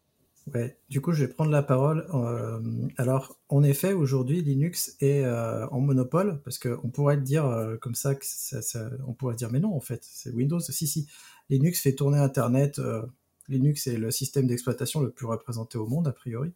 Ouais, 0.53 0.77
du 0.89 1.01
coup, 1.01 1.13
je 1.13 1.25
vais 1.25 1.33
prendre 1.33 1.53
la 1.53 1.63
parole. 1.63 2.07
Euh, 2.15 2.61
alors, 2.97 3.39
en 3.49 3.63
effet, 3.63 3.93
aujourd'hui, 3.93 4.43
Linux 4.43 4.97
est 5.01 5.25
euh, 5.25 5.67
en 5.69 5.81
monopole, 5.81 6.41
parce 6.45 6.59
qu'on 6.59 6.91
pourrait 6.91 7.17
dire 7.17 7.47
euh, 7.47 7.77
comme 7.77 7.95
ça, 7.95 8.15
que 8.17 8.25
ça, 8.27 8.61
ça, 8.61 8.91
on 9.07 9.13
pourrait 9.15 9.37
dire, 9.37 9.51
mais 9.53 9.61
non, 9.61 9.75
en 9.75 9.81
fait, 9.81 10.01
c'est 10.03 10.31
Windows. 10.31 10.59
Si, 10.61 10.87
si, 10.87 11.07
Linux 11.49 11.81
fait 11.81 11.95
tourner 11.95 12.19
Internet. 12.19 12.81
Linux 13.49 13.87
est 13.89 13.97
le 13.97 14.11
système 14.11 14.47
d'exploitation 14.47 15.01
le 15.01 15.11
plus 15.11 15.27
représenté 15.27 15.77
au 15.77 15.87
monde, 15.87 16.09
a 16.09 16.13
priori. 16.13 16.53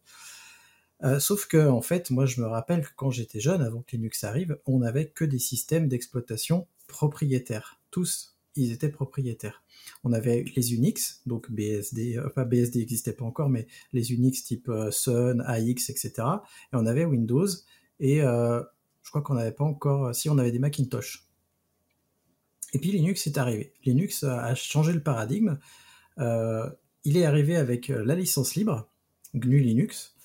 sauf 1.19 1.45
que, 1.47 1.67
en 1.67 1.81
fait, 1.81 2.09
moi, 2.09 2.25
je 2.25 2.41
me 2.41 2.47
rappelle 2.47 2.81
que 2.81 2.93
quand 2.95 3.11
j'étais 3.11 3.39
jeune, 3.39 3.61
avant 3.61 3.81
que 3.81 3.95
Linux 3.95 4.23
arrive, 4.23 4.57
on 4.65 4.79
n'avait 4.79 5.07
que 5.07 5.25
des 5.25 5.39
systèmes 5.39 5.87
d'exploitation 5.87 6.67
propriétaires. 6.87 7.79
Tous, 7.91 8.36
ils 8.57 8.71
étaient 8.71 8.89
propriétaires 8.89 9.63
on 10.03 10.13
avait 10.13 10.45
les 10.55 10.73
Unix, 10.73 11.21
donc 11.25 11.51
BSD, 11.51 12.17
euh, 12.17 12.29
pas 12.29 12.45
BSD 12.45 12.79
n'existait 12.79 13.13
pas 13.13 13.25
encore, 13.25 13.49
mais 13.49 13.67
les 13.93 14.11
Unix 14.11 14.43
type 14.43 14.69
euh, 14.69 14.91
Sun, 14.91 15.41
AX, 15.45 15.89
etc. 15.89 16.13
Et 16.71 16.75
on 16.75 16.85
avait 16.85 17.05
Windows, 17.05 17.47
et 17.99 18.21
euh, 18.21 18.61
je 19.03 19.09
crois 19.09 19.21
qu'on 19.21 19.35
n'avait 19.35 19.51
pas 19.51 19.63
encore, 19.63 20.13
si 20.13 20.29
on 20.29 20.37
avait 20.37 20.51
des 20.51 20.59
Macintosh. 20.59 21.27
Et 22.73 22.79
puis 22.79 22.91
Linux 22.91 23.25
est 23.27 23.37
arrivé. 23.37 23.73
Linux 23.85 24.23
a 24.23 24.53
changé 24.53 24.91
le 24.91 25.01
paradigme. 25.01 25.57
il 26.17 27.17
est 27.17 27.23
arrivé 27.23 27.55
avec 27.55 27.87
la 27.87 28.13
licence 28.13 28.55
libre, 28.55 28.89
GNU 29.33 29.59
Linux, 29.59 30.15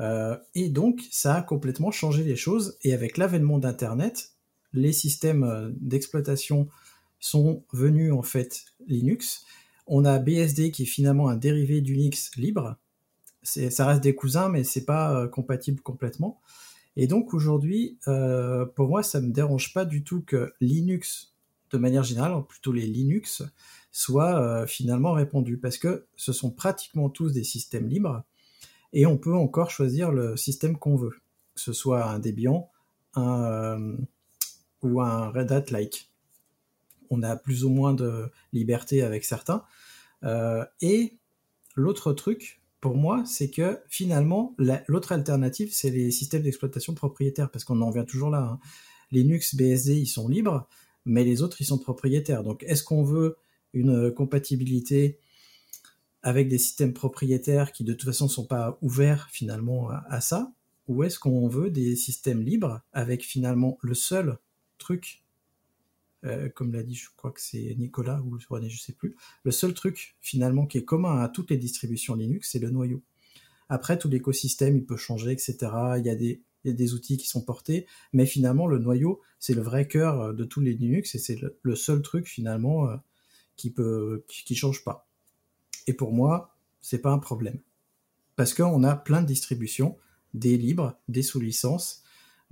et 0.00 0.68
donc 0.68 1.00
ça 1.12 1.36
a 1.36 1.42
complètement 1.42 1.92
changé 1.92 2.24
les 2.24 2.34
choses. 2.34 2.76
Et 2.82 2.92
avec 2.92 3.18
l'avènement 3.18 3.58
d'Internet, 3.58 4.32
les 4.72 4.92
systèmes 4.92 5.72
d'exploitation 5.80 6.68
sont 7.22 7.64
venus 7.72 8.12
en 8.12 8.22
fait 8.22 8.66
Linux. 8.86 9.46
On 9.86 10.04
a 10.04 10.18
BSD 10.18 10.70
qui 10.72 10.82
est 10.82 10.86
finalement 10.86 11.28
un 11.28 11.36
dérivé 11.36 11.80
d'Unix 11.80 12.32
libre. 12.36 12.76
Ça 13.42 13.86
reste 13.86 14.02
des 14.02 14.14
cousins, 14.14 14.48
mais 14.48 14.64
c'est 14.64 14.84
pas 14.84 15.16
euh, 15.16 15.28
compatible 15.28 15.80
complètement. 15.80 16.40
Et 16.96 17.06
donc 17.06 17.32
aujourd'hui, 17.32 17.96
euh, 18.06 18.66
pour 18.66 18.88
moi, 18.88 19.02
ça 19.02 19.20
me 19.20 19.32
dérange 19.32 19.72
pas 19.72 19.84
du 19.84 20.04
tout 20.04 20.22
que 20.22 20.52
Linux, 20.60 21.32
de 21.70 21.78
manière 21.78 22.02
générale, 22.02 22.34
plutôt 22.46 22.72
les 22.72 22.86
Linux, 22.86 23.42
soient 23.92 24.40
euh, 24.40 24.66
finalement 24.66 25.12
répandus 25.12 25.58
parce 25.58 25.78
que 25.78 26.06
ce 26.16 26.32
sont 26.32 26.50
pratiquement 26.50 27.08
tous 27.08 27.32
des 27.32 27.44
systèmes 27.44 27.88
libres 27.88 28.24
et 28.92 29.06
on 29.06 29.16
peut 29.16 29.34
encore 29.34 29.70
choisir 29.70 30.12
le 30.12 30.36
système 30.36 30.76
qu'on 30.76 30.96
veut, 30.96 31.16
que 31.54 31.60
ce 31.60 31.72
soit 31.72 32.04
un 32.04 32.18
Debian, 32.18 32.68
ou 33.16 35.00
un 35.00 35.28
Red 35.30 35.52
Hat-like 35.52 36.11
on 37.12 37.22
a 37.22 37.36
plus 37.36 37.64
ou 37.64 37.68
moins 37.68 37.92
de 37.92 38.30
liberté 38.52 39.02
avec 39.02 39.24
certains. 39.24 39.62
Euh, 40.24 40.64
et 40.80 41.18
l'autre 41.76 42.12
truc, 42.12 42.60
pour 42.80 42.96
moi, 42.96 43.22
c'est 43.26 43.50
que 43.50 43.78
finalement, 43.88 44.56
l'autre 44.88 45.12
alternative, 45.12 45.70
c'est 45.72 45.90
les 45.90 46.10
systèmes 46.10 46.42
d'exploitation 46.42 46.94
propriétaires, 46.94 47.50
parce 47.50 47.64
qu'on 47.64 47.80
en 47.82 47.90
vient 47.90 48.04
toujours 48.04 48.30
là. 48.30 48.40
Hein. 48.40 48.60
Linux, 49.10 49.54
BSD, 49.54 49.94
ils 49.94 50.06
sont 50.06 50.26
libres, 50.26 50.66
mais 51.04 51.22
les 51.22 51.42
autres, 51.42 51.60
ils 51.60 51.66
sont 51.66 51.78
propriétaires. 51.78 52.42
Donc, 52.42 52.64
est-ce 52.64 52.82
qu'on 52.82 53.04
veut 53.04 53.36
une 53.74 54.10
compatibilité 54.12 55.18
avec 56.22 56.48
des 56.48 56.58
systèmes 56.58 56.94
propriétaires 56.94 57.72
qui, 57.72 57.84
de 57.84 57.92
toute 57.92 58.08
façon, 58.08 58.24
ne 58.24 58.30
sont 58.30 58.46
pas 58.46 58.78
ouverts 58.80 59.28
finalement 59.30 59.90
à 60.08 60.20
ça? 60.20 60.52
Ou 60.88 61.04
est-ce 61.04 61.18
qu'on 61.18 61.46
veut 61.46 61.70
des 61.70 61.94
systèmes 61.94 62.42
libres 62.42 62.80
avec 62.92 63.22
finalement 63.22 63.78
le 63.82 63.94
seul 63.94 64.38
truc 64.78 65.21
euh, 66.24 66.48
comme 66.48 66.72
l'a 66.72 66.82
dit, 66.82 66.94
je 66.94 67.08
crois 67.16 67.32
que 67.32 67.40
c'est 67.40 67.74
Nicolas 67.78 68.20
ou 68.22 68.38
René, 68.48 68.68
je 68.70 68.80
sais 68.80 68.92
plus. 68.92 69.16
Le 69.44 69.50
seul 69.50 69.74
truc 69.74 70.16
finalement 70.20 70.66
qui 70.66 70.78
est 70.78 70.84
commun 70.84 71.20
à 71.20 71.28
toutes 71.28 71.50
les 71.50 71.56
distributions 71.56 72.14
Linux, 72.14 72.50
c'est 72.52 72.58
le 72.58 72.70
noyau. 72.70 73.02
Après, 73.68 73.98
tout 73.98 74.08
l'écosystème, 74.08 74.76
il 74.76 74.84
peut 74.84 74.96
changer, 74.96 75.32
etc. 75.32 75.56
Il 75.98 76.04
y, 76.04 76.10
a 76.10 76.14
des, 76.72 76.94
outils 76.94 77.16
qui 77.16 77.26
sont 77.26 77.42
portés, 77.42 77.86
mais 78.12 78.26
finalement, 78.26 78.66
le 78.66 78.78
noyau, 78.78 79.20
c'est 79.38 79.54
le 79.54 79.62
vrai 79.62 79.88
cœur 79.88 80.20
euh, 80.20 80.32
de 80.32 80.44
tous 80.44 80.60
les 80.60 80.74
Linux 80.74 81.14
et 81.14 81.18
c'est 81.18 81.40
le, 81.62 81.74
seul 81.74 82.02
truc 82.02 82.28
finalement 82.28 82.88
euh, 82.88 82.96
qui 83.56 83.70
peut, 83.70 84.24
qui, 84.28 84.54
change 84.54 84.84
pas. 84.84 85.08
Et 85.86 85.94
pour 85.94 86.12
moi, 86.12 86.54
c'est 86.80 87.00
pas 87.00 87.12
un 87.12 87.18
problème 87.18 87.58
parce 88.36 88.54
qu'on 88.54 88.82
a 88.82 88.96
plein 88.96 89.22
de 89.22 89.26
distributions, 89.26 89.96
des 90.34 90.56
libres, 90.56 90.98
des 91.08 91.22
sous 91.22 91.40
licences 91.40 92.01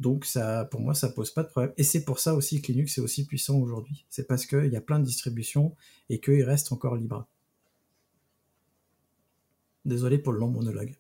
donc 0.01 0.25
ça, 0.25 0.65
pour 0.65 0.81
moi, 0.81 0.95
ça 0.95 1.11
pose 1.11 1.31
pas 1.31 1.43
de 1.43 1.49
problème. 1.49 1.75
Et 1.77 1.85
c'est 1.85 2.05
pour 2.05 2.21
ça 2.21 2.35
aussi 2.35 2.63
que 2.63 2.73
Linux 2.73 2.97
est 2.97 3.03
aussi 3.03 3.27
puissant 3.27 3.59
aujourd'hui. 3.59 4.07
C'est 4.09 4.27
parce 4.27 4.47
qu'il 4.47 4.73
y 4.73 4.77
a 4.77 4.81
plein 4.81 4.99
de 4.99 5.05
distributions 5.05 5.77
et 6.09 6.21
qu'il 6.21 6.43
reste 6.43 6.73
encore 6.73 6.97
libre. 6.97 7.29
Désolé 9.85 10.17
pour 10.17 10.33
le 10.33 10.39
long 10.39 10.49
monologue. 10.49 10.95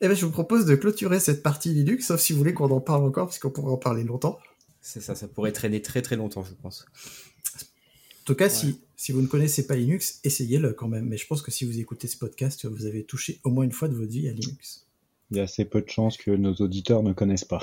Eh 0.00 0.06
bien, 0.06 0.14
je 0.14 0.24
vous 0.24 0.32
propose 0.32 0.64
de 0.64 0.74
clôturer 0.74 1.20
cette 1.20 1.42
partie 1.42 1.74
Linux, 1.74 2.06
sauf 2.06 2.20
si 2.20 2.32
vous 2.32 2.38
voulez 2.38 2.54
qu'on 2.54 2.70
en 2.70 2.80
parle 2.80 3.04
encore, 3.04 3.26
parce 3.26 3.38
qu'on 3.38 3.50
pourrait 3.50 3.72
en 3.72 3.76
parler 3.76 4.02
longtemps. 4.02 4.38
C'est 4.80 5.02
ça, 5.02 5.14
ça 5.14 5.28
pourrait 5.28 5.52
traîner 5.52 5.82
très 5.82 6.00
très 6.00 6.16
longtemps, 6.16 6.42
je 6.42 6.54
pense. 6.54 6.86
En 7.54 8.24
tout 8.24 8.34
cas, 8.34 8.48
si, 8.48 8.80
si 8.96 9.12
vous 9.12 9.20
ne 9.20 9.26
connaissez 9.26 9.66
pas 9.66 9.76
Linux, 9.76 10.20
essayez-le 10.24 10.72
quand 10.72 10.88
même. 10.88 11.06
Mais 11.06 11.18
je 11.18 11.26
pense 11.26 11.42
que 11.42 11.50
si 11.50 11.66
vous 11.66 11.78
écoutez 11.78 12.08
ce 12.08 12.16
podcast, 12.16 12.64
vous 12.64 12.86
avez 12.86 13.04
touché 13.04 13.40
au 13.44 13.50
moins 13.50 13.64
une 13.64 13.72
fois 13.72 13.88
de 13.88 13.94
votre 13.94 14.10
vie 14.10 14.28
à 14.28 14.32
Linux. 14.32 14.86
Il 15.30 15.38
y 15.38 15.40
a 15.40 15.44
assez 15.44 15.64
peu 15.64 15.80
de 15.80 15.88
chances 15.88 16.16
que 16.16 16.30
nos 16.30 16.54
auditeurs 16.54 17.02
ne 17.02 17.12
connaissent 17.12 17.44
pas. 17.44 17.62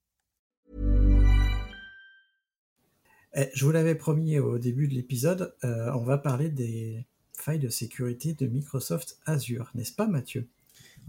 Je 3.33 3.65
vous 3.65 3.71
l'avais 3.71 3.95
promis 3.95 4.39
au 4.39 4.57
début 4.57 4.87
de 4.87 4.93
l'épisode, 4.93 5.55
euh, 5.63 5.91
on 5.93 6.03
va 6.03 6.17
parler 6.17 6.49
des 6.49 7.05
failles 7.33 7.59
de 7.59 7.69
sécurité 7.69 8.33
de 8.33 8.47
Microsoft 8.47 9.19
Azure, 9.25 9.71
n'est-ce 9.73 9.93
pas 9.93 10.07
Mathieu? 10.07 10.47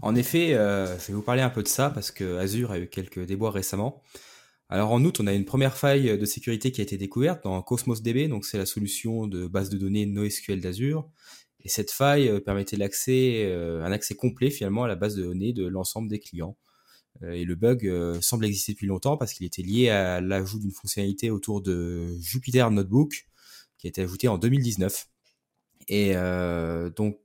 En 0.01 0.15
effet, 0.15 0.53
euh, 0.53 0.97
je 0.99 1.07
vais 1.07 1.13
vous 1.13 1.21
parler 1.21 1.41
un 1.41 1.49
peu 1.49 1.63
de 1.63 1.67
ça 1.67 1.89
parce 1.89 2.11
que 2.11 2.37
Azure 2.37 2.71
a 2.71 2.79
eu 2.79 2.87
quelques 2.87 3.25
déboires 3.25 3.53
récemment. 3.53 4.01
Alors 4.69 4.91
en 4.91 5.03
août, 5.03 5.19
on 5.19 5.27
a 5.27 5.33
une 5.33 5.45
première 5.45 5.77
faille 5.77 6.17
de 6.17 6.25
sécurité 6.25 6.71
qui 6.71 6.81
a 6.81 6.83
été 6.83 6.97
découverte 6.97 7.43
dans 7.43 7.61
Cosmos 7.61 8.01
DB, 8.01 8.27
donc 8.27 8.45
c'est 8.45 8.57
la 8.57 8.65
solution 8.65 9.27
de 9.27 9.45
base 9.45 9.69
de 9.69 9.77
données 9.77 10.05
NoSQL 10.05 10.61
d'Azure. 10.61 11.07
Et 11.59 11.69
cette 11.69 11.91
faille 11.91 12.29
euh, 12.29 12.39
permettait 12.39 12.77
l'accès, 12.77 13.53
un 13.53 13.91
accès 13.91 14.15
complet 14.15 14.49
finalement 14.49 14.83
à 14.83 14.87
la 14.87 14.95
base 14.95 15.15
de 15.15 15.23
données 15.23 15.53
de 15.53 15.67
l'ensemble 15.67 16.09
des 16.09 16.19
clients. 16.19 16.57
Euh, 17.21 17.31
et 17.31 17.45
le 17.45 17.55
bug 17.55 17.87
euh, 17.87 18.19
semble 18.21 18.45
exister 18.45 18.73
depuis 18.73 18.87
longtemps 18.87 19.17
parce 19.17 19.33
qu'il 19.33 19.45
était 19.45 19.61
lié 19.61 19.89
à 19.89 20.21
l'ajout 20.21 20.59
d'une 20.59 20.71
fonctionnalité 20.71 21.29
autour 21.29 21.61
de 21.61 22.15
Jupyter 22.19 22.65
Notebook 22.71 23.27
qui 23.77 23.87
a 23.87 23.89
été 23.89 24.01
ajoutée 24.01 24.27
en 24.27 24.37
2019. 24.37 25.07
Et 25.89 26.15
euh, 26.15 26.89
donc 26.89 27.19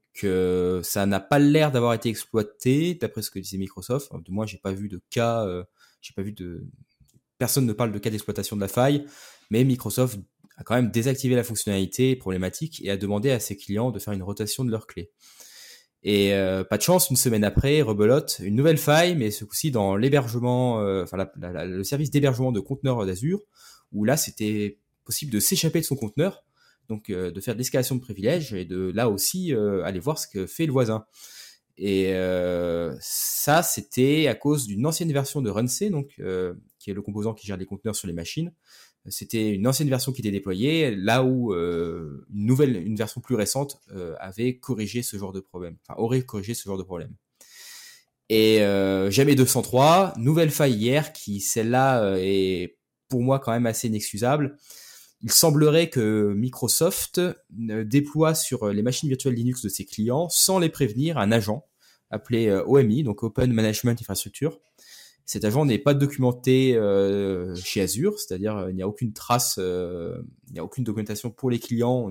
ça 0.83 1.07
n'a 1.07 1.21
pas 1.21 1.39
l'air 1.39 1.71
d'avoir 1.71 1.95
été 1.95 2.09
exploité 2.09 2.95
d'après 2.95 3.23
ce 3.23 3.31
que 3.31 3.39
disait 3.39 3.57
Microsoft. 3.57 4.11
De 4.13 4.33
moi, 4.33 4.47
j'ai 4.47 4.59
pas 4.59 4.73
vu 4.73 4.89
de 4.89 5.01
cas, 5.11 5.47
j'ai 6.01 6.13
pas 6.13 6.23
vu 6.23 6.33
de 6.33 6.67
personne 7.39 7.67
ne 7.67 7.73
parle 7.73 7.93
de 7.93 7.99
cas 8.01 8.11
d'exploitation 8.11 8.57
de 8.57 8.61
la 8.61 8.67
faille, 8.67 9.07
mais 9.51 9.63
Microsoft 9.63 10.19
a 10.57 10.65
quand 10.65 10.75
même 10.75 10.91
désactivé 10.91 11.37
la 11.37 11.45
fonctionnalité 11.45 12.17
problématique 12.17 12.85
et 12.85 12.91
a 12.91 12.97
demandé 12.97 13.31
à 13.31 13.39
ses 13.39 13.57
clients 13.57 13.93
de 13.93 14.01
faire 14.01 14.13
une 14.13 14.25
rotation 14.25 14.65
de 14.65 14.73
leurs 14.73 14.89
clés. 14.89 15.13
Et 16.03 16.33
euh, 16.33 16.63
pas 16.63 16.77
de 16.77 16.83
chance, 16.83 17.11
une 17.11 17.17
semaine 17.17 17.45
après, 17.45 17.83
rebelote, 17.83 18.41
une 18.43 18.55
nouvelle 18.55 18.79
faille, 18.79 19.17
mais 19.17 19.31
ce 19.31 19.45
coup-ci 19.45 19.71
dans 19.71 19.97
l'hébergement, 19.97 20.81
euh, 20.81 21.03
enfin 21.03 21.27
le 21.37 21.83
service 21.83 22.11
d'hébergement 22.11 22.53
de 22.53 22.61
conteneurs 22.61 23.05
d'Azure, 23.05 23.41
où 23.93 24.05
là 24.05 24.17
c'était 24.17 24.79
possible 25.05 25.33
de 25.33 25.41
s'échapper 25.41 25.81
de 25.81 25.85
son 25.85 25.97
conteneur, 25.97 26.45
donc 26.89 27.11
euh, 27.11 27.33
de 27.33 27.41
faire 27.41 27.55
de 27.55 27.59
l'escalation 27.59 27.97
de 27.97 28.01
privilèges 28.01 28.55
et 28.55 28.65
de 28.65 28.93
là 28.95 29.09
aussi 29.09 29.53
aller 29.53 29.99
voir 29.99 30.19
ce 30.19 30.29
que 30.29 30.47
fait 30.47 30.67
le 30.67 30.73
voisin. 30.73 31.05
Et 31.81 32.13
ça, 33.01 33.63
c'était 33.63 34.27
à 34.27 34.35
cause 34.35 34.67
d'une 34.67 34.85
ancienne 34.85 35.13
version 35.13 35.41
de 35.43 35.49
RunC, 35.49 35.91
donc 35.91 36.21
qui 36.79 36.91
est 36.91 36.95
le 36.95 37.03
composant 37.03 37.35
qui 37.35 37.47
gère 37.47 37.57
les 37.57 37.67
conteneurs 37.67 37.95
sur 37.95 38.09
les 38.09 38.13
machines, 38.13 38.53
c'était 39.11 39.51
une 39.51 39.67
ancienne 39.67 39.89
version 39.89 40.13
qui 40.13 40.21
était 40.21 40.31
déployée, 40.31 40.95
là 40.95 41.23
où 41.23 41.53
euh, 41.53 42.27
une 42.35 42.47
nouvelle, 42.47 42.77
une 42.77 42.97
version 42.97 43.21
plus 43.21 43.35
récente 43.35 43.81
euh, 43.93 44.15
avait 44.19 44.59
corrigé 44.59 45.03
ce 45.03 45.17
genre 45.17 45.33
de 45.33 45.41
problème, 45.41 45.77
enfin 45.87 45.99
aurait 46.01 46.23
corrigé 46.23 46.55
ce 46.55 46.65
genre 46.65 46.79
de 46.79 46.83
problème. 46.83 47.15
Et 48.29 48.63
euh, 48.63 49.11
jamais 49.11 49.35
203, 49.35 50.15
nouvelle 50.19 50.51
faille 50.51 50.75
hier 50.75 51.13
qui 51.13 51.41
celle-là 51.41 52.17
est 52.19 52.79
pour 53.09 53.23
moi 53.23 53.39
quand 53.39 53.53
même 53.53 53.67
assez 53.67 53.89
inexcusable. 53.89 54.57
Il 55.23 55.33
semblerait 55.33 55.89
que 55.89 56.33
Microsoft 56.37 57.21
déploie 57.51 58.35
sur 58.35 58.69
les 58.69 58.83
machines 58.83 59.09
virtuelles 59.09 59.35
Linux 59.35 59.63
de 59.63 59.69
ses 59.69 59.85
clients 59.85 60.29
sans 60.29 60.59
les 60.59 60.69
prévenir 60.69 61.19
un 61.19 61.33
agent 61.33 61.65
appelé 62.11 62.51
OMI, 62.67 63.03
donc 63.03 63.23
Open 63.23 63.53
Management 63.53 64.01
Infrastructure, 64.01 64.61
cet 65.29 65.45
agent 65.45 65.67
n'est 65.67 65.79
pas 65.79 65.93
documenté 65.93 66.75
euh, 66.75 67.55
chez 67.55 67.83
Azure, 67.83 68.19
c'est-à-dire 68.19 68.57
euh, 68.57 68.71
il 68.71 68.77
n'y 68.77 68.83
a 68.83 68.89
aucune 68.89 69.13
trace, 69.13 69.57
euh, 69.59 70.23
il 70.47 70.55
n'y 70.55 70.59
a 70.59 70.65
aucune 70.65 70.85
documentation 70.85 71.31
pour 71.31 71.51
les 71.51 71.59
clients 71.59 72.11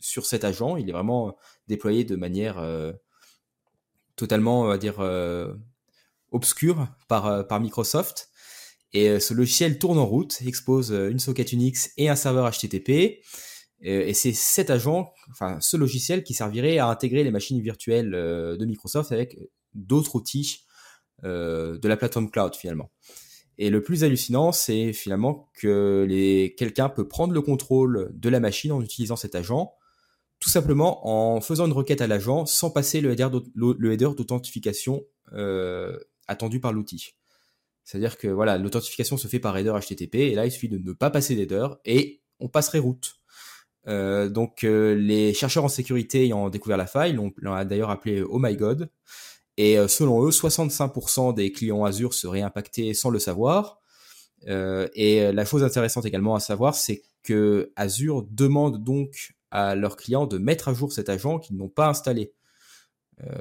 sur 0.00 0.26
cet 0.26 0.42
agent. 0.42 0.76
Il 0.76 0.88
est 0.88 0.92
vraiment 0.92 1.36
déployé 1.68 2.02
de 2.02 2.16
manière 2.16 2.60
totalement, 4.16 4.62
on 4.62 4.66
va 4.66 4.76
dire, 4.76 4.98
obscure 6.32 6.88
par, 7.06 7.46
par 7.46 7.60
Microsoft. 7.60 8.30
Et 8.92 9.20
ce 9.20 9.32
logiciel 9.32 9.78
tourne 9.78 9.98
en 9.98 10.06
route, 10.06 10.42
expose 10.44 10.90
une 10.90 11.20
socket 11.20 11.52
Unix 11.52 11.92
et 11.96 12.08
un 12.08 12.16
serveur 12.16 12.50
HTTP. 12.50 13.20
Et 13.82 14.14
c'est 14.14 14.32
cet 14.32 14.70
agent, 14.70 15.12
enfin 15.30 15.58
ce 15.60 15.76
logiciel 15.76 16.24
qui 16.24 16.34
servirait 16.34 16.78
à 16.78 16.88
intégrer 16.88 17.22
les 17.22 17.30
machines 17.30 17.60
virtuelles 17.60 18.10
de 18.10 18.64
Microsoft 18.66 19.12
avec 19.12 19.38
d'autres 19.74 20.16
outils 20.16 20.63
de 21.24 21.88
la 21.88 21.96
plateforme 21.96 22.30
cloud 22.30 22.54
finalement. 22.54 22.90
Et 23.58 23.70
le 23.70 23.82
plus 23.82 24.02
hallucinant, 24.02 24.52
c'est 24.52 24.92
finalement 24.92 25.48
que 25.54 26.06
quelqu'un 26.56 26.88
peut 26.88 27.06
prendre 27.06 27.32
le 27.32 27.40
contrôle 27.40 28.10
de 28.12 28.28
la 28.28 28.40
machine 28.40 28.72
en 28.72 28.82
utilisant 28.82 29.16
cet 29.16 29.34
agent, 29.34 29.74
tout 30.40 30.50
simplement 30.50 31.06
en 31.08 31.40
faisant 31.40 31.66
une 31.66 31.72
requête 31.72 32.00
à 32.00 32.06
l'agent 32.06 32.46
sans 32.46 32.70
passer 32.70 33.00
le 33.00 33.12
header 33.12 34.14
d'authentification 34.16 35.04
euh, 35.32 35.96
attendu 36.26 36.58
par 36.58 36.72
l'outil. 36.72 37.14
C'est-à-dire 37.84 38.18
que 38.18 38.28
voilà, 38.28 38.58
l'authentification 38.58 39.16
se 39.16 39.28
fait 39.28 39.38
par 39.38 39.56
header 39.56 39.74
HTTP, 39.78 40.16
et 40.16 40.34
là 40.34 40.46
il 40.46 40.50
suffit 40.50 40.68
de 40.68 40.78
ne 40.78 40.92
pas 40.92 41.10
passer 41.10 41.36
d'header 41.36 41.68
et 41.84 42.22
on 42.40 42.48
passerait 42.48 42.78
route. 42.80 43.20
Euh, 43.86 44.28
donc 44.30 44.62
les 44.62 45.32
chercheurs 45.34 45.64
en 45.64 45.68
sécurité 45.68 46.24
ayant 46.24 46.48
découvert 46.48 46.78
la 46.78 46.86
faille 46.86 47.12
l'ont 47.12 47.32
d'ailleurs 47.64 47.90
appelé 47.90 48.22
Oh 48.22 48.38
my 48.40 48.56
God. 48.56 48.90
Et 49.56 49.78
euh, 49.78 49.88
selon 49.88 50.24
eux, 50.24 50.30
65% 50.30 51.34
des 51.34 51.52
clients 51.52 51.84
Azure 51.84 52.14
seraient 52.14 52.42
impactés 52.42 52.94
sans 52.94 53.10
le 53.10 53.18
savoir. 53.18 53.80
Euh, 54.48 54.88
et 54.94 55.22
euh, 55.22 55.32
la 55.32 55.44
chose 55.44 55.62
intéressante 55.62 56.04
également 56.06 56.34
à 56.34 56.40
savoir, 56.40 56.74
c'est 56.74 57.02
que 57.22 57.72
Azure 57.76 58.26
demande 58.30 58.82
donc 58.82 59.34
à 59.50 59.74
leurs 59.74 59.96
clients 59.96 60.26
de 60.26 60.38
mettre 60.38 60.68
à 60.68 60.74
jour 60.74 60.92
cet 60.92 61.08
agent 61.08 61.38
qu'ils 61.38 61.56
n'ont 61.56 61.68
pas 61.68 61.88
installé, 61.88 62.32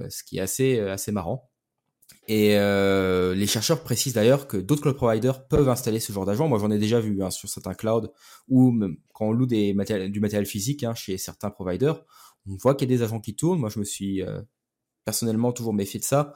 ce 0.07 0.23
qui 0.23 0.37
est 0.37 0.41
assez 0.41 0.79
assez 0.79 1.11
marrant. 1.11 1.49
Et 2.27 2.49
les 2.55 3.47
chercheurs 3.47 3.83
précisent 3.83 4.13
d'ailleurs 4.13 4.47
que 4.47 4.57
d'autres 4.57 4.83
cloud 4.83 4.95
providers 4.95 5.47
peuvent 5.47 5.69
installer 5.69 5.99
ce 5.99 6.13
genre 6.13 6.25
d'agent. 6.25 6.47
Moi, 6.47 6.59
j'en 6.59 6.69
ai 6.69 6.77
déjà 6.77 6.99
vu 6.99 7.23
hein, 7.23 7.31
sur 7.31 7.49
certains 7.49 7.73
clouds 7.73 8.13
ou 8.47 8.79
quand 9.11 9.29
on 9.29 9.31
loue 9.31 9.47
du 9.47 9.73
matériel 9.73 10.45
physique 10.45 10.83
hein, 10.83 10.93
chez 10.93 11.17
certains 11.17 11.49
providers, 11.49 12.05
on 12.47 12.55
voit 12.57 12.75
qu'il 12.75 12.89
y 12.89 12.93
a 12.93 12.95
des 12.95 13.03
agents 13.03 13.19
qui 13.19 13.35
tournent. 13.35 13.59
Moi, 13.59 13.69
je 13.69 13.79
me 13.79 13.83
suis 13.83 14.21
personnellement 15.05 15.51
toujours 15.51 15.73
méfié 15.73 15.99
de 15.99 16.05
ça. 16.05 16.33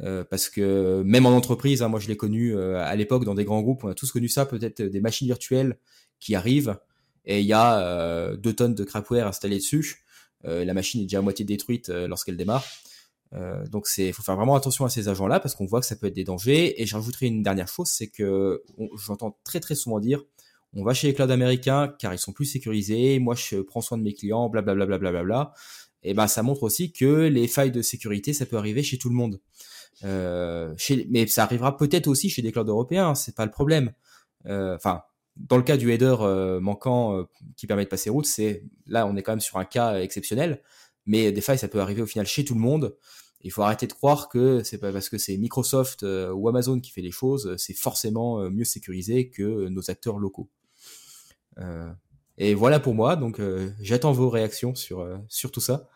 Euh, 0.00 0.24
parce 0.24 0.48
que 0.48 1.02
même 1.04 1.26
en 1.26 1.30
entreprise, 1.30 1.82
hein, 1.82 1.88
moi 1.88 1.98
je 1.98 2.08
l'ai 2.08 2.16
connu 2.16 2.54
euh, 2.54 2.78
à 2.78 2.94
l'époque 2.94 3.24
dans 3.24 3.34
des 3.34 3.44
grands 3.44 3.62
groupes, 3.62 3.82
on 3.84 3.88
a 3.88 3.94
tous 3.94 4.12
connu 4.12 4.28
ça, 4.28 4.46
peut-être 4.46 4.82
des 4.82 5.00
machines 5.00 5.26
virtuelles 5.26 5.78
qui 6.20 6.34
arrivent 6.34 6.78
et 7.24 7.40
il 7.40 7.46
y 7.46 7.52
a 7.52 7.80
euh, 7.80 8.36
deux 8.36 8.52
tonnes 8.52 8.74
de 8.74 8.84
crapware 8.84 9.26
installées 9.26 9.58
dessus. 9.58 10.04
la 10.44 10.72
machine 10.72 11.00
est 11.00 11.04
déjà 11.04 11.18
à 11.18 11.22
moitié 11.22 11.44
détruite 11.44 11.88
lorsqu'elle 11.88 12.36
démarre. 12.36 12.64
donc 13.70 13.86
c'est, 13.88 14.12
faut 14.12 14.22
faire 14.22 14.36
vraiment 14.36 14.54
attention 14.54 14.84
à 14.84 14.88
ces 14.88 15.08
agents-là 15.08 15.40
parce 15.40 15.54
qu'on 15.54 15.66
voit 15.66 15.80
que 15.80 15.86
ça 15.86 15.96
peut 15.96 16.06
être 16.06 16.14
des 16.14 16.24
dangers. 16.24 16.80
Et 16.80 16.86
j'ajouterai 16.86 17.26
une 17.26 17.42
dernière 17.42 17.68
chose, 17.68 17.88
c'est 17.88 18.06
que 18.08 18.62
j'entends 19.04 19.36
très 19.44 19.60
très 19.60 19.74
souvent 19.74 19.98
dire, 19.98 20.22
on 20.74 20.84
va 20.84 20.94
chez 20.94 21.08
les 21.08 21.14
clouds 21.14 21.30
américains 21.30 21.92
car 21.98 22.14
ils 22.14 22.18
sont 22.18 22.32
plus 22.32 22.46
sécurisés. 22.46 23.18
Moi 23.18 23.34
je 23.34 23.56
prends 23.56 23.80
soin 23.80 23.98
de 23.98 24.04
mes 24.04 24.14
clients, 24.14 24.48
blablabla. 24.48 24.86
Bla, 24.86 24.98
bla, 24.98 25.10
bla, 25.10 25.24
bla, 25.24 25.52
et 26.02 26.14
ben 26.14 26.26
ça 26.28 26.42
montre 26.42 26.62
aussi 26.62 26.92
que 26.92 27.26
les 27.26 27.48
failles 27.48 27.72
de 27.72 27.82
sécurité, 27.82 28.32
ça 28.32 28.46
peut 28.46 28.56
arriver 28.56 28.82
chez 28.82 28.98
tout 28.98 29.08
le 29.08 29.14
monde. 29.14 29.40
Euh, 30.04 30.74
mais 31.08 31.26
ça 31.26 31.42
arrivera 31.42 31.76
peut-être 31.76 32.06
aussi 32.06 32.30
chez 32.30 32.42
des 32.42 32.52
clouds 32.52 32.64
européens, 32.64 33.14
c'est 33.14 33.34
pas 33.34 33.44
le 33.44 33.50
problème. 33.50 33.92
Euh, 34.46 34.76
enfin, 34.76 35.02
dans 35.36 35.56
le 35.56 35.62
cas 35.62 35.76
du 35.76 35.92
header 35.92 36.16
euh, 36.20 36.60
manquant 36.60 37.26
qui 37.56 37.66
permet 37.66 37.84
de 37.84 37.88
passer 37.88 38.10
route, 38.10 38.26
c'est 38.26 38.64
là 38.86 39.06
on 39.06 39.16
est 39.16 39.22
quand 39.22 39.32
même 39.32 39.40
sur 39.40 39.58
un 39.58 39.64
cas 39.64 40.00
exceptionnel, 40.00 40.62
mais 41.06 41.32
des 41.32 41.40
failles 41.40 41.58
ça 41.58 41.68
peut 41.68 41.80
arriver 41.80 42.02
au 42.02 42.06
final 42.06 42.26
chez 42.26 42.44
tout 42.44 42.54
le 42.54 42.60
monde. 42.60 42.96
Il 43.42 43.52
faut 43.52 43.62
arrêter 43.62 43.86
de 43.86 43.92
croire 43.92 44.28
que 44.28 44.62
c'est 44.64 44.78
pas 44.78 44.92
parce 44.92 45.08
que 45.08 45.16
c'est 45.16 45.36
Microsoft 45.36 46.02
ou 46.02 46.48
Amazon 46.48 46.80
qui 46.80 46.90
fait 46.90 47.02
les 47.02 47.12
choses, 47.12 47.54
c'est 47.56 47.74
forcément 47.74 48.50
mieux 48.50 48.64
sécurisé 48.64 49.30
que 49.30 49.68
nos 49.68 49.90
acteurs 49.90 50.18
locaux. 50.18 50.48
Et 52.38 52.54
voilà 52.54 52.80
pour 52.80 52.94
moi. 52.94 53.16
Donc, 53.16 53.40
euh, 53.40 53.70
j'attends 53.80 54.12
vos 54.12 54.30
réactions 54.30 54.74
sur, 54.74 55.00
euh, 55.00 55.16
sur 55.28 55.50
tout 55.50 55.60
ça. 55.60 55.88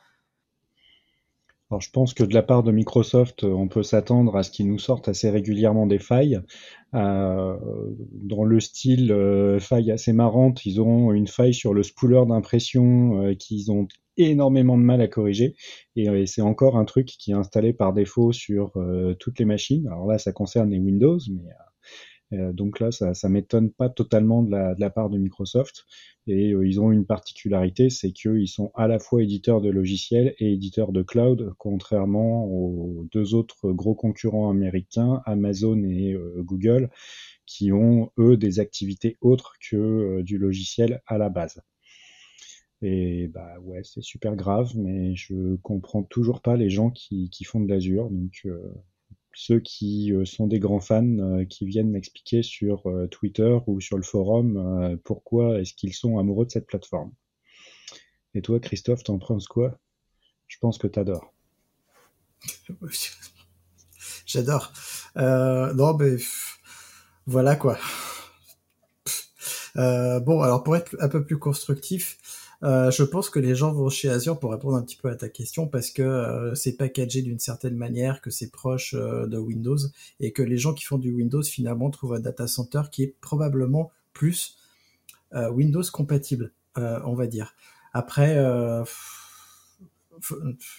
Alors, 1.70 1.80
je 1.80 1.90
pense 1.90 2.12
que 2.12 2.24
de 2.24 2.34
la 2.34 2.42
part 2.42 2.62
de 2.62 2.70
Microsoft, 2.70 3.44
on 3.44 3.66
peut 3.66 3.82
s'attendre 3.82 4.36
à 4.36 4.42
ce 4.42 4.50
qu'ils 4.50 4.68
nous 4.68 4.78
sortent 4.78 5.08
assez 5.08 5.30
régulièrement 5.30 5.86
des 5.86 6.00
failles. 6.00 6.40
Euh, 6.94 7.56
dans 8.12 8.44
le 8.44 8.60
style 8.60 9.10
euh, 9.10 9.58
faille 9.58 9.90
assez 9.90 10.12
marrante, 10.12 10.66
ils 10.66 10.82
ont 10.82 11.12
une 11.12 11.28
faille 11.28 11.54
sur 11.54 11.72
le 11.72 11.82
spooler 11.82 12.26
d'impression 12.26 13.34
qu'ils 13.38 13.72
ont 13.72 13.88
énormément 14.18 14.76
de 14.76 14.82
mal 14.82 15.00
à 15.00 15.08
corriger. 15.08 15.54
Et, 15.96 16.26
c'est 16.26 16.42
encore 16.42 16.76
un 16.76 16.84
truc 16.84 17.06
qui 17.06 17.30
est 17.30 17.34
installé 17.34 17.72
par 17.72 17.94
défaut 17.94 18.32
sur 18.32 18.72
toutes 19.18 19.38
les 19.38 19.46
machines. 19.46 19.86
Alors 19.86 20.06
là, 20.06 20.18
ça 20.18 20.32
concerne 20.32 20.68
les 20.68 20.78
Windows, 20.78 21.18
mais 21.30 21.48
euh, 22.32 22.52
donc 22.52 22.80
là, 22.80 22.90
ça, 22.90 23.14
ça 23.14 23.28
m'étonne 23.28 23.70
pas 23.70 23.88
totalement 23.88 24.42
de 24.42 24.50
la, 24.50 24.74
de 24.74 24.80
la, 24.80 24.90
part 24.90 25.10
de 25.10 25.18
Microsoft. 25.18 25.84
Et 26.26 26.52
euh, 26.52 26.66
ils 26.66 26.80
ont 26.80 26.92
une 26.92 27.04
particularité, 27.04 27.90
c'est 27.90 28.12
qu'ils 28.12 28.48
sont 28.48 28.70
à 28.74 28.86
la 28.86 28.98
fois 28.98 29.22
éditeurs 29.22 29.60
de 29.60 29.70
logiciels 29.70 30.34
et 30.38 30.52
éditeurs 30.52 30.92
de 30.92 31.02
cloud, 31.02 31.52
contrairement 31.58 32.46
aux 32.46 33.06
deux 33.12 33.34
autres 33.34 33.72
gros 33.72 33.94
concurrents 33.94 34.50
américains, 34.50 35.20
Amazon 35.26 35.82
et 35.84 36.12
euh, 36.12 36.42
Google, 36.42 36.90
qui 37.46 37.72
ont 37.72 38.12
eux 38.18 38.36
des 38.36 38.60
activités 38.60 39.18
autres 39.20 39.54
que 39.60 40.22
du 40.22 40.38
logiciel 40.38 41.02
à 41.06 41.18
la 41.18 41.28
base. 41.28 41.60
Et 42.82 43.28
bah 43.28 43.58
ouais, 43.60 43.82
c'est 43.84 44.02
super 44.02 44.36
grave, 44.36 44.72
mais 44.76 45.14
je 45.14 45.56
comprends 45.56 46.02
toujours 46.02 46.40
pas 46.40 46.56
les 46.56 46.70
gens 46.70 46.90
qui, 46.90 47.30
qui 47.30 47.44
font 47.44 47.60
de 47.60 47.68
l'Azure. 47.68 48.10
Donc 48.10 48.46
ceux 49.34 49.60
qui 49.60 50.12
sont 50.24 50.46
des 50.46 50.58
grands 50.58 50.80
fans 50.80 51.44
qui 51.48 51.66
viennent 51.66 51.90
m'expliquer 51.90 52.42
sur 52.42 52.84
Twitter 53.10 53.58
ou 53.66 53.80
sur 53.80 53.96
le 53.96 54.02
forum 54.02 54.98
pourquoi 55.04 55.60
est-ce 55.60 55.74
qu'ils 55.74 55.94
sont 55.94 56.18
amoureux 56.18 56.46
de 56.46 56.50
cette 56.50 56.66
plateforme. 56.66 57.12
Et 58.34 58.42
toi, 58.42 58.60
Christophe, 58.60 59.04
t'en 59.04 59.18
penses 59.18 59.46
quoi? 59.46 59.78
Je 60.48 60.58
pense 60.58 60.78
que 60.78 60.86
t'adores. 60.86 61.32
J'adore. 64.26 64.72
Euh, 65.16 65.72
non, 65.74 65.96
mais 65.96 66.16
voilà 67.26 67.56
quoi. 67.56 67.78
Euh, 69.76 70.20
bon, 70.20 70.42
alors 70.42 70.62
pour 70.62 70.76
être 70.76 70.96
un 71.00 71.08
peu 71.08 71.24
plus 71.24 71.38
constructif, 71.38 72.18
euh, 72.62 72.90
je 72.90 73.02
pense 73.02 73.28
que 73.28 73.40
les 73.40 73.54
gens 73.54 73.72
vont 73.72 73.88
chez 73.88 74.08
Azure 74.08 74.38
pour 74.38 74.52
répondre 74.52 74.76
un 74.76 74.82
petit 74.82 74.96
peu 74.96 75.08
à 75.08 75.16
ta 75.16 75.28
question 75.28 75.66
parce 75.66 75.90
que 75.90 76.02
euh, 76.02 76.54
c'est 76.54 76.76
packagé 76.76 77.22
d'une 77.22 77.40
certaine 77.40 77.76
manière, 77.76 78.20
que 78.20 78.30
c'est 78.30 78.50
proche 78.50 78.94
euh, 78.94 79.26
de 79.26 79.36
Windows 79.36 79.78
et 80.20 80.32
que 80.32 80.42
les 80.42 80.58
gens 80.58 80.72
qui 80.72 80.84
font 80.84 80.98
du 80.98 81.12
Windows 81.12 81.42
finalement 81.42 81.90
trouvent 81.90 82.14
un 82.14 82.20
data 82.20 82.46
center 82.46 82.82
qui 82.90 83.02
est 83.02 83.14
probablement 83.20 83.90
plus 84.12 84.58
Windows 85.34 85.82
compatible, 85.90 86.52
on 86.76 87.14
va 87.14 87.26
dire. 87.26 87.54
Après, 87.94 88.36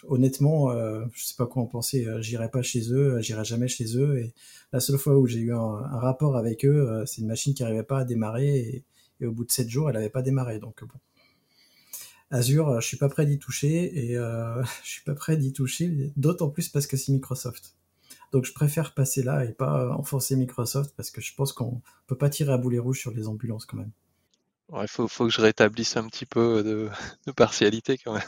honnêtement, 0.08 0.72
euh, 0.72 1.06
je 1.14 1.26
sais 1.26 1.36
pas 1.36 1.48
quoi 1.48 1.64
en 1.64 1.66
penser. 1.66 2.08
J'irai 2.20 2.50
pas 2.50 2.62
chez 2.62 2.94
eux, 2.94 3.20
j'irai 3.20 3.44
jamais 3.44 3.68
chez 3.68 3.98
eux. 3.98 4.20
Et 4.20 4.34
la 4.72 4.80
seule 4.80 5.00
fois 5.00 5.18
où 5.18 5.26
j'ai 5.26 5.40
eu 5.40 5.54
un, 5.54 5.78
rapport 5.98 6.38
avec 6.38 6.66
eux, 6.66 7.04
c'est 7.08 7.22
une 7.22 7.28
machine 7.28 7.56
qui 7.56 7.64
arrivait 7.64 7.82
pas 7.82 8.00
à 8.00 8.06
démarrer 8.06 8.84
et, 9.20 9.26
au 9.26 9.32
bout 9.32 9.46
de 9.46 9.52
7 9.52 9.70
jours, 9.70 9.90
elle 9.90 9.98
avait 9.98 10.10
pas 10.10 10.22
démarré. 10.22 10.60
Donc 10.60 10.84
bon. 10.84 11.00
Azure, 12.34 12.82
je 12.82 12.88
suis 12.88 12.98
pas 12.98 13.10
prêt 13.10 13.26
d'y 13.26 13.40
toucher 13.40 14.12
et 14.12 14.16
je 14.84 14.90
suis 14.90 15.04
pas 15.04 15.16
prêt 15.16 15.38
d'y 15.38 15.54
toucher, 15.54 16.12
d'autant 16.16 16.50
plus 16.50 16.70
parce 16.70 16.88
que 16.88 16.98
c'est 16.98 17.12
Microsoft. 17.12 17.76
Donc 18.32 18.46
je 18.46 18.54
préfère 18.54 18.94
passer 18.96 19.22
là 19.22 19.46
et 19.46 19.52
pas 19.52 19.96
enfoncer 19.96 20.36
Microsoft 20.36 20.94
parce 20.98 21.12
que 21.12 21.22
je 21.22 21.36
pense 21.36 21.54
qu'on 21.54 21.82
peut 22.08 22.18
pas 22.18 22.30
tirer 22.30 22.52
à 22.52 22.58
boulet 22.58 22.80
rouge 22.80 23.00
sur 23.00 23.12
les 23.12 23.28
ambulances 23.28 23.66
quand 23.66 23.78
même. 23.78 23.92
Il 24.82 24.88
faut, 24.88 25.08
que 25.08 25.30
je 25.30 25.42
rétablisse 25.42 25.98
un 25.98 26.08
petit 26.08 26.26
peu 26.26 26.64
de, 27.28 27.32
partialité 27.34 27.98
quand 27.98 28.14
même. 28.14 28.24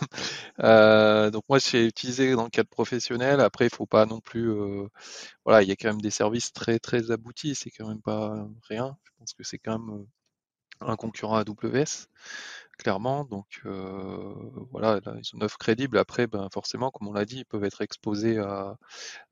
Euh, 0.59 1.31
donc 1.31 1.43
moi, 1.49 1.57
j'ai 1.59 1.85
utilisé 1.87 2.33
dans 2.35 2.43
le 2.43 2.49
cadre 2.49 2.69
professionnel. 2.69 3.39
Après, 3.39 3.65
il 3.65 3.73
faut 3.73 3.87
pas 3.87 4.05
non 4.05 4.19
plus. 4.21 4.51
Euh, 4.51 4.87
voilà, 5.43 5.63
il 5.63 5.69
y 5.69 5.71
a 5.71 5.75
quand 5.75 5.89
même 5.89 6.01
des 6.01 6.11
services 6.11 6.53
très 6.53 6.77
très 6.77 7.09
aboutis. 7.11 7.55
C'est 7.55 7.71
quand 7.71 7.87
même 7.87 8.01
pas 8.01 8.47
rien. 8.69 8.95
Je 9.03 9.11
pense 9.17 9.33
que 9.33 9.43
c'est 9.43 9.57
quand 9.57 9.79
même 9.79 10.01
euh, 10.01 10.05
un 10.81 10.95
concurrent 10.95 11.37
AWS, 11.37 12.07
clairement. 12.77 13.25
Donc 13.25 13.61
euh, 13.65 14.33
voilà, 14.71 14.99
ils 15.17 15.25
sont 15.25 15.37
neuf 15.37 15.57
crédibles. 15.57 15.97
Après, 15.97 16.27
ben, 16.27 16.47
forcément, 16.53 16.91
comme 16.91 17.07
on 17.07 17.13
l'a 17.13 17.25
dit, 17.25 17.39
ils 17.39 17.45
peuvent 17.45 17.63
être 17.63 17.81
exposés 17.81 18.37
à, 18.37 18.77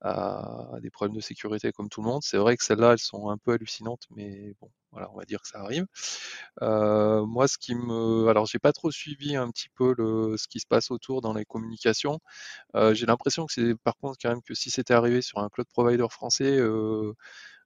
à, 0.02 0.72
des 0.82 0.90
problèmes 0.90 1.16
de 1.16 1.22
sécurité 1.22 1.72
comme 1.72 1.90
tout 1.90 2.02
le 2.02 2.08
monde. 2.08 2.22
C'est 2.24 2.38
vrai 2.38 2.58
que 2.58 2.64
celles-là, 2.64 2.94
elles 2.94 3.00
sont 3.00 3.30
un 3.30 3.38
peu 3.38 3.54
hallucinantes, 3.54 4.04
mais 4.16 4.54
bon, 4.62 4.70
voilà, 4.92 5.10
on 5.12 5.18
va 5.18 5.26
dire 5.26 5.42
que 5.42 5.48
ça 5.48 5.60
arrive. 5.60 5.86
Euh, 6.62 7.26
moi, 7.26 7.48
ce 7.48 7.58
qui 7.58 7.76
me, 7.76 8.28
alors 8.30 8.46
j'ai 8.46 8.60
pas 8.60 8.74
trop 8.74 8.92
suivi 8.92 9.36
un 9.36 9.50
petit 9.52 9.70
peu 9.76 9.96
le, 9.98 10.38
ce 10.38 10.48
qui 10.48 10.60
se 10.60 10.68
passe 10.68 10.92
autour 10.92 11.22
dans 11.22 11.34
les 11.34 11.46
communications. 11.46 12.20
Euh, 12.76 12.94
j'ai 12.94 13.06
l'impression 13.06 13.46
que 13.46 13.54
c'est, 13.54 13.76
par 13.84 13.98
contre, 13.98 14.18
quand 14.22 14.30
même 14.30 14.42
que 14.44 14.54
si 14.54 14.70
c'était 14.72 14.94
arrivé 14.94 15.22
sur 15.22 15.40
un 15.40 15.50
cloud 15.50 15.68
provider 15.74 16.08
français, 16.10 16.60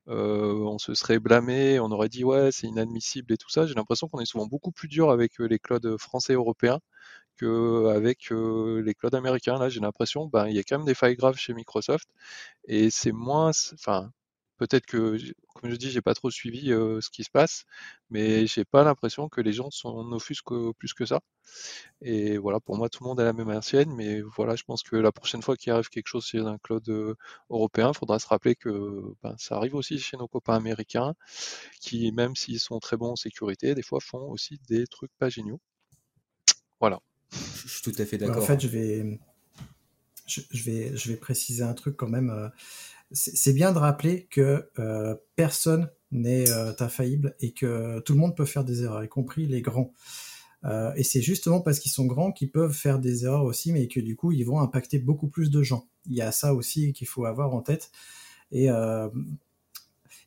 on 0.07 0.77
se 0.79 0.93
serait 0.93 1.19
blâmé, 1.19 1.79
on 1.79 1.91
aurait 1.91 2.09
dit 2.09 2.23
ouais 2.23 2.51
c'est 2.51 2.67
inadmissible 2.67 3.33
et 3.33 3.37
tout 3.37 3.49
ça. 3.49 3.65
J'ai 3.67 3.73
l'impression 3.75 4.07
qu'on 4.07 4.19
est 4.19 4.25
souvent 4.25 4.47
beaucoup 4.47 4.71
plus 4.71 4.87
dur 4.87 5.11
avec 5.11 5.39
les 5.39 5.59
clouds 5.59 5.97
français 5.99 6.33
et 6.33 6.35
européens 6.35 6.79
qu'avec 7.39 8.29
les 8.31 8.93
clouds 8.95 9.15
américains. 9.15 9.59
Là, 9.59 9.69
j'ai 9.69 9.79
l'impression, 9.81 10.27
ben, 10.27 10.47
il 10.47 10.55
y 10.55 10.59
a 10.59 10.63
quand 10.63 10.77
même 10.79 10.87
des 10.87 10.95
failles 10.95 11.15
graves 11.15 11.37
chez 11.37 11.53
Microsoft 11.53 12.07
et 12.67 12.89
c'est 12.91 13.11
moins, 13.13 13.51
enfin, 13.73 14.11
peut-être 14.57 14.85
que, 14.85 15.17
comme 15.55 15.71
je 15.71 15.75
dis, 15.75 15.89
j'ai 15.89 16.01
pas 16.01 16.13
trop 16.13 16.29
suivi 16.29 16.71
euh, 16.71 16.99
ce 17.01 17.09
qui 17.09 17.23
se 17.23 17.29
passe, 17.31 17.65
mais 18.09 18.47
j'ai 18.47 18.65
pas 18.65 18.83
l'impression 18.83 19.29
que 19.29 19.41
les 19.41 19.53
gens 19.53 19.71
sont 19.71 20.11
offusquent 20.11 20.73
plus 20.77 20.93
que 20.93 21.05
ça. 21.05 21.21
Et 22.01 22.37
voilà, 22.37 22.59
pour 22.59 22.77
moi, 22.77 22.89
tout 22.89 23.03
le 23.03 23.07
monde 23.09 23.19
a 23.19 23.23
la 23.23 23.33
même 23.33 23.49
ancienne, 23.49 23.93
mais 23.95 24.21
voilà, 24.21 24.55
je 24.55 24.63
pense 24.63 24.83
que 24.83 24.95
la 24.95 25.11
prochaine 25.11 25.41
fois 25.41 25.55
qu'il 25.55 25.71
arrive 25.71 25.89
quelque 25.89 26.07
chose 26.07 26.25
chez 26.25 26.39
un 26.39 26.57
cloud 26.57 26.87
européen, 27.49 27.91
il 27.93 27.97
faudra 27.97 28.19
se 28.19 28.27
rappeler 28.27 28.55
que 28.55 29.01
ben, 29.23 29.35
ça 29.37 29.55
arrive 29.55 29.75
aussi 29.75 29.99
chez 29.99 30.17
nos 30.17 30.27
copains 30.27 30.55
américains, 30.55 31.13
qui, 31.81 32.11
même 32.11 32.35
s'ils 32.35 32.59
sont 32.59 32.79
très 32.79 32.97
bons 32.97 33.11
en 33.11 33.15
sécurité, 33.15 33.75
des 33.75 33.83
fois 33.83 33.99
font 34.01 34.29
aussi 34.29 34.59
des 34.67 34.85
trucs 34.87 35.11
pas 35.17 35.29
géniaux. 35.29 35.61
Voilà. 36.79 36.99
Je 37.31 37.67
suis 37.67 37.81
tout 37.81 38.01
à 38.01 38.05
fait 38.05 38.17
d'accord. 38.17 38.43
En 38.43 38.45
fait, 38.45 38.59
je 38.59 38.67
vais, 38.67 39.19
je, 40.27 40.41
vais, 40.63 40.95
je 40.95 41.11
vais 41.11 41.17
préciser 41.17 41.63
un 41.63 41.73
truc 41.73 41.97
quand 41.97 42.09
même. 42.09 42.51
C'est 43.11 43.53
bien 43.53 43.71
de 43.71 43.77
rappeler 43.77 44.25
que 44.25 44.69
euh, 44.79 45.15
personne 45.35 45.89
n'est 46.11 46.49
euh, 46.49 46.73
infaillible 46.79 47.35
et 47.39 47.53
que 47.53 47.99
tout 48.01 48.13
le 48.13 48.19
monde 48.19 48.35
peut 48.35 48.45
faire 48.45 48.65
des 48.65 48.83
erreurs, 48.83 49.03
y 49.03 49.07
compris 49.07 49.45
les 49.45 49.61
grands. 49.61 49.93
Euh, 50.65 50.91
et 50.95 51.03
c'est 51.03 51.21
justement 51.21 51.61
parce 51.61 51.79
qu'ils 51.79 51.91
sont 51.91 52.05
grands 52.05 52.33
qu'ils 52.33 52.51
peuvent 52.51 52.73
faire 52.73 52.99
des 52.99 53.23
erreurs 53.23 53.45
aussi, 53.45 53.71
mais 53.71 53.87
que 53.87 54.01
du 54.01 54.17
coup, 54.17 54.33
ils 54.33 54.43
vont 54.43 54.59
impacter 54.59 54.99
beaucoup 54.99 55.29
plus 55.29 55.49
de 55.51 55.63
gens. 55.63 55.87
Il 56.05 56.15
y 56.15 56.21
a 56.21 56.33
ça 56.33 56.53
aussi 56.53 56.91
qu'il 56.91 57.07
faut 57.07 57.25
avoir 57.25 57.53
en 57.53 57.61
tête. 57.61 57.91
Et 58.51 58.65
il 58.65 59.11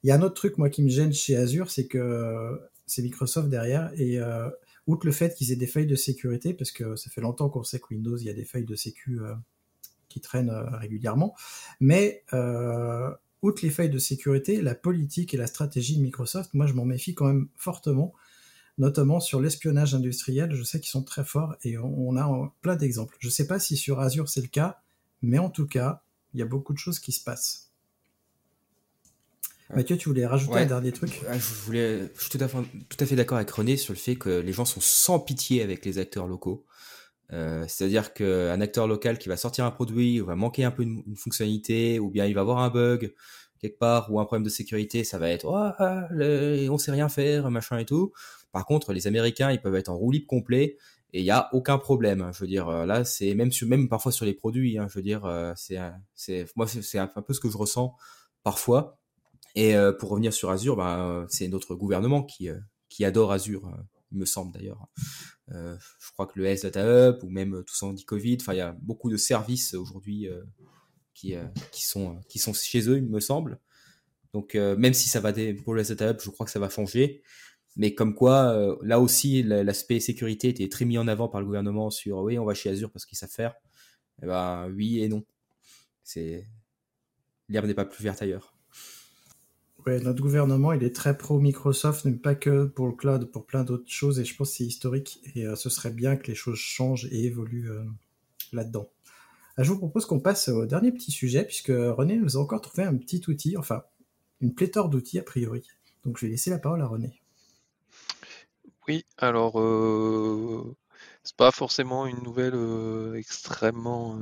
y 0.05 0.11
a 0.11 0.14
un 0.14 0.22
autre 0.22 0.35
truc, 0.35 0.57
moi, 0.57 0.70
qui 0.70 0.83
me 0.83 0.89
gêne 0.89 1.12
chez 1.12 1.37
Azure, 1.37 1.70
c'est 1.70 1.87
que 1.87 2.61
c'est 2.87 3.03
Microsoft 3.03 3.49
derrière. 3.51 3.91
Et 3.99 4.18
outre 4.87 5.07
le 5.07 5.12
fait 5.12 5.35
qu'ils 5.35 5.53
aient 5.53 5.57
des 5.57 5.66
failles 5.66 5.87
de 5.87 5.97
sécurité, 5.97 6.55
parce 6.55 6.70
que 6.70 6.97
ça 6.97 7.11
fait 7.11 7.20
longtemps 7.20 7.51
qu'on 7.51 7.64
sait 7.64 7.78
que 7.78 7.87
Windows, 7.91 8.16
il 8.16 8.26
y 8.26 8.31
a 8.31 8.35
des 8.35 8.45
failles 8.45 8.64
de 8.64 8.76
sécu 8.76 9.20
qui 10.11 10.20
traînent 10.20 10.50
euh, 10.50 10.76
régulièrement. 10.76 11.34
Mais 11.80 12.24
euh, 12.34 13.11
outre 13.40 13.62
les 13.62 13.70
failles 13.70 13.88
de 13.88 13.98
sécurité, 13.98 14.61
la 14.61 14.74
politique 14.74 15.32
et 15.32 15.38
la 15.38 15.46
stratégie 15.46 15.96
de 15.96 16.02
Microsoft, 16.02 16.52
moi 16.52 16.66
je 16.66 16.74
m'en 16.74 16.84
méfie 16.84 17.14
quand 17.14 17.26
même 17.26 17.48
fortement, 17.56 18.12
notamment 18.76 19.20
sur 19.20 19.40
l'espionnage 19.40 19.94
industriel. 19.94 20.54
Je 20.54 20.62
sais 20.62 20.80
qu'ils 20.80 20.90
sont 20.90 21.04
très 21.04 21.24
forts 21.24 21.56
et 21.64 21.78
on, 21.78 22.16
a 22.18 22.52
plein 22.61 22.76
d'exemples. 22.76 23.16
Je 23.20 23.28
ne 23.28 23.32
sais 23.32 23.46
pas 23.46 23.58
si 23.58 23.78
sur 23.78 24.00
Azure 24.00 24.28
c'est 24.28 24.42
le 24.42 24.48
cas, 24.48 24.82
mais 25.22 25.38
en 25.38 25.48
tout 25.48 25.66
cas, 25.66 26.02
il 26.34 26.40
y 26.40 26.42
a 26.42 26.46
beaucoup 26.46 26.74
de 26.74 26.78
choses 26.78 26.98
qui 26.98 27.12
se 27.12 27.24
passent. 27.24 27.68
Mathieu, 29.74 29.96
tu 29.96 30.08
voulais 30.08 30.26
rajouter 30.26 30.58
un 30.58 30.66
dernier 30.66 30.90
truc? 30.90 31.20
Je, 31.32 31.54
voulais, 31.64 32.11
je 32.16 32.20
suis 32.22 32.30
tout 32.30 32.42
à 32.42 32.48
fait, 32.48 32.58
tout 32.88 32.96
à 32.98 33.06
fait 33.06 33.14
d'accord 33.14 33.36
avec 33.36 33.50
René 33.50 33.76
sur 33.76 33.92
le 33.92 33.98
fait 33.98 34.16
que 34.16 34.40
les 34.40 34.52
gens 34.52 34.64
sont 34.64 34.80
sans 34.80 35.20
pitié 35.20 35.62
avec 35.62 35.84
les 35.84 35.98
acteurs 35.98 36.26
locaux. 36.26 36.64
Euh, 37.33 37.64
c'est-à-dire 37.68 38.12
qu'un 38.12 38.61
acteur 38.61 38.89
local 38.89 39.18
qui 39.18 39.28
va 39.28 39.37
sortir 39.37 39.64
un 39.64 39.70
produit 39.70 40.20
ou 40.20 40.26
va 40.26 40.35
manquer 40.35 40.64
un 40.64 40.70
peu 40.70 40.83
une, 40.83 41.16
fonctionnalité 41.16 42.01
ou 42.01 42.11
bien 42.11 42.26
il 42.26 42.35
va 42.35 42.41
avoir 42.41 42.59
un 42.59 42.70
bug 42.70 43.14
quelque 43.61 43.78
part 43.78 44.11
ou 44.11 44.18
un 44.18 44.24
problème 44.24 44.43
de 44.43 44.49
sécurité, 44.49 45.05
ça 45.05 45.18
va 45.18 45.28
être 45.28 45.45
oh, 45.45 45.55
ah, 45.55 46.09
on 46.70 46.78
sait 46.78 46.93
rien 46.93 47.09
faire, 47.09 47.51
machin 47.51 47.78
et 47.78 47.85
tout. 47.85 48.12
Par 48.53 48.64
contre, 48.64 48.93
les 48.93 49.07
Américains, 49.07 49.53
ils 49.53 49.61
peuvent 49.61 49.76
être 49.76 49.91
en 49.91 49.97
roue 49.97 50.11
libre 50.11 50.26
complet 50.26 50.78
et 51.12 51.20
il 51.20 51.24
n'y 51.24 51.31
a 51.31 51.49
aucun 51.53 51.78
problème. 51.78 52.31
Je 52.33 52.41
veux 52.41 52.47
dire, 52.47 52.68
euh, 52.68 52.87
là, 52.87 53.05
c'est 53.05 53.35
même 53.35 53.51
même 53.66 53.89
parfois 53.89 54.12
sur 54.12 54.24
les 54.24 54.33
produits. 54.33 54.78
Hein, 54.78 54.87
je 54.89 54.95
veux 54.95 55.03
dire, 55.03 55.24
euh, 55.26 55.53
c'est 55.57 56.47
moi 56.57 56.66
c'est 56.66 56.99
un 56.99 57.07
peu 57.07 57.35
ce 57.35 57.41
que 57.41 57.51
je 57.51 57.59
ressens 57.59 57.95
parfois. 58.43 58.99
Et 59.57 59.74
pour 59.99 60.11
revenir 60.11 60.33
sur 60.33 60.51
Azure, 60.51 60.76
bah, 60.76 61.26
c'est 61.28 61.49
notre 61.49 61.74
gouvernement 61.74 62.22
qui 62.22 62.49
qui 62.89 63.05
adore 63.05 63.33
Azure 63.33 63.68
il 64.12 64.18
me 64.18 64.24
semble 64.24 64.52
d'ailleurs. 64.52 64.86
Euh, 65.52 65.76
je 65.98 66.12
crois 66.12 66.26
que 66.26 66.38
le 66.38 66.46
S 66.46 66.62
Data 66.62 66.82
Hub 66.82 67.24
ou 67.24 67.30
même 67.30 67.64
tout 67.66 67.74
ça 67.74 67.86
on 67.86 67.92
dit 67.92 68.04
Covid, 68.04 68.38
enfin 68.40 68.54
il 68.54 68.58
y 68.58 68.62
a 68.62 68.72
beaucoup 68.72 69.11
de 69.11 69.16
services 69.16 69.74
aujourd'hui 69.74 70.28
euh, 70.28 70.42
qui, 71.14 71.34
euh, 71.34 71.46
qui, 71.72 71.84
sont, 71.84 72.20
qui 72.28 72.38
sont 72.38 72.52
chez 72.52 72.88
eux, 72.88 72.98
il 72.98 73.08
me 73.08 73.20
semble. 73.20 73.58
Donc 74.32 74.54
même 74.54 74.94
si 74.94 75.08
ça 75.08 75.18
va 75.18 75.32
pour 75.64 75.74
le 75.74 75.80
S 75.80 75.88
Data 75.88 76.11
Hub, 76.11 76.20
je 76.22 76.30
crois 76.30 76.46
que 76.46 76.52
ça 76.52 76.61
va 76.61 76.70
changer. 76.70 77.22
Mais 77.76 77.94
comme 77.94 78.14
quoi, 78.14 78.78
là 78.82 79.00
aussi, 79.00 79.42
l'aspect 79.42 79.98
sécurité 79.98 80.48
était 80.48 80.68
très 80.68 80.84
mis 80.84 80.98
en 80.98 81.08
avant 81.08 81.28
par 81.28 81.40
le 81.40 81.46
gouvernement 81.46 81.90
sur 81.90 82.18
oui, 82.18 82.38
on 82.38 82.44
va 82.44 82.54
chez 82.54 82.70
Azure 82.70 82.92
parce 82.92 83.06
qu'ils 83.06 83.18
savent 83.18 83.30
faire. 83.30 83.54
Eh 84.22 84.26
ben 84.26 84.70
oui 84.70 85.00
et 85.00 85.08
non. 85.08 85.24
C'est 86.04 86.46
l'herbe 87.48 87.66
n'est 87.66 87.74
pas 87.74 87.84
plus 87.84 88.04
verte 88.04 88.22
ailleurs. 88.22 88.54
Notre 89.87 90.22
gouvernement, 90.22 90.72
il 90.72 90.83
est 90.83 90.95
très 90.95 91.16
pro 91.16 91.39
Microsoft, 91.39 92.05
mais 92.05 92.12
pas 92.12 92.35
que 92.35 92.64
pour 92.64 92.87
le 92.87 92.93
cloud, 92.93 93.31
pour 93.31 93.47
plein 93.47 93.64
d'autres 93.64 93.91
choses, 93.91 94.18
et 94.20 94.24
je 94.24 94.37
pense 94.37 94.51
que 94.51 94.57
c'est 94.57 94.64
historique, 94.64 95.20
et 95.35 95.47
euh, 95.47 95.57
ce 95.57 95.70
serait 95.70 95.91
bien 95.91 96.16
que 96.16 96.26
les 96.28 96.35
choses 96.35 96.59
changent 96.59 97.07
et 97.11 97.24
évoluent 97.24 97.70
euh, 97.70 97.85
là-dedans. 98.53 98.89
Ah, 99.57 99.62
je 99.62 99.70
vous 99.70 99.78
propose 99.78 100.07
qu'on 100.07 100.20
passe 100.20 100.49
au 100.49 100.66
dernier 100.66 100.93
petit 100.93 101.11
sujet, 101.11 101.45
puisque 101.45 101.72
René 101.72 102.16
nous 102.16 102.37
a 102.37 102.41
encore 102.41 102.61
trouvé 102.61 102.85
un 102.85 102.97
petit 102.97 103.22
outil, 103.28 103.57
enfin, 103.57 103.83
une 104.41 104.55
pléthore 104.55 104.89
d'outils 104.89 105.18
a 105.18 105.22
priori. 105.22 105.62
Donc 106.05 106.18
je 106.18 106.26
vais 106.26 106.31
laisser 106.31 106.51
la 106.51 106.59
parole 106.59 106.81
à 106.83 106.87
René. 106.87 107.20
Oui, 108.89 109.05
alors, 109.18 109.61
euh, 109.61 110.76
c'est 111.24 111.37
pas 111.37 111.51
forcément 111.51 112.07
une 112.07 112.22
nouvelle 112.22 112.55
euh, 112.55 113.14
extrêmement 113.14 114.18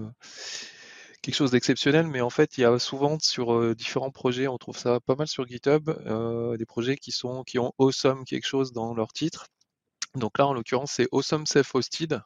quelque 1.22 1.34
chose 1.34 1.50
d'exceptionnel, 1.52 2.06
mais 2.06 2.20
en 2.20 2.30
fait, 2.30 2.58
il 2.58 2.62
y 2.62 2.64
a 2.64 2.78
souvent 2.78 3.18
sur 3.20 3.54
euh, 3.54 3.74
différents 3.74 4.10
projets, 4.10 4.48
on 4.48 4.58
trouve 4.58 4.78
ça 4.78 5.00
pas 5.00 5.14
mal 5.16 5.28
sur 5.28 5.46
GitHub, 5.46 5.88
euh, 5.88 6.56
des 6.56 6.66
projets 6.66 6.96
qui 6.96 7.12
sont 7.12 7.44
qui 7.44 7.58
ont 7.58 7.72
awesome 7.78 8.24
quelque 8.24 8.46
chose 8.46 8.72
dans 8.72 8.94
leur 8.94 9.12
titre. 9.12 9.46
Donc 10.14 10.38
là, 10.38 10.46
en 10.46 10.52
l'occurrence, 10.54 10.92
c'est 10.92 11.08
Awesome 11.12 11.46
Self 11.46 11.74
Hosted. 11.74 12.22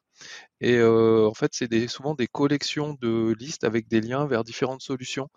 Et 0.60 0.76
euh, 0.76 1.28
en 1.28 1.34
fait, 1.34 1.52
c'est 1.54 1.68
des, 1.68 1.88
souvent 1.88 2.14
des 2.14 2.28
collections 2.28 2.94
de 3.00 3.34
listes 3.38 3.64
avec 3.64 3.88
des 3.88 4.00
liens 4.00 4.26
vers 4.26 4.44
différentes 4.44 4.82
solutions. 4.82 5.28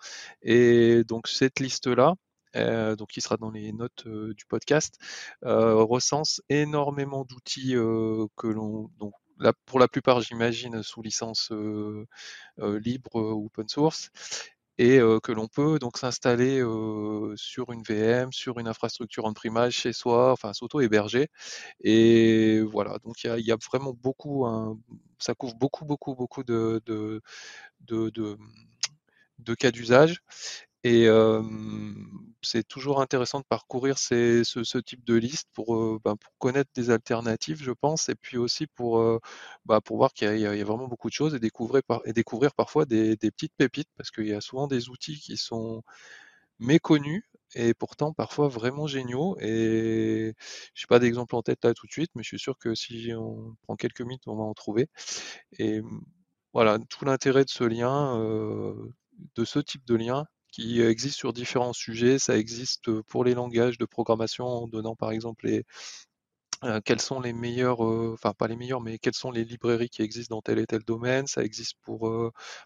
Et 0.41 1.03
donc 1.05 1.27
cette 1.27 1.59
liste-là, 1.59 2.13
euh, 2.55 2.95
donc 2.95 3.09
qui 3.09 3.21
sera 3.21 3.37
dans 3.37 3.51
les 3.51 3.71
notes 3.73 4.05
euh, 4.07 4.33
du 4.35 4.45
podcast, 4.45 4.97
recense 5.41 6.41
énormément 6.49 7.25
d'outils 7.25 7.73
que 7.73 8.47
l'on 8.47 8.89
donc 8.99 9.13
pour 9.65 9.79
la 9.79 9.87
plupart, 9.87 10.21
j'imagine, 10.21 10.83
sous 10.83 11.01
licence 11.01 11.51
libre 12.57 13.15
ou 13.15 13.45
open 13.45 13.67
source, 13.67 14.09
et 14.77 14.99
que 15.23 15.31
l'on 15.31 15.47
peut 15.47 15.79
donc 15.79 15.97
s'installer 15.97 16.59
sur 17.35 17.71
une 17.71 17.83
VM, 17.83 18.31
sur 18.31 18.59
une 18.59 18.67
infrastructure 18.67 19.25
en 19.25 19.33
primage 19.33 19.73
chez 19.73 19.93
soi, 19.93 20.31
enfin 20.31 20.53
s'auto-héberger. 20.53 21.29
Et 21.81 22.61
voilà, 22.61 22.97
donc 22.99 23.23
il 23.23 23.45
y 23.45 23.51
a, 23.51 23.57
vraiment 23.71 23.93
beaucoup, 23.93 24.45
ça 25.19 25.33
couvre 25.33 25.55
beaucoup, 25.55 25.85
beaucoup, 25.85 26.15
beaucoup 26.15 26.43
de, 26.43 26.81
de, 26.85 27.21
de 29.39 29.53
cas 29.53 29.71
d'usage. 29.71 30.21
Et 30.85 31.07
c'est 32.43 32.67
toujours 32.67 33.01
intéressant 33.01 33.39
de 33.39 33.45
parcourir 33.45 33.97
ce, 33.97 34.79
type 34.79 35.03
de 35.03 35.15
liste 35.15 35.47
pour, 35.53 35.99
ben, 35.99 36.15
pour, 36.15 36.31
connaître 36.37 36.69
des 36.75 36.91
alternatives, 36.91 37.61
je 37.63 37.71
pense, 37.71 38.07
et 38.09 38.15
puis 38.15 38.37
aussi 38.37 38.67
pour, 38.67 39.03
bah, 39.65 39.81
pour 39.81 39.97
voir 39.97 40.13
qu'il 40.13 40.37
y, 40.37 40.45
a 40.45 40.63
vraiment 40.63 40.87
beaucoup 40.87 41.09
de 41.09 41.13
choses 41.13 41.33
et 41.33 41.39
découvrir, 41.39 41.81
et 42.05 42.13
découvrir 42.13 42.53
parfois 42.53 42.85
des, 42.85 43.17
petites 43.17 43.53
pépites, 43.57 43.89
parce 43.97 44.11
qu'il 44.11 44.27
y 44.27 44.33
a 44.33 44.41
souvent 44.41 44.67
des 44.67 44.89
outils 44.89 45.19
qui 45.19 45.37
sont 45.37 45.81
méconnus 46.59 47.23
et 47.55 47.73
pourtant 47.73 48.13
parfois 48.13 48.47
vraiment 48.47 48.87
géniaux. 48.87 49.37
Et 49.39 50.35
je 50.75 50.83
n'ai 50.83 50.87
pas 50.87 50.99
d'exemple 50.99 51.35
en 51.35 51.41
tête 51.41 51.65
là 51.65 51.73
tout 51.73 51.87
de 51.87 51.91
suite, 51.91 52.11
mais 52.15 52.23
je 52.23 52.29
suis 52.29 52.39
sûr 52.39 52.57
que 52.59 52.75
si 52.75 53.11
on 53.17 53.55
prend 53.63 53.75
quelques 53.75 54.01
minutes, 54.01 54.27
on 54.27 54.35
va 54.35 54.43
en 54.43 54.53
trouver. 54.53 54.89
Et 55.59 55.81
voilà, 56.53 56.77
tout 56.89 57.05
l'intérêt 57.05 57.45
de 57.45 57.49
ce 57.49 57.63
lien, 57.63 58.19
de 59.35 59.45
ce 59.45 59.59
type 59.59 59.85
de 59.85 59.95
lien, 59.95 60.27
qui 60.55 60.81
existe 60.81 61.17
sur 61.17 61.33
différents 61.33 61.73
sujets. 61.73 62.19
Ça 62.19 62.37
existe 62.37 63.01
pour 63.03 63.23
les 63.25 63.33
langages 63.33 63.77
de 63.77 63.85
programmation 63.85 64.45
en 64.45 64.67
donnant 64.67 64.95
par 64.95 65.11
exemple 65.11 65.47
les, 65.47 65.65
quels 66.85 67.01
sont 67.01 67.19
les 67.19 67.33
meilleurs, 67.33 67.81
enfin 67.81 68.33
pas 68.33 68.47
les 68.47 68.55
meilleurs, 68.55 68.81
mais 68.81 68.97
quelles 68.97 69.13
sont 69.13 69.31
les 69.31 69.43
librairies 69.43 69.89
qui 69.89 70.01
existent 70.01 70.35
dans 70.35 70.41
tel 70.41 70.59
et 70.59 70.65
tel 70.65 70.81
domaine. 70.83 71.27
Ça 71.27 71.43
existe 71.43 71.75
pour, 71.83 72.09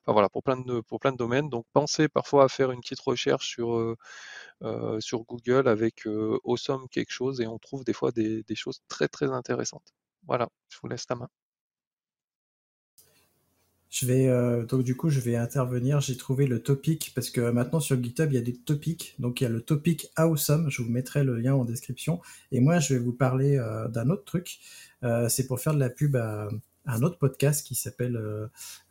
pour 0.05 0.43
plein 0.43 0.57
de 0.57 0.81
pour 0.81 0.99
plein 0.99 1.11
de 1.11 1.17
domaines. 1.17 1.49
Donc 1.49 1.65
pensez 1.73 2.07
parfois 2.07 2.45
à 2.45 2.49
faire 2.49 2.71
une 2.71 2.81
petite 2.81 2.99
recherche 3.01 3.47
sur 3.49 3.95
sur 4.99 5.23
Google 5.25 5.67
avec 5.67 6.05
Awesome 6.45 6.87
quelque 6.89 7.11
chose 7.11 7.41
et 7.41 7.47
on 7.47 7.59
trouve 7.59 7.83
des 7.83 7.93
fois 7.93 8.11
des, 8.11 8.43
des 8.43 8.55
choses 8.55 8.81
très 8.87 9.07
très 9.07 9.31
intéressantes. 9.31 9.93
Voilà, 10.27 10.49
je 10.69 10.77
vous 10.81 10.87
laisse 10.89 11.05
la 11.09 11.15
main. 11.15 11.29
Je 13.89 14.05
vais 14.05 14.27
euh, 14.27 14.65
donc 14.65 14.83
du 14.83 14.95
coup 14.95 15.09
je 15.09 15.19
vais 15.19 15.35
intervenir. 15.35 15.99
J'ai 15.99 16.15
trouvé 16.15 16.45
le 16.45 16.61
topic 16.61 17.11
parce 17.15 17.31
que 17.31 17.49
maintenant 17.49 17.79
sur 17.79 18.01
GitHub 18.01 18.31
il 18.31 18.35
y 18.35 18.37
a 18.37 18.41
des 18.41 18.55
topics. 18.55 19.15
Donc 19.17 19.41
il 19.41 19.45
y 19.45 19.47
a 19.47 19.49
le 19.49 19.61
topic 19.61 20.11
Awesome. 20.15 20.69
Je 20.69 20.83
vous 20.83 20.89
mettrai 20.89 21.23
le 21.23 21.35
lien 21.37 21.55
en 21.55 21.65
description. 21.65 22.21
Et 22.51 22.59
moi 22.59 22.79
je 22.79 22.93
vais 22.93 22.99
vous 22.99 23.13
parler 23.13 23.57
euh, 23.57 23.87
d'un 23.87 24.09
autre 24.11 24.25
truc. 24.25 24.59
Euh, 25.03 25.27
c'est 25.27 25.47
pour 25.47 25.59
faire 25.59 25.73
de 25.73 25.79
la 25.79 25.89
pub 25.89 26.15
à, 26.15 26.49
un 26.85 27.01
autre 27.01 27.17
podcast 27.17 27.65
qui 27.65 27.75
s'appelle 27.75 28.19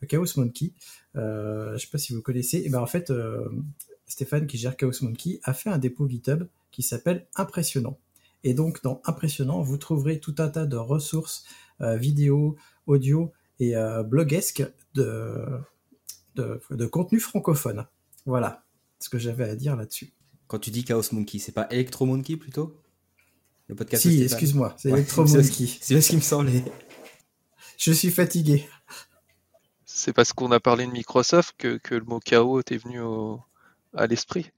Chaos 0.07 0.37
Monkey. 0.37 0.73
je 1.15 1.75
sais 1.77 1.87
pas 1.91 1.97
si 1.97 2.13
vous 2.13 2.21
connaissez. 2.21 2.57
Et 2.65 2.69
ben 2.69 2.79
en 2.79 2.85
fait 2.85 3.11
Stéphane 4.05 4.47
qui 4.47 4.57
gère 4.57 4.77
Chaos 4.77 5.01
Monkey 5.01 5.41
a 5.43 5.53
fait 5.53 5.69
un 5.69 5.77
dépôt 5.77 6.07
GitHub 6.07 6.43
qui 6.71 6.81
s'appelle 6.81 7.27
Impressionnant. 7.35 7.97
Et 8.45 8.53
donc 8.53 8.81
dans 8.83 9.01
Impressionnant 9.05 9.61
vous 9.61 9.77
trouverez 9.77 10.21
tout 10.21 10.35
un 10.37 10.47
tas 10.47 10.65
de 10.65 10.77
ressources 10.77 11.45
vidéo, 11.79 12.55
audio 12.85 13.33
et 13.59 13.73
bloguesque 14.05 14.63
de, 14.93 15.59
de, 16.35 16.85
contenu 16.85 17.19
francophone. 17.19 17.85
Voilà 18.25 18.63
ce 18.99 19.09
que 19.09 19.17
j'avais 19.17 19.49
à 19.49 19.55
dire 19.55 19.75
là-dessus. 19.75 20.13
Quand 20.47 20.59
tu 20.59 20.71
dis 20.71 20.83
Chaos 20.83 21.03
Monkey, 21.11 21.39
c'est 21.39 21.51
pas 21.51 21.67
Electro 21.69 22.05
Monkey 22.05 22.37
plutôt? 22.37 22.75
Le 23.67 23.75
podcast 23.75 24.03
Si, 24.03 24.23
excuse-moi, 24.23 24.75
c'est 24.77 24.89
Electro 24.89 25.25
Monkey. 25.25 25.67
C'est 25.81 26.01
ce 26.01 26.09
qui 26.09 26.15
me 26.15 26.21
semblait. 26.21 26.63
Je 27.77 27.91
suis 27.91 28.09
fatigué. 28.09 28.67
C'est 29.85 30.13
parce 30.13 30.33
qu'on 30.33 30.51
a 30.51 30.59
parlé 30.59 30.85
de 30.85 30.91
Microsoft 30.91 31.55
que, 31.57 31.77
que 31.77 31.95
le 31.95 32.05
mot 32.05 32.19
chaos 32.19 32.61
est 32.61 32.77
venu 32.77 32.99
à 33.93 34.07
l'esprit. 34.07 34.51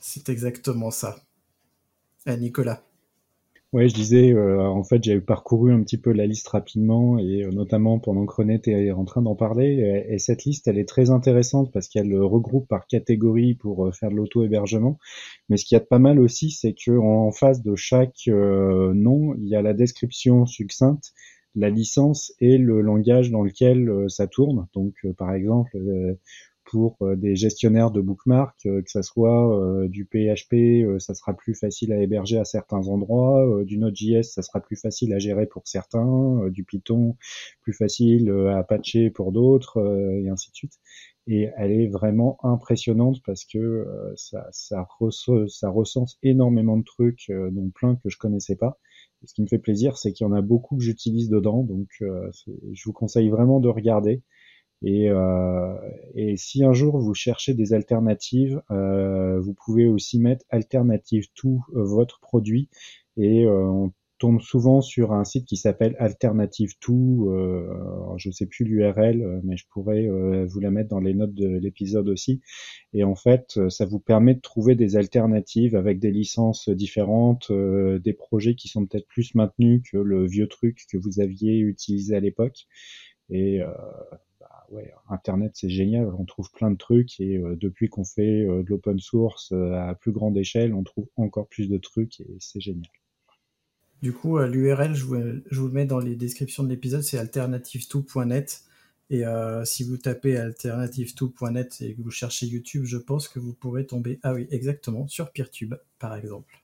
C'est 0.00 0.28
exactement 0.28 0.90
ça. 0.90 1.20
À 2.26 2.36
Nicolas. 2.36 2.87
Ouais, 3.74 3.86
je 3.86 3.94
disais, 3.94 4.32
euh, 4.32 4.66
en 4.66 4.82
fait, 4.82 5.04
j'avais 5.04 5.20
parcouru 5.20 5.74
un 5.74 5.82
petit 5.82 5.98
peu 5.98 6.10
la 6.12 6.26
liste 6.26 6.48
rapidement, 6.48 7.18
et 7.18 7.44
euh, 7.44 7.50
notamment 7.50 7.98
pendant 7.98 8.24
que 8.24 8.34
René 8.34 8.54
était 8.54 8.92
en 8.92 9.04
train 9.04 9.20
d'en 9.20 9.34
parler. 9.34 10.06
Et, 10.08 10.18
cette 10.18 10.44
liste, 10.44 10.68
elle 10.68 10.78
est 10.78 10.88
très 10.88 11.10
intéressante 11.10 11.70
parce 11.70 11.86
qu'elle 11.86 12.16
regroupe 12.18 12.66
par 12.66 12.86
catégorie 12.86 13.54
pour 13.54 13.86
euh, 13.86 13.92
faire 13.92 14.08
de 14.10 14.14
l'auto-hébergement. 14.14 14.98
Mais 15.50 15.58
ce 15.58 15.66
qu'il 15.66 15.74
y 15.74 15.76
a 15.76 15.80
de 15.80 15.84
pas 15.84 15.98
mal 15.98 16.18
aussi, 16.18 16.50
c'est 16.50 16.72
que 16.72 16.96
en 16.98 17.30
face 17.30 17.62
de 17.62 17.76
chaque 17.76 18.26
nom, 18.26 19.34
il 19.34 19.48
y 19.48 19.54
a 19.54 19.60
la 19.60 19.74
description 19.74 20.46
succincte, 20.46 21.12
la 21.54 21.68
licence 21.68 22.32
et 22.40 22.56
le 22.56 22.80
langage 22.80 23.30
dans 23.30 23.42
lequel 23.42 24.06
ça 24.08 24.26
tourne. 24.26 24.66
Donc, 24.74 24.94
par 25.18 25.34
exemple, 25.34 25.76
pour 26.68 26.98
euh, 27.00 27.16
des 27.16 27.34
gestionnaires 27.34 27.90
de 27.90 28.02
bookmarks, 28.02 28.66
euh, 28.66 28.82
que 28.82 28.90
ça 28.90 29.02
soit 29.02 29.58
euh, 29.58 29.88
du 29.88 30.04
PHP, 30.04 30.98
ça 30.98 31.14
sera 31.14 31.34
plus 31.34 31.54
facile 31.54 31.92
à 31.92 32.02
héberger 32.02 32.38
à 32.38 32.44
certains 32.44 32.86
endroits, 32.88 33.64
du 33.64 33.78
Node.js, 33.78 34.24
ça 34.24 34.42
sera 34.42 34.60
plus 34.60 34.76
facile 34.76 35.14
à 35.14 35.18
gérer 35.18 35.46
pour 35.46 35.66
certains, 35.66 36.48
du 36.50 36.64
Python, 36.64 37.16
plus 37.62 37.72
facile 37.72 38.30
à 38.30 38.62
patcher 38.62 39.10
pour 39.10 39.32
d'autres, 39.32 39.78
et 40.22 40.28
ainsi 40.28 40.50
de 40.50 40.56
suite. 40.56 40.74
Et 41.26 41.50
elle 41.56 41.72
est 41.72 41.88
vraiment 41.88 42.38
impressionnante 42.44 43.22
parce 43.24 43.44
que 43.44 43.86
ça, 44.16 44.46
ça, 44.52 44.86
ça 45.48 45.70
recense 45.70 46.18
énormément 46.22 46.76
de 46.76 46.84
trucs, 46.84 47.30
dont 47.30 47.70
plein 47.70 47.96
que 47.96 48.08
je 48.08 48.18
connaissais 48.18 48.56
pas. 48.56 48.78
Ce 49.24 49.34
qui 49.34 49.42
me 49.42 49.48
fait 49.48 49.58
plaisir, 49.58 49.96
c'est 49.96 50.12
qu'il 50.12 50.26
y 50.26 50.30
en 50.30 50.32
a 50.32 50.42
beaucoup 50.42 50.76
que 50.76 50.82
j'utilise 50.84 51.28
dedans, 51.28 51.62
donc 51.62 51.88
je 52.00 52.82
vous 52.84 52.92
conseille 52.92 53.28
vraiment 53.30 53.60
de 53.60 53.68
regarder. 53.68 54.22
Et, 54.82 55.10
euh, 55.10 55.74
et, 56.14 56.36
si 56.36 56.64
un 56.64 56.72
jour 56.72 56.98
vous 56.98 57.14
cherchez 57.14 57.54
des 57.54 57.72
alternatives, 57.72 58.62
euh, 58.70 59.40
vous 59.40 59.54
pouvez 59.54 59.86
aussi 59.86 60.20
mettre 60.20 60.44
alternative 60.50 61.26
to 61.34 61.60
euh, 61.74 61.82
votre 61.82 62.20
produit. 62.20 62.68
Et 63.16 63.44
euh, 63.44 63.66
on 63.66 63.92
tombe 64.18 64.40
souvent 64.40 64.80
sur 64.80 65.12
un 65.12 65.24
site 65.24 65.46
qui 65.46 65.56
s'appelle 65.56 65.96
alternative 65.98 66.74
to. 66.80 67.32
Euh, 67.32 67.68
je 68.18 68.30
sais 68.30 68.46
plus 68.46 68.64
l'URL, 68.64 69.40
mais 69.44 69.56
je 69.56 69.64
pourrais 69.68 70.08
vous 70.46 70.60
la 70.60 70.70
mettre 70.72 70.88
dans 70.88 70.98
les 70.98 71.14
notes 71.14 71.34
de 71.34 71.46
l'épisode 71.46 72.08
aussi. 72.08 72.40
Et 72.92 73.04
en 73.04 73.14
fait, 73.14 73.60
ça 73.68 73.86
vous 73.86 74.00
permet 74.00 74.34
de 74.34 74.40
trouver 74.40 74.74
des 74.74 74.96
alternatives 74.96 75.76
avec 75.76 76.00
des 76.00 76.10
licences 76.10 76.68
différentes, 76.68 77.52
des 77.52 78.12
projets 78.12 78.56
qui 78.56 78.66
sont 78.66 78.86
peut-être 78.86 79.06
plus 79.06 79.36
maintenus 79.36 79.82
que 79.88 79.98
le 79.98 80.26
vieux 80.26 80.48
truc 80.48 80.86
que 80.90 80.98
vous 80.98 81.20
aviez 81.20 81.58
utilisé 81.58 82.16
à 82.16 82.20
l'époque. 82.20 82.66
Et 83.30 83.60
Internet 85.08 85.52
c'est 85.54 85.70
génial, 85.70 86.12
on 86.18 86.24
trouve 86.24 86.50
plein 86.50 86.70
de 86.70 86.76
trucs 86.76 87.20
et 87.20 87.38
euh, 87.38 87.56
depuis 87.56 87.88
qu'on 87.88 88.04
fait 88.04 88.44
euh, 88.44 88.62
de 88.62 88.70
l'open 88.70 88.98
source 88.98 89.52
euh, 89.52 89.72
à 89.72 89.94
plus 89.94 90.12
grande 90.12 90.36
échelle, 90.36 90.74
on 90.74 90.82
trouve 90.82 91.06
encore 91.16 91.48
plus 91.48 91.68
de 91.68 91.78
trucs 91.78 92.20
et 92.20 92.36
c'est 92.38 92.60
génial. 92.60 92.90
Du 94.02 94.12
coup, 94.12 94.38
l'URL, 94.38 94.94
je 94.94 95.04
vous, 95.04 95.16
je 95.50 95.60
vous 95.60 95.66
le 95.66 95.72
mets 95.72 95.86
dans 95.86 95.98
les 95.98 96.14
descriptions 96.14 96.62
de 96.62 96.68
l'épisode, 96.68 97.02
c'est 97.02 97.18
alternative2.net. 97.18 98.62
Et 99.10 99.24
si 99.64 99.82
vous 99.82 99.96
tapez 99.96 100.34
alternative2.net 100.34 101.80
et 101.80 101.94
que 101.94 102.02
vous 102.02 102.12
cherchez 102.12 102.46
YouTube, 102.46 102.84
je 102.84 102.96
pense 102.96 103.26
que 103.26 103.40
vous 103.40 103.54
pourrez 103.54 103.86
tomber, 103.86 104.20
ah 104.22 104.34
oui, 104.34 104.46
exactement, 104.52 105.08
sur 105.08 105.32
Peertube, 105.32 105.74
par 105.98 106.14
exemple. 106.14 106.62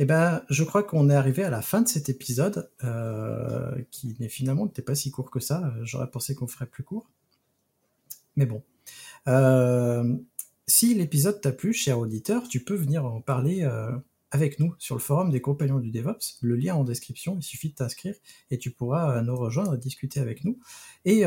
Eh 0.00 0.04
ben, 0.04 0.42
je 0.48 0.62
crois 0.62 0.84
qu'on 0.84 1.10
est 1.10 1.14
arrivé 1.14 1.42
à 1.42 1.50
la 1.50 1.60
fin 1.60 1.82
de 1.82 1.88
cet 1.88 2.08
épisode, 2.08 2.70
euh, 2.84 3.82
qui 3.90 4.14
n'est 4.20 4.28
finalement 4.28 4.64
n'était 4.64 4.82
pas 4.82 4.94
si 4.94 5.10
court 5.10 5.30
que 5.30 5.40
ça. 5.40 5.74
J'aurais 5.82 6.10
pensé 6.10 6.36
qu'on 6.36 6.46
ferait 6.46 6.66
plus 6.66 6.84
court. 6.84 7.10
Mais 8.36 8.46
bon. 8.46 8.62
Euh, 9.26 10.16
si 10.68 10.94
l'épisode 10.94 11.40
t'a 11.40 11.50
plu, 11.50 11.72
cher 11.72 11.98
auditeur, 11.98 12.48
tu 12.48 12.60
peux 12.62 12.76
venir 12.76 13.04
en 13.04 13.20
parler 13.20 13.62
euh, 13.62 13.90
avec 14.30 14.60
nous 14.60 14.72
sur 14.78 14.94
le 14.94 15.00
forum 15.00 15.30
des 15.30 15.40
compagnons 15.40 15.80
du 15.80 15.90
DevOps. 15.90 16.38
Le 16.42 16.54
lien 16.54 16.76
en 16.76 16.84
description, 16.84 17.36
il 17.40 17.42
suffit 17.42 17.70
de 17.70 17.74
t'inscrire 17.74 18.14
et 18.52 18.58
tu 18.58 18.70
pourras 18.70 19.20
nous 19.22 19.34
rejoindre 19.34 19.74
et 19.74 19.78
discuter 19.78 20.20
avec 20.20 20.44
nous. 20.44 20.60
Et 21.06 21.24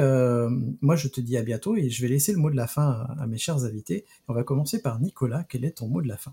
moi, 0.81 0.95
je 0.95 1.07
te 1.09 1.19
dis 1.19 1.35
à 1.37 1.41
bientôt 1.41 1.75
et 1.75 1.89
je 1.89 2.01
vais 2.01 2.07
laisser 2.07 2.31
le 2.31 2.37
mot 2.37 2.51
de 2.51 2.55
la 2.55 2.67
fin 2.67 3.07
à 3.19 3.27
mes 3.27 3.37
chers 3.37 3.65
invités. 3.65 4.05
On 4.27 4.33
va 4.33 4.43
commencer 4.43 4.81
par 4.81 5.01
Nicolas. 5.01 5.43
Quel 5.49 5.65
est 5.65 5.77
ton 5.77 5.87
mot 5.87 6.01
de 6.01 6.07
la 6.07 6.17
fin? 6.17 6.31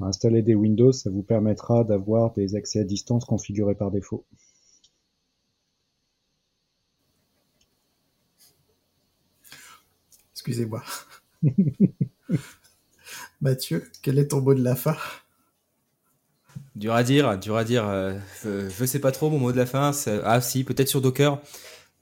Installer 0.00 0.42
des 0.42 0.54
Windows, 0.54 0.92
ça 0.92 1.10
vous 1.10 1.22
permettra 1.22 1.84
d'avoir 1.84 2.32
des 2.32 2.54
accès 2.54 2.80
à 2.80 2.84
distance 2.84 3.24
configurés 3.24 3.74
par 3.74 3.90
défaut. 3.90 4.24
Excusez-moi. 10.32 10.82
Mathieu, 13.40 13.90
quel 14.02 14.18
est 14.18 14.28
ton 14.28 14.40
mot 14.40 14.54
de 14.54 14.62
la 14.62 14.74
fin? 14.74 14.96
Dur 16.76 16.94
à 16.94 17.02
dire, 17.02 17.38
dur 17.38 17.56
à 17.56 17.64
dire. 17.64 17.86
Euh, 17.86 18.18
je, 18.42 18.84
sais 18.84 19.00
pas 19.00 19.12
trop 19.12 19.28
mon 19.28 19.38
mot 19.38 19.52
de 19.52 19.56
la 19.56 19.66
fin. 19.66 19.92
Ah 20.24 20.40
si, 20.40 20.64
peut-être 20.64 20.88
sur 20.88 21.00
Docker. 21.00 21.40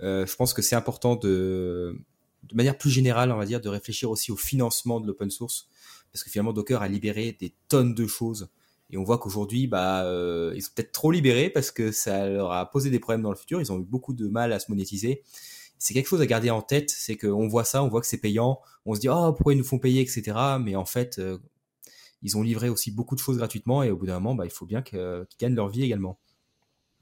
Euh, 0.01 0.24
je 0.26 0.36
pense 0.36 0.55
que 0.55 0.62
c'est 0.62 0.76
important 0.76 1.16
de, 1.16 1.99
de 2.44 2.55
manière 2.55 2.78
plus 2.78 2.90
générale, 2.90 3.32
on 3.32 3.36
va 3.36 3.46
dire, 3.46 3.61
de 3.61 3.68
réfléchir 3.68 4.11
aussi 4.11 4.30
au 4.30 4.36
financement 4.36 5.01
de 5.01 5.07
l'open 5.07 5.30
source, 5.30 5.68
parce 6.12 6.24
que 6.24 6.30
finalement 6.30 6.52
Docker 6.52 6.82
a 6.82 6.88
libéré 6.88 7.36
des 7.38 7.54
tonnes 7.68 7.94
de 7.94 8.06
choses. 8.06 8.48
Et 8.90 8.96
on 8.96 9.04
voit 9.04 9.18
qu'aujourd'hui, 9.18 9.66
bah, 9.66 10.04
euh, 10.04 10.52
ils 10.56 10.62
sont 10.62 10.70
peut-être 10.74 10.92
trop 10.92 11.11
libérés 11.11 11.50
parce 11.50 11.70
que 11.70 11.92
ça 11.92 12.26
leur 12.26 12.52
a 12.52 12.70
posé 12.70 12.88
des 12.90 12.98
problèmes 12.98 13.22
dans 13.22 13.30
le 13.30 13.36
futur. 13.36 13.61
Ils 13.61 13.70
ont 13.70 13.78
eu 13.78 13.84
beaucoup 13.84 14.14
de 14.14 14.28
mal 14.28 14.52
à 14.52 14.59
se 14.59 14.70
monétiser. 14.70 15.22
C'est 15.78 15.94
quelque 15.94 16.06
chose 16.06 16.22
à 16.22 16.26
garder 16.26 16.50
en 16.50 16.62
tête, 16.62 16.90
c'est 16.90 17.16
qu'on 17.16 17.46
voit 17.48 17.64
ça, 17.64 17.84
on 17.84 17.88
voit 17.88 18.00
que 18.00 18.06
c'est 18.06 18.18
payant, 18.18 18.61
on 18.84 18.94
se 18.94 19.00
dit 19.00 19.09
oh 19.09 19.32
pourquoi 19.32 19.52
ils 19.52 19.59
nous 19.59 19.64
font 19.64 19.78
payer, 19.78 20.00
etc. 20.00 20.36
Mais 20.61 20.74
en 20.74 20.86
fait, 20.86 21.20
ils 22.22 22.36
ont 22.36 22.42
livré 22.42 22.68
aussi 22.68 22.90
beaucoup 22.90 23.14
de 23.14 23.20
choses 23.20 23.36
gratuitement 23.36 23.82
et 23.82 23.90
au 23.90 23.96
bout 23.96 24.06
d'un 24.06 24.14
moment, 24.14 24.34
bah, 24.34 24.44
il 24.44 24.50
faut 24.50 24.66
bien 24.66 24.82
qu'ils 24.82 25.26
gagnent 25.38 25.54
leur 25.54 25.68
vie 25.68 25.84
également. 25.84 26.18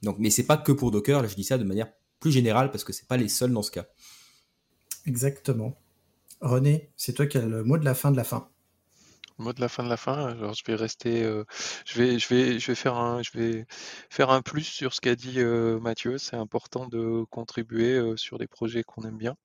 Donc, 0.02 0.16
mais 0.18 0.30
c'est 0.30 0.44
pas 0.44 0.56
que 0.56 0.72
pour 0.72 0.90
Docker, 0.90 1.22
là, 1.22 1.28
je 1.28 1.34
dis 1.34 1.44
ça 1.44 1.58
de 1.58 1.64
manière 1.64 1.90
plus 2.20 2.32
générale 2.32 2.70
parce 2.70 2.84
que 2.84 2.92
c'est 2.92 3.08
pas 3.08 3.16
les 3.16 3.28
seuls 3.28 3.52
dans 3.52 3.62
ce 3.62 3.70
cas. 3.70 3.86
Exactement. 5.06 5.80
René, 6.40 6.90
c'est 6.96 7.14
toi 7.14 7.26
qui 7.26 7.38
as 7.38 7.46
le 7.46 7.64
mot 7.64 7.78
de 7.78 7.84
la 7.84 7.94
fin 7.94 8.10
de 8.10 8.16
la 8.16 8.24
fin. 8.24 8.50
Mot 9.38 9.52
de 9.52 9.60
la 9.60 9.68
fin 9.68 9.82
de 9.84 9.88
la 9.90 9.96
fin. 9.98 10.26
Alors 10.28 10.54
je 10.54 10.62
vais 10.66 10.74
rester, 10.74 11.22
euh, 11.22 11.44
je 11.84 12.00
vais, 12.00 12.18
je 12.18 12.28
vais, 12.28 12.58
je 12.58 12.66
vais 12.68 12.74
faire 12.74 12.96
un, 12.96 13.22
je 13.22 13.30
vais 13.38 13.66
faire 14.10 14.30
un 14.30 14.40
plus 14.42 14.64
sur 14.64 14.94
ce 14.94 15.00
qu'a 15.00 15.14
dit 15.14 15.40
euh, 15.40 15.78
Mathieu. 15.78 16.16
C'est 16.18 16.36
important 16.36 16.86
de 16.86 17.22
contribuer 17.30 17.94
euh, 17.96 18.16
sur 18.16 18.38
des 18.38 18.46
projets 18.46 18.82
qu'on 18.82 19.02
aime 19.04 19.18
bien. 19.18 19.36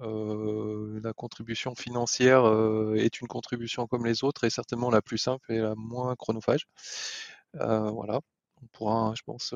La 0.00 1.12
contribution 1.12 1.74
financière 1.74 2.44
est 2.96 3.20
une 3.20 3.28
contribution 3.28 3.86
comme 3.86 4.06
les 4.06 4.24
autres 4.24 4.44
et 4.44 4.50
certainement 4.50 4.90
la 4.90 5.02
plus 5.02 5.18
simple 5.18 5.52
et 5.52 5.58
la 5.58 5.74
moins 5.76 6.14
chronophage. 6.16 6.66
Voilà, 7.54 8.20
on 8.62 8.66
pourra, 8.72 9.14
je 9.16 9.22
pense, 9.24 9.54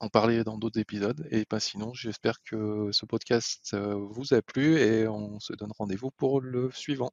en 0.00 0.08
parler 0.08 0.44
dans 0.44 0.58
d'autres 0.58 0.80
épisodes. 0.80 1.26
Et 1.30 1.44
pas 1.44 1.60
sinon, 1.60 1.92
j'espère 1.94 2.42
que 2.42 2.90
ce 2.92 3.06
podcast 3.06 3.76
vous 3.76 4.34
a 4.34 4.42
plu 4.42 4.78
et 4.78 5.06
on 5.08 5.40
se 5.40 5.52
donne 5.54 5.72
rendez-vous 5.78 6.10
pour 6.10 6.40
le 6.40 6.70
suivant. 6.72 7.12